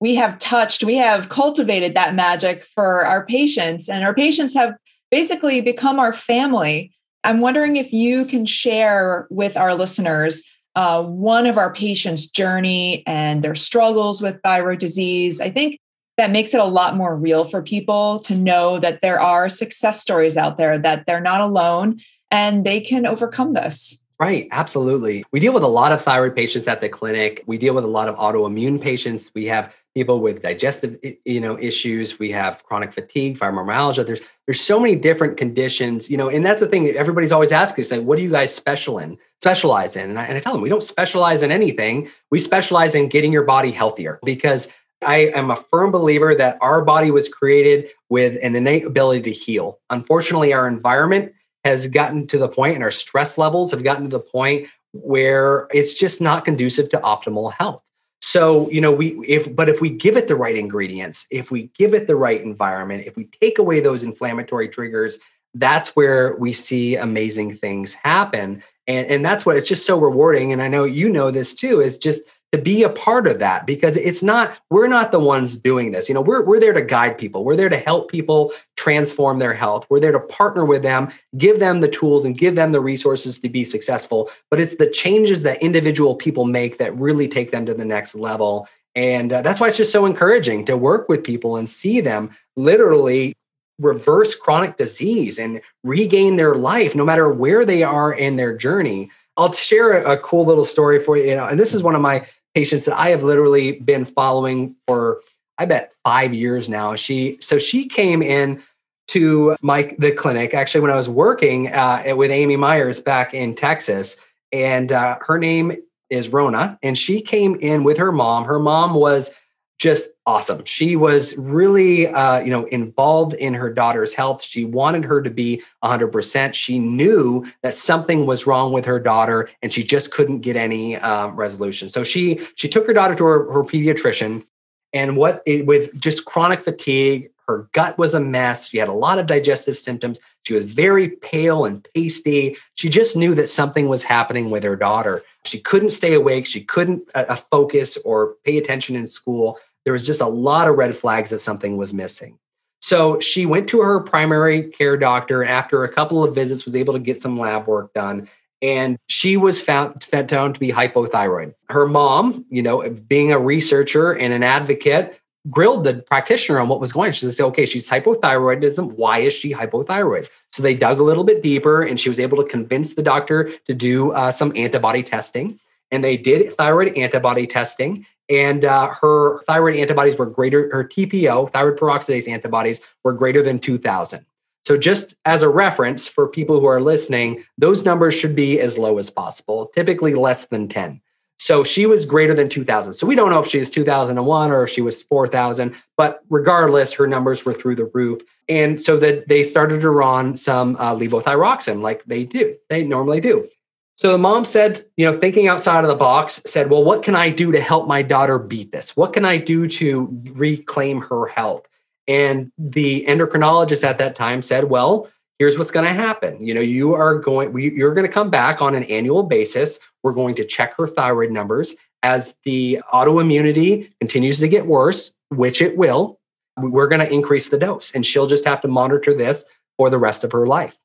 we 0.00 0.14
have 0.14 0.38
touched, 0.38 0.84
we 0.84 0.96
have 0.96 1.28
cultivated 1.28 1.94
that 1.94 2.14
magic 2.14 2.66
for 2.74 3.04
our 3.06 3.24
patients, 3.24 3.88
and 3.88 4.04
our 4.04 4.14
patients 4.14 4.54
have 4.54 4.74
basically 5.10 5.60
become 5.60 5.98
our 5.98 6.12
family. 6.12 6.92
I'm 7.26 7.40
wondering 7.40 7.76
if 7.76 7.92
you 7.92 8.24
can 8.24 8.46
share 8.46 9.26
with 9.30 9.56
our 9.56 9.74
listeners 9.74 10.44
uh, 10.76 11.02
one 11.02 11.46
of 11.46 11.58
our 11.58 11.72
patients' 11.72 12.26
journey 12.26 13.02
and 13.04 13.42
their 13.42 13.56
struggles 13.56 14.22
with 14.22 14.40
thyroid 14.44 14.78
disease. 14.78 15.40
I 15.40 15.50
think 15.50 15.80
that 16.18 16.30
makes 16.30 16.54
it 16.54 16.60
a 16.60 16.64
lot 16.64 16.94
more 16.94 17.16
real 17.16 17.44
for 17.44 17.62
people 17.62 18.20
to 18.20 18.36
know 18.36 18.78
that 18.78 19.02
there 19.02 19.20
are 19.20 19.48
success 19.48 20.00
stories 20.00 20.36
out 20.36 20.56
there, 20.56 20.78
that 20.78 21.06
they're 21.06 21.20
not 21.20 21.40
alone 21.40 22.00
and 22.30 22.64
they 22.64 22.80
can 22.80 23.06
overcome 23.06 23.54
this. 23.54 23.98
Right, 24.18 24.48
absolutely. 24.50 25.24
We 25.30 25.40
deal 25.40 25.52
with 25.52 25.62
a 25.62 25.68
lot 25.68 25.92
of 25.92 26.02
thyroid 26.02 26.34
patients 26.34 26.68
at 26.68 26.80
the 26.80 26.88
clinic. 26.88 27.44
We 27.46 27.58
deal 27.58 27.74
with 27.74 27.84
a 27.84 27.88
lot 27.88 28.08
of 28.08 28.16
autoimmune 28.16 28.80
patients. 28.80 29.30
We 29.34 29.44
have 29.46 29.74
people 29.96 30.20
with 30.20 30.42
digestive 30.42 30.98
you 31.24 31.40
know 31.40 31.58
issues 31.58 32.18
we 32.18 32.30
have 32.30 32.62
chronic 32.64 32.92
fatigue 32.92 33.38
fibromyalgia 33.38 34.06
there's 34.06 34.20
there's 34.46 34.60
so 34.60 34.78
many 34.78 34.94
different 34.94 35.38
conditions 35.38 36.10
you 36.10 36.18
know 36.18 36.28
and 36.28 36.44
that's 36.44 36.60
the 36.60 36.66
thing 36.66 36.84
that 36.84 36.94
everybody's 36.96 37.32
always 37.32 37.50
asking 37.50 37.80
is 37.80 37.90
like 37.90 38.02
what 38.02 38.18
do 38.18 38.22
you 38.22 38.30
guys 38.30 38.54
special 38.54 38.98
in 38.98 39.16
specialize 39.40 39.96
in 39.96 40.10
and 40.10 40.18
I, 40.18 40.24
and 40.26 40.36
I 40.36 40.40
tell 40.40 40.52
them 40.52 40.60
we 40.60 40.68
don't 40.68 40.82
specialize 40.82 41.42
in 41.42 41.50
anything 41.50 42.10
we 42.30 42.38
specialize 42.38 42.94
in 42.94 43.08
getting 43.08 43.32
your 43.32 43.44
body 43.44 43.70
healthier 43.70 44.20
because 44.22 44.68
I 45.00 45.30
am 45.34 45.50
a 45.50 45.56
firm 45.70 45.90
believer 45.90 46.34
that 46.34 46.58
our 46.60 46.84
body 46.84 47.10
was 47.10 47.28
created 47.28 47.90
with 48.10 48.38
an 48.42 48.56
innate 48.56 48.86
ability 48.86 49.22
to 49.22 49.32
heal. 49.32 49.78
Unfortunately, 49.90 50.54
our 50.54 50.66
environment 50.66 51.32
has 51.66 51.88
gotten 51.88 52.28
to 52.28 52.38
the 52.38 52.48
point 52.48 52.74
and 52.74 52.84
our 52.84 52.92
stress 52.92 53.36
levels 53.36 53.72
have 53.72 53.82
gotten 53.82 54.04
to 54.04 54.08
the 54.10 54.20
point 54.20 54.68
where 54.92 55.66
it's 55.72 55.94
just 55.94 56.20
not 56.20 56.44
conducive 56.44 56.88
to 56.90 56.98
optimal 56.98 57.52
health. 57.52 57.82
So, 58.22 58.70
you 58.70 58.80
know, 58.80 58.92
we 58.92 59.18
if 59.26 59.54
but 59.54 59.68
if 59.68 59.80
we 59.80 59.90
give 59.90 60.16
it 60.16 60.28
the 60.28 60.36
right 60.36 60.56
ingredients, 60.56 61.26
if 61.30 61.50
we 61.50 61.70
give 61.76 61.92
it 61.92 62.06
the 62.06 62.16
right 62.16 62.40
environment, 62.40 63.04
if 63.04 63.16
we 63.16 63.24
take 63.40 63.58
away 63.58 63.80
those 63.80 64.04
inflammatory 64.04 64.68
triggers, 64.68 65.18
that's 65.54 65.96
where 65.96 66.36
we 66.38 66.52
see 66.52 66.96
amazing 66.96 67.56
things 67.56 67.92
happen. 67.92 68.62
And 68.86 69.06
and 69.08 69.24
that's 69.24 69.44
what 69.44 69.56
it's 69.56 69.68
just 69.68 69.84
so 69.84 69.98
rewarding 69.98 70.52
and 70.52 70.62
I 70.62 70.68
know 70.68 70.84
you 70.84 71.08
know 71.08 71.32
this 71.32 71.52
too 71.52 71.80
is 71.80 71.98
just 71.98 72.22
to 72.52 72.58
be 72.58 72.82
a 72.82 72.88
part 72.88 73.26
of 73.26 73.38
that 73.40 73.66
because 73.66 73.96
it's 73.96 74.22
not 74.22 74.58
we're 74.70 74.86
not 74.86 75.12
the 75.12 75.18
ones 75.18 75.56
doing 75.56 75.90
this. 75.90 76.08
You 76.08 76.14
know 76.14 76.20
we're, 76.20 76.44
we're 76.44 76.60
there 76.60 76.72
to 76.72 76.82
guide 76.82 77.18
people. 77.18 77.44
We're 77.44 77.56
there 77.56 77.68
to 77.68 77.76
help 77.76 78.10
people 78.10 78.52
transform 78.76 79.38
their 79.38 79.54
health. 79.54 79.86
We're 79.90 80.00
there 80.00 80.12
to 80.12 80.20
partner 80.20 80.64
with 80.64 80.82
them 80.82 81.08
give 81.36 81.60
them 81.60 81.80
the 81.80 81.88
tools 81.88 82.24
and 82.24 82.38
give 82.38 82.54
them 82.54 82.72
the 82.72 82.80
resources 82.80 83.38
to 83.40 83.48
be 83.48 83.64
successful. 83.64 84.30
But 84.50 84.60
it's 84.60 84.76
the 84.76 84.90
changes 84.90 85.42
that 85.42 85.62
individual 85.62 86.14
people 86.14 86.44
make 86.44 86.78
that 86.78 86.96
really 86.96 87.28
take 87.28 87.50
them 87.50 87.66
to 87.66 87.74
the 87.74 87.84
next 87.84 88.14
level. 88.14 88.68
And 88.94 89.32
uh, 89.32 89.42
that's 89.42 89.60
why 89.60 89.68
it's 89.68 89.76
just 89.76 89.92
so 89.92 90.06
encouraging 90.06 90.64
to 90.66 90.76
work 90.76 91.08
with 91.08 91.22
people 91.22 91.56
and 91.56 91.68
see 91.68 92.00
them 92.00 92.30
literally 92.56 93.34
reverse 93.78 94.34
chronic 94.34 94.78
disease 94.78 95.38
and 95.38 95.60
regain 95.84 96.36
their 96.36 96.54
life 96.54 96.94
no 96.94 97.04
matter 97.04 97.28
where 97.30 97.64
they 97.64 97.82
are 97.82 98.12
in 98.12 98.36
their 98.36 98.56
journey. 98.56 99.10
I'll 99.36 99.52
share 99.52 100.02
a, 100.02 100.12
a, 100.12 100.18
cool 100.18 100.46
little 100.46 100.64
story 100.64 100.98
for 100.98 101.18
you. 101.18 101.24
You 101.24 101.36
know, 101.36 101.46
and 101.46 101.60
this 101.60 101.74
is 101.74 101.82
one 101.82 101.94
of 101.94 102.00
my 102.00 102.26
patients 102.56 102.86
that 102.86 102.98
I 102.98 103.10
have 103.10 103.22
literally 103.22 103.72
been 103.72 104.06
following 104.06 104.74
for 104.86 105.20
I 105.58 105.66
bet 105.66 105.94
five 106.04 106.32
years 106.32 106.70
now. 106.70 106.94
She 106.94 107.36
so 107.42 107.58
she 107.58 107.86
came 107.86 108.22
in 108.22 108.62
to 109.08 109.56
my 109.60 109.94
the 109.98 110.10
clinic 110.10 110.54
actually 110.54 110.80
when 110.80 110.90
I 110.90 110.96
was 110.96 111.10
working 111.10 111.68
uh, 111.68 112.02
with 112.16 112.30
Amy 112.30 112.56
Myers 112.56 112.98
back 112.98 113.34
in 113.34 113.54
Texas, 113.54 114.16
and 114.52 114.90
uh, 114.90 115.18
her 115.20 115.38
name 115.38 115.76
is 116.08 116.30
Rona, 116.30 116.78
and 116.82 116.96
she 116.96 117.20
came 117.20 117.56
in 117.56 117.84
with 117.84 117.98
her 117.98 118.10
mom. 118.10 118.44
Her 118.44 118.58
mom 118.58 118.94
was 118.94 119.30
just 119.78 120.08
awesome. 120.24 120.64
She 120.64 120.96
was 120.96 121.36
really, 121.36 122.08
uh, 122.08 122.40
you 122.40 122.50
know, 122.50 122.64
involved 122.66 123.34
in 123.34 123.52
her 123.54 123.70
daughter's 123.70 124.14
health. 124.14 124.42
She 124.42 124.64
wanted 124.64 125.04
her 125.04 125.20
to 125.20 125.30
be 125.30 125.62
100%. 125.84 126.54
She 126.54 126.78
knew 126.78 127.44
that 127.62 127.74
something 127.74 128.26
was 128.26 128.46
wrong 128.46 128.72
with 128.72 128.84
her 128.86 128.98
daughter, 128.98 129.50
and 129.62 129.72
she 129.72 129.84
just 129.84 130.10
couldn't 130.10 130.40
get 130.40 130.56
any 130.56 130.96
um, 130.96 131.36
resolution. 131.36 131.90
So 131.90 132.04
she 132.04 132.40
she 132.56 132.68
took 132.68 132.86
her 132.86 132.94
daughter 132.94 133.14
to 133.14 133.24
her, 133.24 133.52
her 133.52 133.64
pediatrician, 133.64 134.44
and 134.92 135.16
what 135.16 135.42
it, 135.46 135.66
with 135.66 135.98
just 136.00 136.24
chronic 136.24 136.64
fatigue, 136.64 137.30
her 137.48 137.68
gut 137.72 137.96
was 137.96 138.14
a 138.14 138.20
mess. 138.20 138.68
She 138.68 138.78
had 138.78 138.88
a 138.88 138.92
lot 138.92 139.18
of 139.18 139.26
digestive 139.26 139.78
symptoms. 139.78 140.18
She 140.42 140.54
was 140.54 140.64
very 140.64 141.10
pale 141.10 141.64
and 141.64 141.86
pasty. 141.94 142.56
She 142.74 142.88
just 142.88 143.16
knew 143.16 143.34
that 143.36 143.48
something 143.48 143.88
was 143.88 144.02
happening 144.02 144.50
with 144.50 144.64
her 144.64 144.74
daughter. 144.74 145.22
She 145.44 145.60
couldn't 145.60 145.92
stay 145.92 146.14
awake. 146.14 146.46
She 146.46 146.62
couldn't 146.62 147.02
uh, 147.14 147.24
uh, 147.28 147.36
focus 147.50 147.96
or 148.04 148.34
pay 148.44 148.58
attention 148.58 148.96
in 148.96 149.06
school. 149.06 149.58
There 149.86 149.94
was 149.94 150.04
just 150.04 150.20
a 150.20 150.26
lot 150.26 150.68
of 150.68 150.76
red 150.76 150.94
flags 150.94 151.30
that 151.30 151.38
something 151.38 151.78
was 151.78 151.94
missing. 151.94 152.38
So 152.82 153.18
she 153.20 153.46
went 153.46 153.68
to 153.68 153.80
her 153.80 154.00
primary 154.00 154.64
care 154.64 154.98
doctor 154.98 155.44
after 155.44 155.84
a 155.84 155.92
couple 155.92 156.22
of 156.22 156.34
visits 156.34 156.66
was 156.66 156.76
able 156.76 156.92
to 156.92 156.98
get 156.98 157.22
some 157.22 157.38
lab 157.38 157.66
work 157.66 157.94
done 157.94 158.28
and 158.62 158.98
she 159.08 159.36
was 159.36 159.60
found, 159.60 160.04
found 160.04 160.54
to 160.54 160.60
be 160.60 160.72
hypothyroid. 160.72 161.54
Her 161.68 161.86
mom, 161.86 162.44
you 162.50 162.62
know, 162.62 162.88
being 162.90 163.32
a 163.32 163.38
researcher 163.38 164.12
and 164.12 164.32
an 164.32 164.42
advocate, 164.42 165.20
grilled 165.50 165.84
the 165.84 165.94
practitioner 165.94 166.58
on 166.58 166.68
what 166.68 166.80
was 166.80 166.92
going 166.92 167.08
on. 167.08 167.12
She 167.12 167.30
said, 167.30 167.44
okay, 167.46 167.66
she's 167.66 167.88
hypothyroidism. 167.88 168.92
Why 168.92 169.18
is 169.20 169.32
she 169.32 169.52
hypothyroid? 169.52 170.28
So 170.52 170.62
they 170.62 170.74
dug 170.74 170.98
a 170.98 171.04
little 171.04 171.24
bit 171.24 171.42
deeper 171.42 171.82
and 171.82 172.00
she 172.00 172.08
was 172.08 172.18
able 172.18 172.36
to 172.38 172.44
convince 172.44 172.94
the 172.94 173.02
doctor 173.02 173.50
to 173.66 173.74
do 173.74 174.10
uh, 174.12 174.30
some 174.30 174.52
antibody 174.56 175.02
testing. 175.02 175.60
And 175.90 176.02
they 176.02 176.16
did 176.16 176.56
thyroid 176.56 176.96
antibody 176.96 177.46
testing. 177.46 178.06
And 178.28 178.64
uh, 178.64 178.88
her 179.00 179.42
thyroid 179.44 179.76
antibodies 179.76 180.16
were 180.16 180.26
greater, 180.26 180.68
her 180.72 180.84
TPO, 180.84 181.52
thyroid 181.52 181.78
peroxidase 181.78 182.28
antibodies, 182.28 182.80
were 183.04 183.12
greater 183.12 183.42
than 183.42 183.58
2000. 183.58 184.26
So, 184.64 184.76
just 184.76 185.14
as 185.24 185.42
a 185.42 185.48
reference 185.48 186.08
for 186.08 186.26
people 186.26 186.58
who 186.58 186.66
are 186.66 186.82
listening, 186.82 187.44
those 187.56 187.84
numbers 187.84 188.14
should 188.14 188.34
be 188.34 188.58
as 188.58 188.76
low 188.76 188.98
as 188.98 189.10
possible, 189.10 189.66
typically 189.66 190.14
less 190.14 190.46
than 190.46 190.66
10. 190.66 191.00
So 191.38 191.64
she 191.64 191.86
was 191.86 192.06
greater 192.06 192.34
than 192.34 192.48
2000. 192.48 192.92
So 192.94 193.06
we 193.06 193.14
don't 193.14 193.30
know 193.30 193.40
if 193.40 193.48
she 193.48 193.58
was 193.58 193.70
2001 193.70 194.50
or 194.50 194.64
if 194.64 194.70
she 194.70 194.80
was 194.80 195.02
4000, 195.02 195.74
but 195.96 196.20
regardless, 196.30 196.92
her 196.94 197.06
numbers 197.06 197.44
were 197.44 197.52
through 197.52 197.76
the 197.76 197.90
roof. 197.92 198.22
And 198.48 198.80
so 198.80 198.96
that 198.98 199.28
they 199.28 199.42
started 199.42 199.82
her 199.82 200.02
on 200.02 200.36
some 200.36 200.76
uh, 200.76 200.94
levothyroxine 200.94 201.82
like 201.82 202.04
they 202.04 202.24
do, 202.24 202.56
they 202.70 202.84
normally 202.84 203.20
do. 203.20 203.48
So 203.96 204.12
the 204.12 204.18
mom 204.18 204.44
said, 204.44 204.84
you 204.98 205.06
know, 205.06 205.18
thinking 205.18 205.48
outside 205.48 205.82
of 205.82 205.88
the 205.88 205.96
box, 205.96 206.42
said, 206.46 206.70
well, 206.70 206.84
what 206.84 207.02
can 207.02 207.16
I 207.16 207.30
do 207.30 207.50
to 207.50 207.60
help 207.60 207.88
my 207.88 208.02
daughter 208.02 208.38
beat 208.38 208.70
this? 208.70 208.94
What 208.94 209.14
can 209.14 209.24
I 209.24 209.38
do 209.38 209.66
to 209.68 210.08
reclaim 210.32 211.00
her 211.00 211.26
health? 211.26 211.66
And 212.06 212.52
the 212.58 213.06
endocrinologist 213.08 213.84
at 213.84 213.98
that 213.98 214.14
time 214.14 214.42
said, 214.42 214.64
well, 214.64 215.08
here's 215.38 215.58
what's 215.58 215.70
going 215.70 215.86
to 215.86 215.92
happen. 215.92 216.44
You 216.44 216.52
know, 216.52 216.60
you 216.60 216.94
are 216.94 217.18
going, 217.18 217.58
you're 217.58 217.94
going 217.94 218.06
to 218.06 218.12
come 218.12 218.30
back 218.30 218.60
on 218.60 218.74
an 218.74 218.84
annual 218.84 219.22
basis. 219.22 219.78
We're 220.02 220.12
going 220.12 220.34
to 220.36 220.44
check 220.44 220.76
her 220.76 220.86
thyroid 220.86 221.30
numbers 221.30 221.74
as 222.02 222.34
the 222.44 222.80
autoimmunity 222.92 223.90
continues 223.98 224.38
to 224.40 224.48
get 224.48 224.66
worse, 224.66 225.12
which 225.30 225.62
it 225.62 225.76
will. 225.76 226.20
We're 226.58 226.88
going 226.88 227.00
to 227.00 227.12
increase 227.12 227.48
the 227.48 227.58
dose, 227.58 227.92
and 227.92 228.04
she'll 228.04 228.26
just 228.26 228.44
have 228.44 228.60
to 228.60 228.68
monitor 228.68 229.14
this 229.14 229.44
for 229.76 229.90
the 229.90 229.98
rest 229.98 230.22
of 230.22 230.32
her 230.32 230.46
life. 230.46 230.76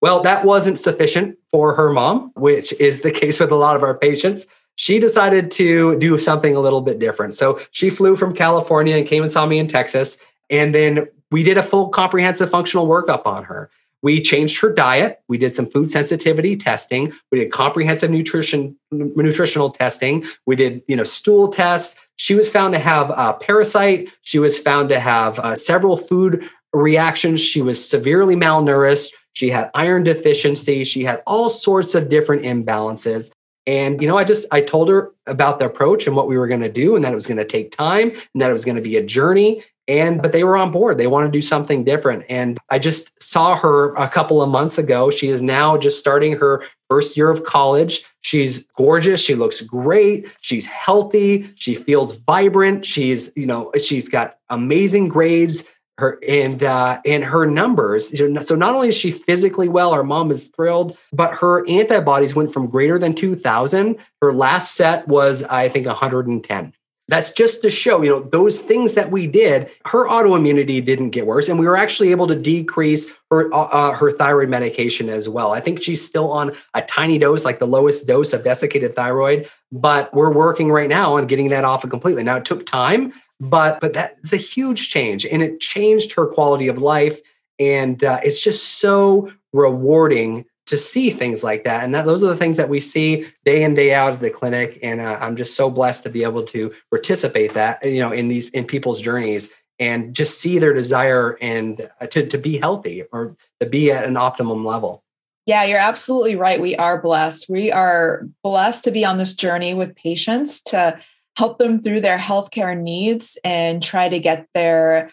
Well, 0.00 0.20
that 0.22 0.44
wasn't 0.44 0.78
sufficient 0.78 1.38
for 1.50 1.74
her 1.74 1.90
mom, 1.90 2.32
which 2.34 2.72
is 2.74 3.00
the 3.00 3.10
case 3.10 3.40
with 3.40 3.50
a 3.50 3.56
lot 3.56 3.76
of 3.76 3.82
our 3.82 3.96
patients. 3.96 4.46
She 4.76 4.98
decided 4.98 5.50
to 5.52 5.98
do 5.98 6.18
something 6.18 6.56
a 6.56 6.60
little 6.60 6.80
bit 6.80 6.98
different. 6.98 7.34
So 7.34 7.60
she 7.70 7.90
flew 7.90 8.16
from 8.16 8.34
California 8.34 8.96
and 8.96 9.06
came 9.06 9.22
and 9.22 9.30
saw 9.30 9.46
me 9.46 9.58
in 9.58 9.68
Texas. 9.68 10.18
And 10.50 10.74
then 10.74 11.06
we 11.30 11.42
did 11.42 11.58
a 11.58 11.62
full 11.62 11.88
comprehensive 11.88 12.50
functional 12.50 12.86
workup 12.86 13.24
on 13.24 13.44
her. 13.44 13.70
We 14.02 14.20
changed 14.20 14.60
her 14.60 14.70
diet. 14.70 15.22
We 15.28 15.38
did 15.38 15.56
some 15.56 15.64
food 15.64 15.90
sensitivity 15.90 16.56
testing. 16.56 17.10
We 17.32 17.38
did 17.38 17.50
comprehensive 17.50 18.10
nutrition 18.10 18.76
nutritional 18.92 19.70
testing. 19.70 20.26
We 20.44 20.56
did 20.56 20.82
you 20.88 20.94
know 20.94 21.04
stool 21.04 21.48
tests. 21.48 21.96
She 22.16 22.34
was 22.34 22.46
found 22.46 22.74
to 22.74 22.78
have 22.78 23.10
a 23.10 23.32
parasite. 23.32 24.10
She 24.20 24.38
was 24.38 24.58
found 24.58 24.90
to 24.90 25.00
have 25.00 25.38
uh, 25.38 25.56
several 25.56 25.96
food 25.96 26.46
reactions. 26.74 27.40
She 27.40 27.62
was 27.62 27.82
severely 27.82 28.36
malnourished. 28.36 29.08
She 29.34 29.50
had 29.50 29.70
iron 29.74 30.04
deficiency. 30.04 30.84
She 30.84 31.04
had 31.04 31.22
all 31.26 31.48
sorts 31.48 31.94
of 31.94 32.08
different 32.08 32.42
imbalances. 32.42 33.30
And 33.66 34.00
you 34.00 34.08
know, 34.08 34.18
I 34.18 34.24
just 34.24 34.46
I 34.50 34.60
told 34.60 34.88
her 34.88 35.12
about 35.26 35.58
the 35.58 35.66
approach 35.66 36.06
and 36.06 36.14
what 36.14 36.28
we 36.28 36.36
were 36.36 36.46
going 36.46 36.60
to 36.60 36.72
do, 36.72 36.96
and 36.96 37.04
that 37.04 37.12
it 37.12 37.14
was 37.14 37.26
going 37.26 37.38
to 37.38 37.44
take 37.44 37.74
time, 37.74 38.10
and 38.10 38.42
that 38.42 38.50
it 38.50 38.52
was 38.52 38.64
going 38.64 38.76
to 38.76 38.82
be 38.82 38.96
a 38.96 39.02
journey, 39.02 39.62
and 39.88 40.20
but 40.20 40.32
they 40.32 40.44
were 40.44 40.56
on 40.56 40.70
board. 40.70 40.98
They 40.98 41.06
want 41.06 41.26
to 41.26 41.30
do 41.30 41.42
something 41.42 41.84
different. 41.84 42.24
And 42.28 42.58
i 42.70 42.78
just 42.78 43.10
saw 43.22 43.56
her 43.56 43.94
a 43.94 44.08
couple 44.08 44.42
of 44.42 44.48
months 44.48 44.78
ago. 44.78 45.10
She 45.10 45.28
is 45.28 45.42
now 45.42 45.76
just 45.76 45.98
starting 45.98 46.36
her 46.36 46.62
first 46.88 47.16
year 47.16 47.30
of 47.30 47.44
college. 47.44 48.04
She's 48.20 48.66
gorgeous. 48.76 49.20
She 49.20 49.34
looks 49.34 49.60
great. 49.60 50.28
She's 50.40 50.66
healthy. 50.66 51.50
She 51.56 51.74
feels 51.74 52.12
vibrant. 52.12 52.84
She's 52.84 53.30
you 53.36 53.46
know 53.46 53.72
she's 53.82 54.08
got 54.08 54.38
amazing 54.50 55.08
grades 55.08 55.64
her 55.98 56.18
and 56.26 56.62
uh 56.62 57.00
and 57.04 57.24
her 57.24 57.46
numbers 57.46 58.16
so 58.46 58.54
not 58.54 58.74
only 58.74 58.88
is 58.88 58.96
she 58.96 59.10
physically 59.10 59.68
well 59.68 59.92
our 59.92 60.02
mom 60.02 60.30
is 60.30 60.48
thrilled 60.48 60.96
but 61.12 61.32
her 61.32 61.68
antibodies 61.68 62.34
went 62.34 62.52
from 62.52 62.66
greater 62.66 62.98
than 62.98 63.14
2000 63.14 63.96
her 64.20 64.32
last 64.32 64.74
set 64.74 65.06
was 65.08 65.42
i 65.44 65.68
think 65.68 65.86
110 65.86 66.72
that's 67.08 67.30
just 67.30 67.60
to 67.62 67.70
show, 67.70 68.00
you 68.00 68.08
know, 68.08 68.22
those 68.22 68.60
things 68.60 68.94
that 68.94 69.10
we 69.10 69.26
did, 69.26 69.70
her 69.84 70.08
autoimmunity 70.08 70.82
didn't 70.82 71.10
get 71.10 71.26
worse, 71.26 71.50
and 71.50 71.58
we 71.58 71.66
were 71.66 71.76
actually 71.76 72.10
able 72.10 72.26
to 72.26 72.34
decrease 72.34 73.06
her 73.30 73.52
uh, 73.52 73.64
uh, 73.64 73.92
her 73.92 74.12
thyroid 74.12 74.48
medication 74.48 75.10
as 75.10 75.28
well. 75.28 75.52
I 75.52 75.60
think 75.60 75.82
she's 75.82 76.02
still 76.02 76.32
on 76.32 76.52
a 76.72 76.80
tiny 76.80 77.18
dose, 77.18 77.44
like 77.44 77.58
the 77.58 77.66
lowest 77.66 78.06
dose 78.06 78.32
of 78.32 78.42
desiccated 78.42 78.96
thyroid, 78.96 79.50
but 79.70 80.14
we're 80.14 80.32
working 80.32 80.72
right 80.72 80.88
now 80.88 81.16
on 81.16 81.26
getting 81.26 81.50
that 81.50 81.64
off 81.64 81.84
of 81.84 81.90
completely. 81.90 82.22
Now 82.22 82.36
it 82.36 82.46
took 82.46 82.64
time, 82.64 83.12
but 83.40 83.80
but 83.80 83.92
that's 83.92 84.32
a 84.32 84.38
huge 84.38 84.88
change, 84.88 85.26
and 85.26 85.42
it 85.42 85.60
changed 85.60 86.12
her 86.12 86.26
quality 86.26 86.68
of 86.68 86.78
life, 86.78 87.20
and 87.58 88.02
uh, 88.04 88.20
it's 88.22 88.40
just 88.40 88.80
so 88.80 89.30
rewarding 89.52 90.44
to 90.66 90.78
see 90.78 91.10
things 91.10 91.44
like 91.44 91.64
that. 91.64 91.84
And 91.84 91.94
that 91.94 92.06
those 92.06 92.22
are 92.22 92.28
the 92.28 92.36
things 92.36 92.56
that 92.56 92.68
we 92.68 92.80
see 92.80 93.26
day 93.44 93.62
in 93.62 93.74
day 93.74 93.92
out 93.92 94.14
at 94.14 94.20
the 94.20 94.30
clinic. 94.30 94.78
And 94.82 95.00
uh, 95.00 95.18
I'm 95.20 95.36
just 95.36 95.56
so 95.56 95.70
blessed 95.70 96.02
to 96.04 96.08
be 96.08 96.22
able 96.22 96.42
to 96.44 96.72
participate 96.90 97.54
that 97.54 97.84
you 97.84 98.00
know 98.00 98.12
in 98.12 98.28
these 98.28 98.48
in 98.50 98.64
people's 98.64 99.00
journeys 99.00 99.48
and 99.78 100.14
just 100.14 100.40
see 100.40 100.58
their 100.58 100.72
desire 100.72 101.36
and 101.40 101.88
uh, 102.00 102.06
to 102.06 102.26
to 102.26 102.38
be 102.38 102.58
healthy 102.58 103.04
or 103.12 103.36
to 103.60 103.66
be 103.66 103.90
at 103.90 104.04
an 104.04 104.16
optimum 104.16 104.64
level. 104.64 105.02
Yeah, 105.46 105.64
you're 105.64 105.78
absolutely 105.78 106.36
right. 106.36 106.58
We 106.58 106.74
are 106.76 107.02
blessed. 107.02 107.50
We 107.50 107.70
are 107.70 108.26
blessed 108.42 108.84
to 108.84 108.90
be 108.90 109.04
on 109.04 109.18
this 109.18 109.34
journey 109.34 109.74
with 109.74 109.94
patients 109.94 110.62
to 110.62 110.98
help 111.36 111.58
them 111.58 111.80
through 111.80 112.00
their 112.00 112.18
healthcare 112.18 112.78
needs 112.78 113.38
and 113.44 113.82
try 113.82 114.08
to 114.08 114.18
get 114.18 114.46
their 114.54 115.10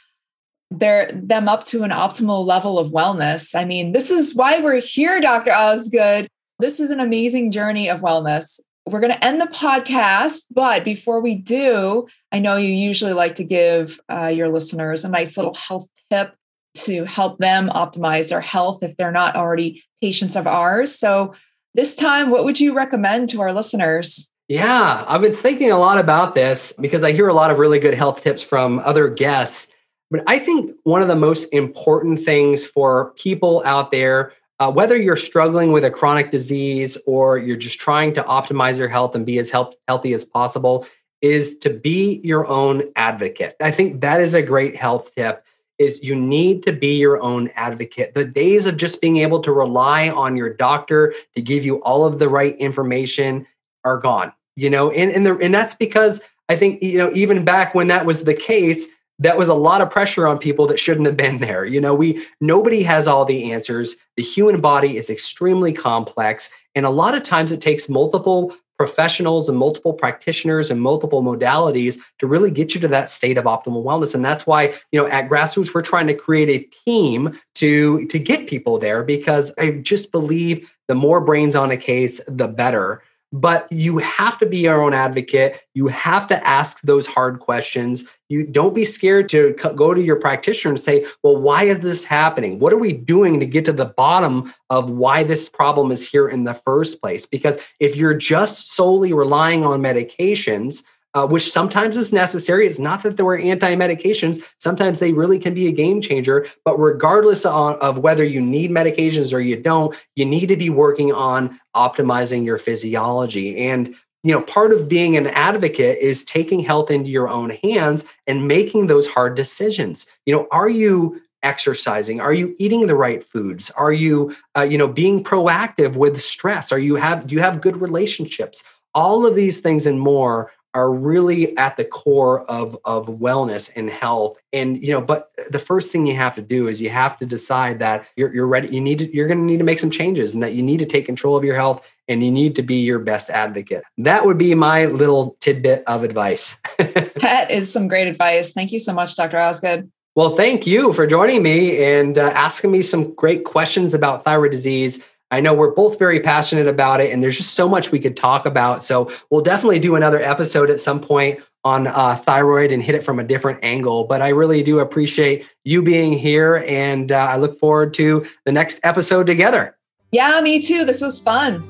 their 0.71 1.11
them 1.13 1.49
up 1.49 1.65
to 1.65 1.83
an 1.83 1.91
optimal 1.91 2.45
level 2.45 2.79
of 2.79 2.89
wellness. 2.89 3.53
I 3.53 3.65
mean, 3.65 3.91
this 3.91 4.09
is 4.09 4.33
why 4.33 4.59
we're 4.59 4.79
here, 4.79 5.19
Dr. 5.19 5.51
Osgood. 5.51 6.29
This 6.59 6.79
is 6.79 6.91
an 6.91 7.01
amazing 7.01 7.51
journey 7.51 7.89
of 7.89 7.99
wellness. 7.99 8.59
We're 8.85 9.01
going 9.01 9.13
to 9.13 9.25
end 9.25 9.41
the 9.41 9.47
podcast, 9.47 10.45
but 10.49 10.83
before 10.85 11.19
we 11.19 11.35
do, 11.35 12.07
I 12.31 12.39
know 12.39 12.55
you 12.55 12.69
usually 12.69 13.13
like 13.13 13.35
to 13.35 13.43
give 13.43 13.99
uh, 14.09 14.27
your 14.27 14.49
listeners 14.49 15.03
a 15.03 15.09
nice 15.09 15.37
little 15.37 15.53
health 15.53 15.87
tip 16.09 16.35
to 16.73 17.03
help 17.03 17.37
them 17.39 17.69
optimize 17.69 18.29
their 18.29 18.41
health 18.41 18.81
if 18.81 18.95
they're 18.95 19.11
not 19.11 19.35
already 19.35 19.83
patients 20.01 20.35
of 20.37 20.47
ours. 20.47 20.95
So, 20.97 21.35
this 21.73 21.95
time, 21.95 22.29
what 22.29 22.43
would 22.43 22.59
you 22.59 22.73
recommend 22.73 23.29
to 23.29 23.41
our 23.41 23.53
listeners? 23.53 24.30
Yeah, 24.51 25.05
I've 25.07 25.21
been 25.21 25.33
thinking 25.33 25.71
a 25.71 25.77
lot 25.77 25.97
about 25.97 26.35
this 26.35 26.73
because 26.77 27.05
I 27.05 27.13
hear 27.13 27.29
a 27.29 27.33
lot 27.33 27.51
of 27.51 27.57
really 27.57 27.79
good 27.79 27.93
health 27.93 28.21
tips 28.21 28.43
from 28.43 28.79
other 28.79 29.07
guests. 29.07 29.69
But 30.09 30.23
I 30.27 30.39
think 30.39 30.75
one 30.83 31.01
of 31.01 31.07
the 31.07 31.15
most 31.15 31.45
important 31.53 32.19
things 32.19 32.65
for 32.65 33.11
people 33.11 33.63
out 33.63 33.91
there, 33.91 34.33
uh, 34.59 34.69
whether 34.69 34.97
you're 34.97 35.15
struggling 35.15 35.71
with 35.71 35.85
a 35.85 35.89
chronic 35.89 36.31
disease 36.31 36.97
or 37.05 37.37
you're 37.37 37.55
just 37.55 37.79
trying 37.79 38.13
to 38.15 38.23
optimize 38.23 38.77
your 38.77 38.89
health 38.89 39.15
and 39.15 39.25
be 39.25 39.39
as 39.39 39.49
health, 39.49 39.73
healthy 39.87 40.13
as 40.13 40.25
possible, 40.25 40.85
is 41.21 41.57
to 41.59 41.69
be 41.69 42.19
your 42.21 42.45
own 42.47 42.83
advocate. 42.97 43.55
I 43.61 43.71
think 43.71 44.01
that 44.01 44.19
is 44.19 44.33
a 44.33 44.41
great 44.41 44.75
health 44.75 45.15
tip 45.15 45.45
is 45.77 46.03
you 46.03 46.13
need 46.13 46.61
to 46.63 46.73
be 46.73 46.97
your 46.97 47.21
own 47.21 47.49
advocate. 47.55 48.15
The 48.15 48.25
days 48.25 48.65
of 48.65 48.75
just 48.75 48.99
being 48.99 49.15
able 49.15 49.39
to 49.43 49.53
rely 49.53 50.09
on 50.09 50.35
your 50.35 50.53
doctor 50.53 51.13
to 51.37 51.41
give 51.41 51.63
you 51.63 51.81
all 51.83 52.05
of 52.05 52.19
the 52.19 52.27
right 52.27 52.57
information 52.57 53.47
are 53.85 53.97
gone. 53.97 54.33
You 54.55 54.69
know, 54.69 54.91
and 54.91 55.11
and, 55.11 55.25
the, 55.25 55.37
and 55.37 55.53
that's 55.53 55.75
because 55.75 56.21
I 56.49 56.55
think 56.55 56.81
you 56.81 56.97
know 56.97 57.11
even 57.13 57.45
back 57.45 57.73
when 57.73 57.87
that 57.87 58.05
was 58.05 58.23
the 58.23 58.33
case, 58.33 58.85
that 59.19 59.37
was 59.37 59.49
a 59.49 59.53
lot 59.53 59.81
of 59.81 59.89
pressure 59.89 60.27
on 60.27 60.39
people 60.39 60.67
that 60.67 60.79
shouldn't 60.79 61.05
have 61.05 61.17
been 61.17 61.39
there. 61.39 61.65
You 61.65 61.79
know, 61.79 61.95
we 61.95 62.25
nobody 62.41 62.83
has 62.83 63.07
all 63.07 63.23
the 63.25 63.51
answers. 63.51 63.95
The 64.17 64.23
human 64.23 64.59
body 64.61 64.97
is 64.97 65.09
extremely 65.09 65.73
complex, 65.73 66.49
and 66.75 66.85
a 66.85 66.89
lot 66.89 67.15
of 67.15 67.23
times 67.23 67.51
it 67.51 67.61
takes 67.61 67.87
multiple 67.87 68.53
professionals 68.81 69.47
and 69.47 69.59
multiple 69.59 69.93
practitioners 69.93 70.71
and 70.71 70.81
multiple 70.81 71.21
modalities 71.21 71.99
to 72.17 72.25
really 72.25 72.49
get 72.49 72.73
you 72.73 72.81
to 72.81 72.87
that 72.87 73.11
state 73.11 73.37
of 73.37 73.45
optimal 73.45 73.83
wellness 73.83 74.15
and 74.15 74.25
that's 74.25 74.47
why 74.47 74.73
you 74.91 74.99
know 74.99 75.05
at 75.09 75.29
grassroots 75.29 75.71
we're 75.71 75.83
trying 75.83 76.07
to 76.07 76.15
create 76.15 76.49
a 76.49 76.67
team 76.83 77.39
to 77.53 78.07
to 78.07 78.17
get 78.17 78.47
people 78.47 78.79
there 78.79 79.03
because 79.03 79.53
i 79.59 79.69
just 79.69 80.11
believe 80.11 80.67
the 80.87 80.95
more 80.95 81.21
brains 81.21 81.55
on 81.55 81.69
a 81.69 81.77
case 81.77 82.19
the 82.27 82.47
better 82.47 83.03
but 83.31 83.71
you 83.71 83.97
have 83.97 84.37
to 84.39 84.45
be 84.45 84.59
your 84.59 84.81
own 84.81 84.93
advocate. 84.93 85.61
You 85.73 85.87
have 85.87 86.27
to 86.27 86.47
ask 86.47 86.81
those 86.81 87.07
hard 87.07 87.39
questions. 87.39 88.03
You 88.29 88.45
don't 88.45 88.75
be 88.75 88.85
scared 88.85 89.29
to 89.29 89.53
go 89.75 89.93
to 89.93 90.01
your 90.01 90.17
practitioner 90.17 90.71
and 90.73 90.79
say 90.79 91.05
well 91.23 91.37
why 91.37 91.63
is 91.63 91.79
this 91.79 92.03
happening? 92.03 92.59
What 92.59 92.73
are 92.73 92.77
we 92.77 92.93
doing 92.93 93.39
to 93.39 93.45
get 93.45 93.65
to 93.65 93.73
the 93.73 93.85
bottom 93.85 94.53
of 94.69 94.89
why 94.89 95.23
this 95.23 95.47
problem 95.47 95.91
is 95.91 96.07
here 96.07 96.27
in 96.27 96.43
the 96.43 96.53
first 96.53 97.01
place? 97.01 97.25
Because 97.25 97.57
if 97.79 97.95
you're 97.95 98.13
just 98.13 98.73
solely 98.73 99.13
relying 99.13 99.63
on 99.63 99.81
medications 99.81 100.83
uh, 101.13 101.27
which 101.27 101.51
sometimes 101.51 101.97
is 101.97 102.13
necessary. 102.13 102.65
It's 102.65 102.79
not 102.79 103.03
that 103.03 103.17
there 103.17 103.25
were 103.25 103.37
anti 103.37 103.75
medications. 103.75 104.41
Sometimes 104.57 104.99
they 104.99 105.13
really 105.13 105.39
can 105.39 105.53
be 105.53 105.67
a 105.67 105.71
game 105.71 106.01
changer. 106.01 106.47
But 106.65 106.77
regardless 106.77 107.45
of, 107.45 107.77
of 107.77 107.97
whether 107.99 108.23
you 108.23 108.41
need 108.41 108.71
medications 108.71 109.33
or 109.33 109.39
you 109.39 109.57
don't, 109.57 109.95
you 110.15 110.25
need 110.25 110.47
to 110.47 110.57
be 110.57 110.69
working 110.69 111.11
on 111.11 111.59
optimizing 111.75 112.45
your 112.45 112.57
physiology. 112.57 113.57
And 113.57 113.95
you 114.23 114.31
know, 114.31 114.41
part 114.41 114.71
of 114.71 114.87
being 114.87 115.17
an 115.17 115.27
advocate 115.27 115.97
is 115.97 116.23
taking 116.23 116.59
health 116.59 116.91
into 116.91 117.09
your 117.09 117.27
own 117.27 117.49
hands 117.63 118.05
and 118.27 118.47
making 118.47 118.85
those 118.87 119.07
hard 119.07 119.35
decisions. 119.35 120.05
You 120.25 120.33
know, 120.35 120.47
are 120.51 120.69
you 120.69 121.21
exercising 121.43 122.21
are 122.21 122.35
you 122.35 122.55
eating 122.59 122.85
the 122.85 122.95
right 122.95 123.23
foods 123.23 123.71
are 123.71 123.91
you 123.91 124.35
uh, 124.55 124.61
you 124.61 124.77
know 124.77 124.87
being 124.87 125.23
proactive 125.23 125.95
with 125.95 126.21
stress 126.21 126.71
are 126.71 126.77
you 126.77 126.95
have 126.95 127.25
do 127.25 127.33
you 127.33 127.41
have 127.41 127.61
good 127.61 127.81
relationships 127.81 128.63
all 128.93 129.25
of 129.25 129.35
these 129.35 129.59
things 129.59 129.87
and 129.87 129.99
more 129.99 130.51
are 130.73 130.91
really 130.91 131.55
at 131.57 131.77
the 131.77 131.85
core 131.85 132.41
of 132.49 132.77
of 132.85 133.07
wellness 133.07 133.71
and 133.75 133.89
health. 133.89 134.37
And 134.53 134.81
you 134.81 134.91
know 134.91 135.01
but 135.01 135.31
the 135.49 135.59
first 135.59 135.91
thing 135.91 136.05
you 136.05 136.15
have 136.15 136.35
to 136.35 136.41
do 136.41 136.67
is 136.67 136.81
you 136.81 136.89
have 136.89 137.17
to 137.19 137.25
decide 137.25 137.79
that 137.79 138.05
you're, 138.15 138.33
you're 138.33 138.47
ready 138.47 138.69
you 138.69 138.81
need 138.81 138.99
to 138.99 139.13
you're 139.13 139.27
going 139.27 139.39
to 139.39 139.45
need 139.45 139.57
to 139.57 139.63
make 139.63 139.79
some 139.79 139.91
changes 139.91 140.33
and 140.33 140.41
that 140.43 140.53
you 140.53 140.63
need 140.63 140.79
to 140.79 140.85
take 140.85 141.05
control 141.05 141.35
of 141.35 141.43
your 141.43 141.55
health 141.55 141.85
and 142.07 142.23
you 142.23 142.31
need 142.31 142.55
to 142.55 142.61
be 142.63 142.75
your 142.75 142.99
best 142.99 143.29
advocate. 143.29 143.83
That 143.97 144.25
would 144.25 144.37
be 144.37 144.55
my 144.55 144.85
little 144.85 145.37
tidbit 145.41 145.83
of 145.87 146.03
advice. 146.03 146.57
That 147.21 147.51
is 147.51 147.71
some 147.71 147.87
great 147.87 148.07
advice. 148.07 148.51
Thank 148.51 148.71
you 148.71 148.79
so 148.79 148.93
much 148.93 149.15
dr 149.15 149.37
osgood. 149.37 149.91
Well 150.15 150.35
thank 150.35 150.65
you 150.65 150.93
for 150.93 151.05
joining 151.07 151.43
me 151.43 151.83
and 151.83 152.17
uh, 152.17 152.31
asking 152.33 152.71
me 152.71 152.81
some 152.81 153.13
great 153.13 153.45
questions 153.45 153.93
about 153.93 154.25
thyroid 154.25 154.51
disease 154.51 155.03
I 155.31 155.41
know 155.41 155.53
we're 155.53 155.71
both 155.71 155.97
very 155.97 156.19
passionate 156.19 156.67
about 156.67 157.01
it, 157.01 157.11
and 157.11 157.23
there's 157.23 157.37
just 157.37 157.53
so 157.53 157.67
much 157.67 157.91
we 157.91 157.99
could 157.99 158.17
talk 158.17 158.45
about. 158.45 158.83
So 158.83 159.11
we'll 159.29 159.41
definitely 159.41 159.79
do 159.79 159.95
another 159.95 160.21
episode 160.21 160.69
at 160.69 160.79
some 160.79 160.99
point 160.99 161.39
on 161.63 161.87
uh, 161.87 162.17
thyroid 162.17 162.71
and 162.71 162.81
hit 162.81 162.95
it 162.95 163.03
from 163.03 163.19
a 163.19 163.23
different 163.23 163.59
angle. 163.63 164.03
But 164.03 164.21
I 164.21 164.29
really 164.29 164.63
do 164.63 164.79
appreciate 164.79 165.45
you 165.63 165.81
being 165.81 166.13
here, 166.13 166.65
and 166.67 167.11
uh, 167.11 167.17
I 167.17 167.37
look 167.37 167.59
forward 167.59 167.93
to 167.95 168.25
the 168.45 168.51
next 168.51 168.79
episode 168.83 169.25
together. 169.25 169.77
Yeah, 170.11 170.41
me 170.41 170.61
too. 170.61 170.85
This 170.85 171.01
was 171.01 171.19
fun. 171.19 171.63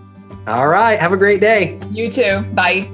All 0.48 0.68
right. 0.68 1.00
Have 1.00 1.14
a 1.14 1.18
great 1.18 1.42
day. 1.42 1.80
You 1.92 2.10
too. 2.10 2.42
Bye. 2.54 2.90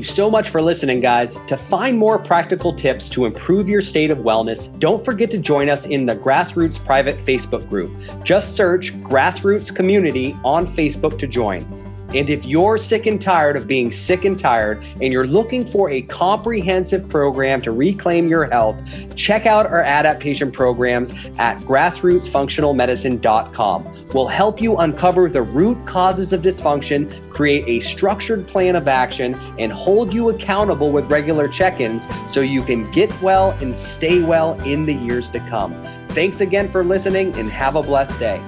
You 0.00 0.04
so 0.04 0.30
much 0.30 0.48
for 0.48 0.62
listening, 0.62 1.00
guys. 1.00 1.36
To 1.46 1.56
find 1.56 1.96
more 1.96 2.18
practical 2.18 2.72
tips 2.72 3.10
to 3.10 3.26
improve 3.26 3.68
your 3.68 3.82
state 3.82 4.10
of 4.10 4.18
wellness, 4.18 4.78
don't 4.78 5.04
forget 5.04 5.30
to 5.32 5.38
join 5.38 5.68
us 5.68 5.86
in 5.86 6.06
the 6.06 6.16
Grassroots 6.16 6.82
private 6.84 7.18
Facebook 7.18 7.68
group. 7.68 7.92
Just 8.24 8.56
search 8.56 8.94
Grassroots 9.02 9.74
Community 9.74 10.36
on 10.42 10.66
Facebook 10.74 11.18
to 11.18 11.26
join. 11.26 11.79
And 12.14 12.28
if 12.28 12.44
you're 12.44 12.76
sick 12.78 13.06
and 13.06 13.20
tired 13.20 13.56
of 13.56 13.68
being 13.68 13.92
sick 13.92 14.24
and 14.24 14.36
tired 14.38 14.82
and 15.00 15.12
you're 15.12 15.26
looking 15.26 15.70
for 15.70 15.90
a 15.90 16.02
comprehensive 16.02 17.08
program 17.08 17.62
to 17.62 17.70
reclaim 17.70 18.26
your 18.28 18.46
health, 18.46 18.76
check 19.14 19.46
out 19.46 19.66
our 19.66 19.82
adaptation 19.82 20.50
programs 20.50 21.12
at 21.38 21.60
grassrootsfunctionalmedicine.com. 21.60 23.96
We'll 24.12 24.26
help 24.26 24.60
you 24.60 24.78
uncover 24.78 25.28
the 25.28 25.42
root 25.42 25.78
causes 25.86 26.32
of 26.32 26.42
dysfunction, 26.42 27.30
create 27.30 27.62
a 27.68 27.78
structured 27.80 28.48
plan 28.48 28.74
of 28.74 28.88
action, 28.88 29.36
and 29.58 29.72
hold 29.72 30.12
you 30.12 30.30
accountable 30.30 30.90
with 30.90 31.08
regular 31.10 31.46
check 31.46 31.78
ins 31.80 32.08
so 32.28 32.40
you 32.40 32.62
can 32.62 32.90
get 32.90 33.22
well 33.22 33.52
and 33.60 33.76
stay 33.76 34.20
well 34.22 34.60
in 34.62 34.84
the 34.84 34.94
years 34.94 35.30
to 35.30 35.38
come. 35.40 35.72
Thanks 36.08 36.40
again 36.40 36.72
for 36.72 36.82
listening 36.82 37.32
and 37.38 37.48
have 37.50 37.76
a 37.76 37.82
blessed 37.82 38.18
day. 38.18 38.42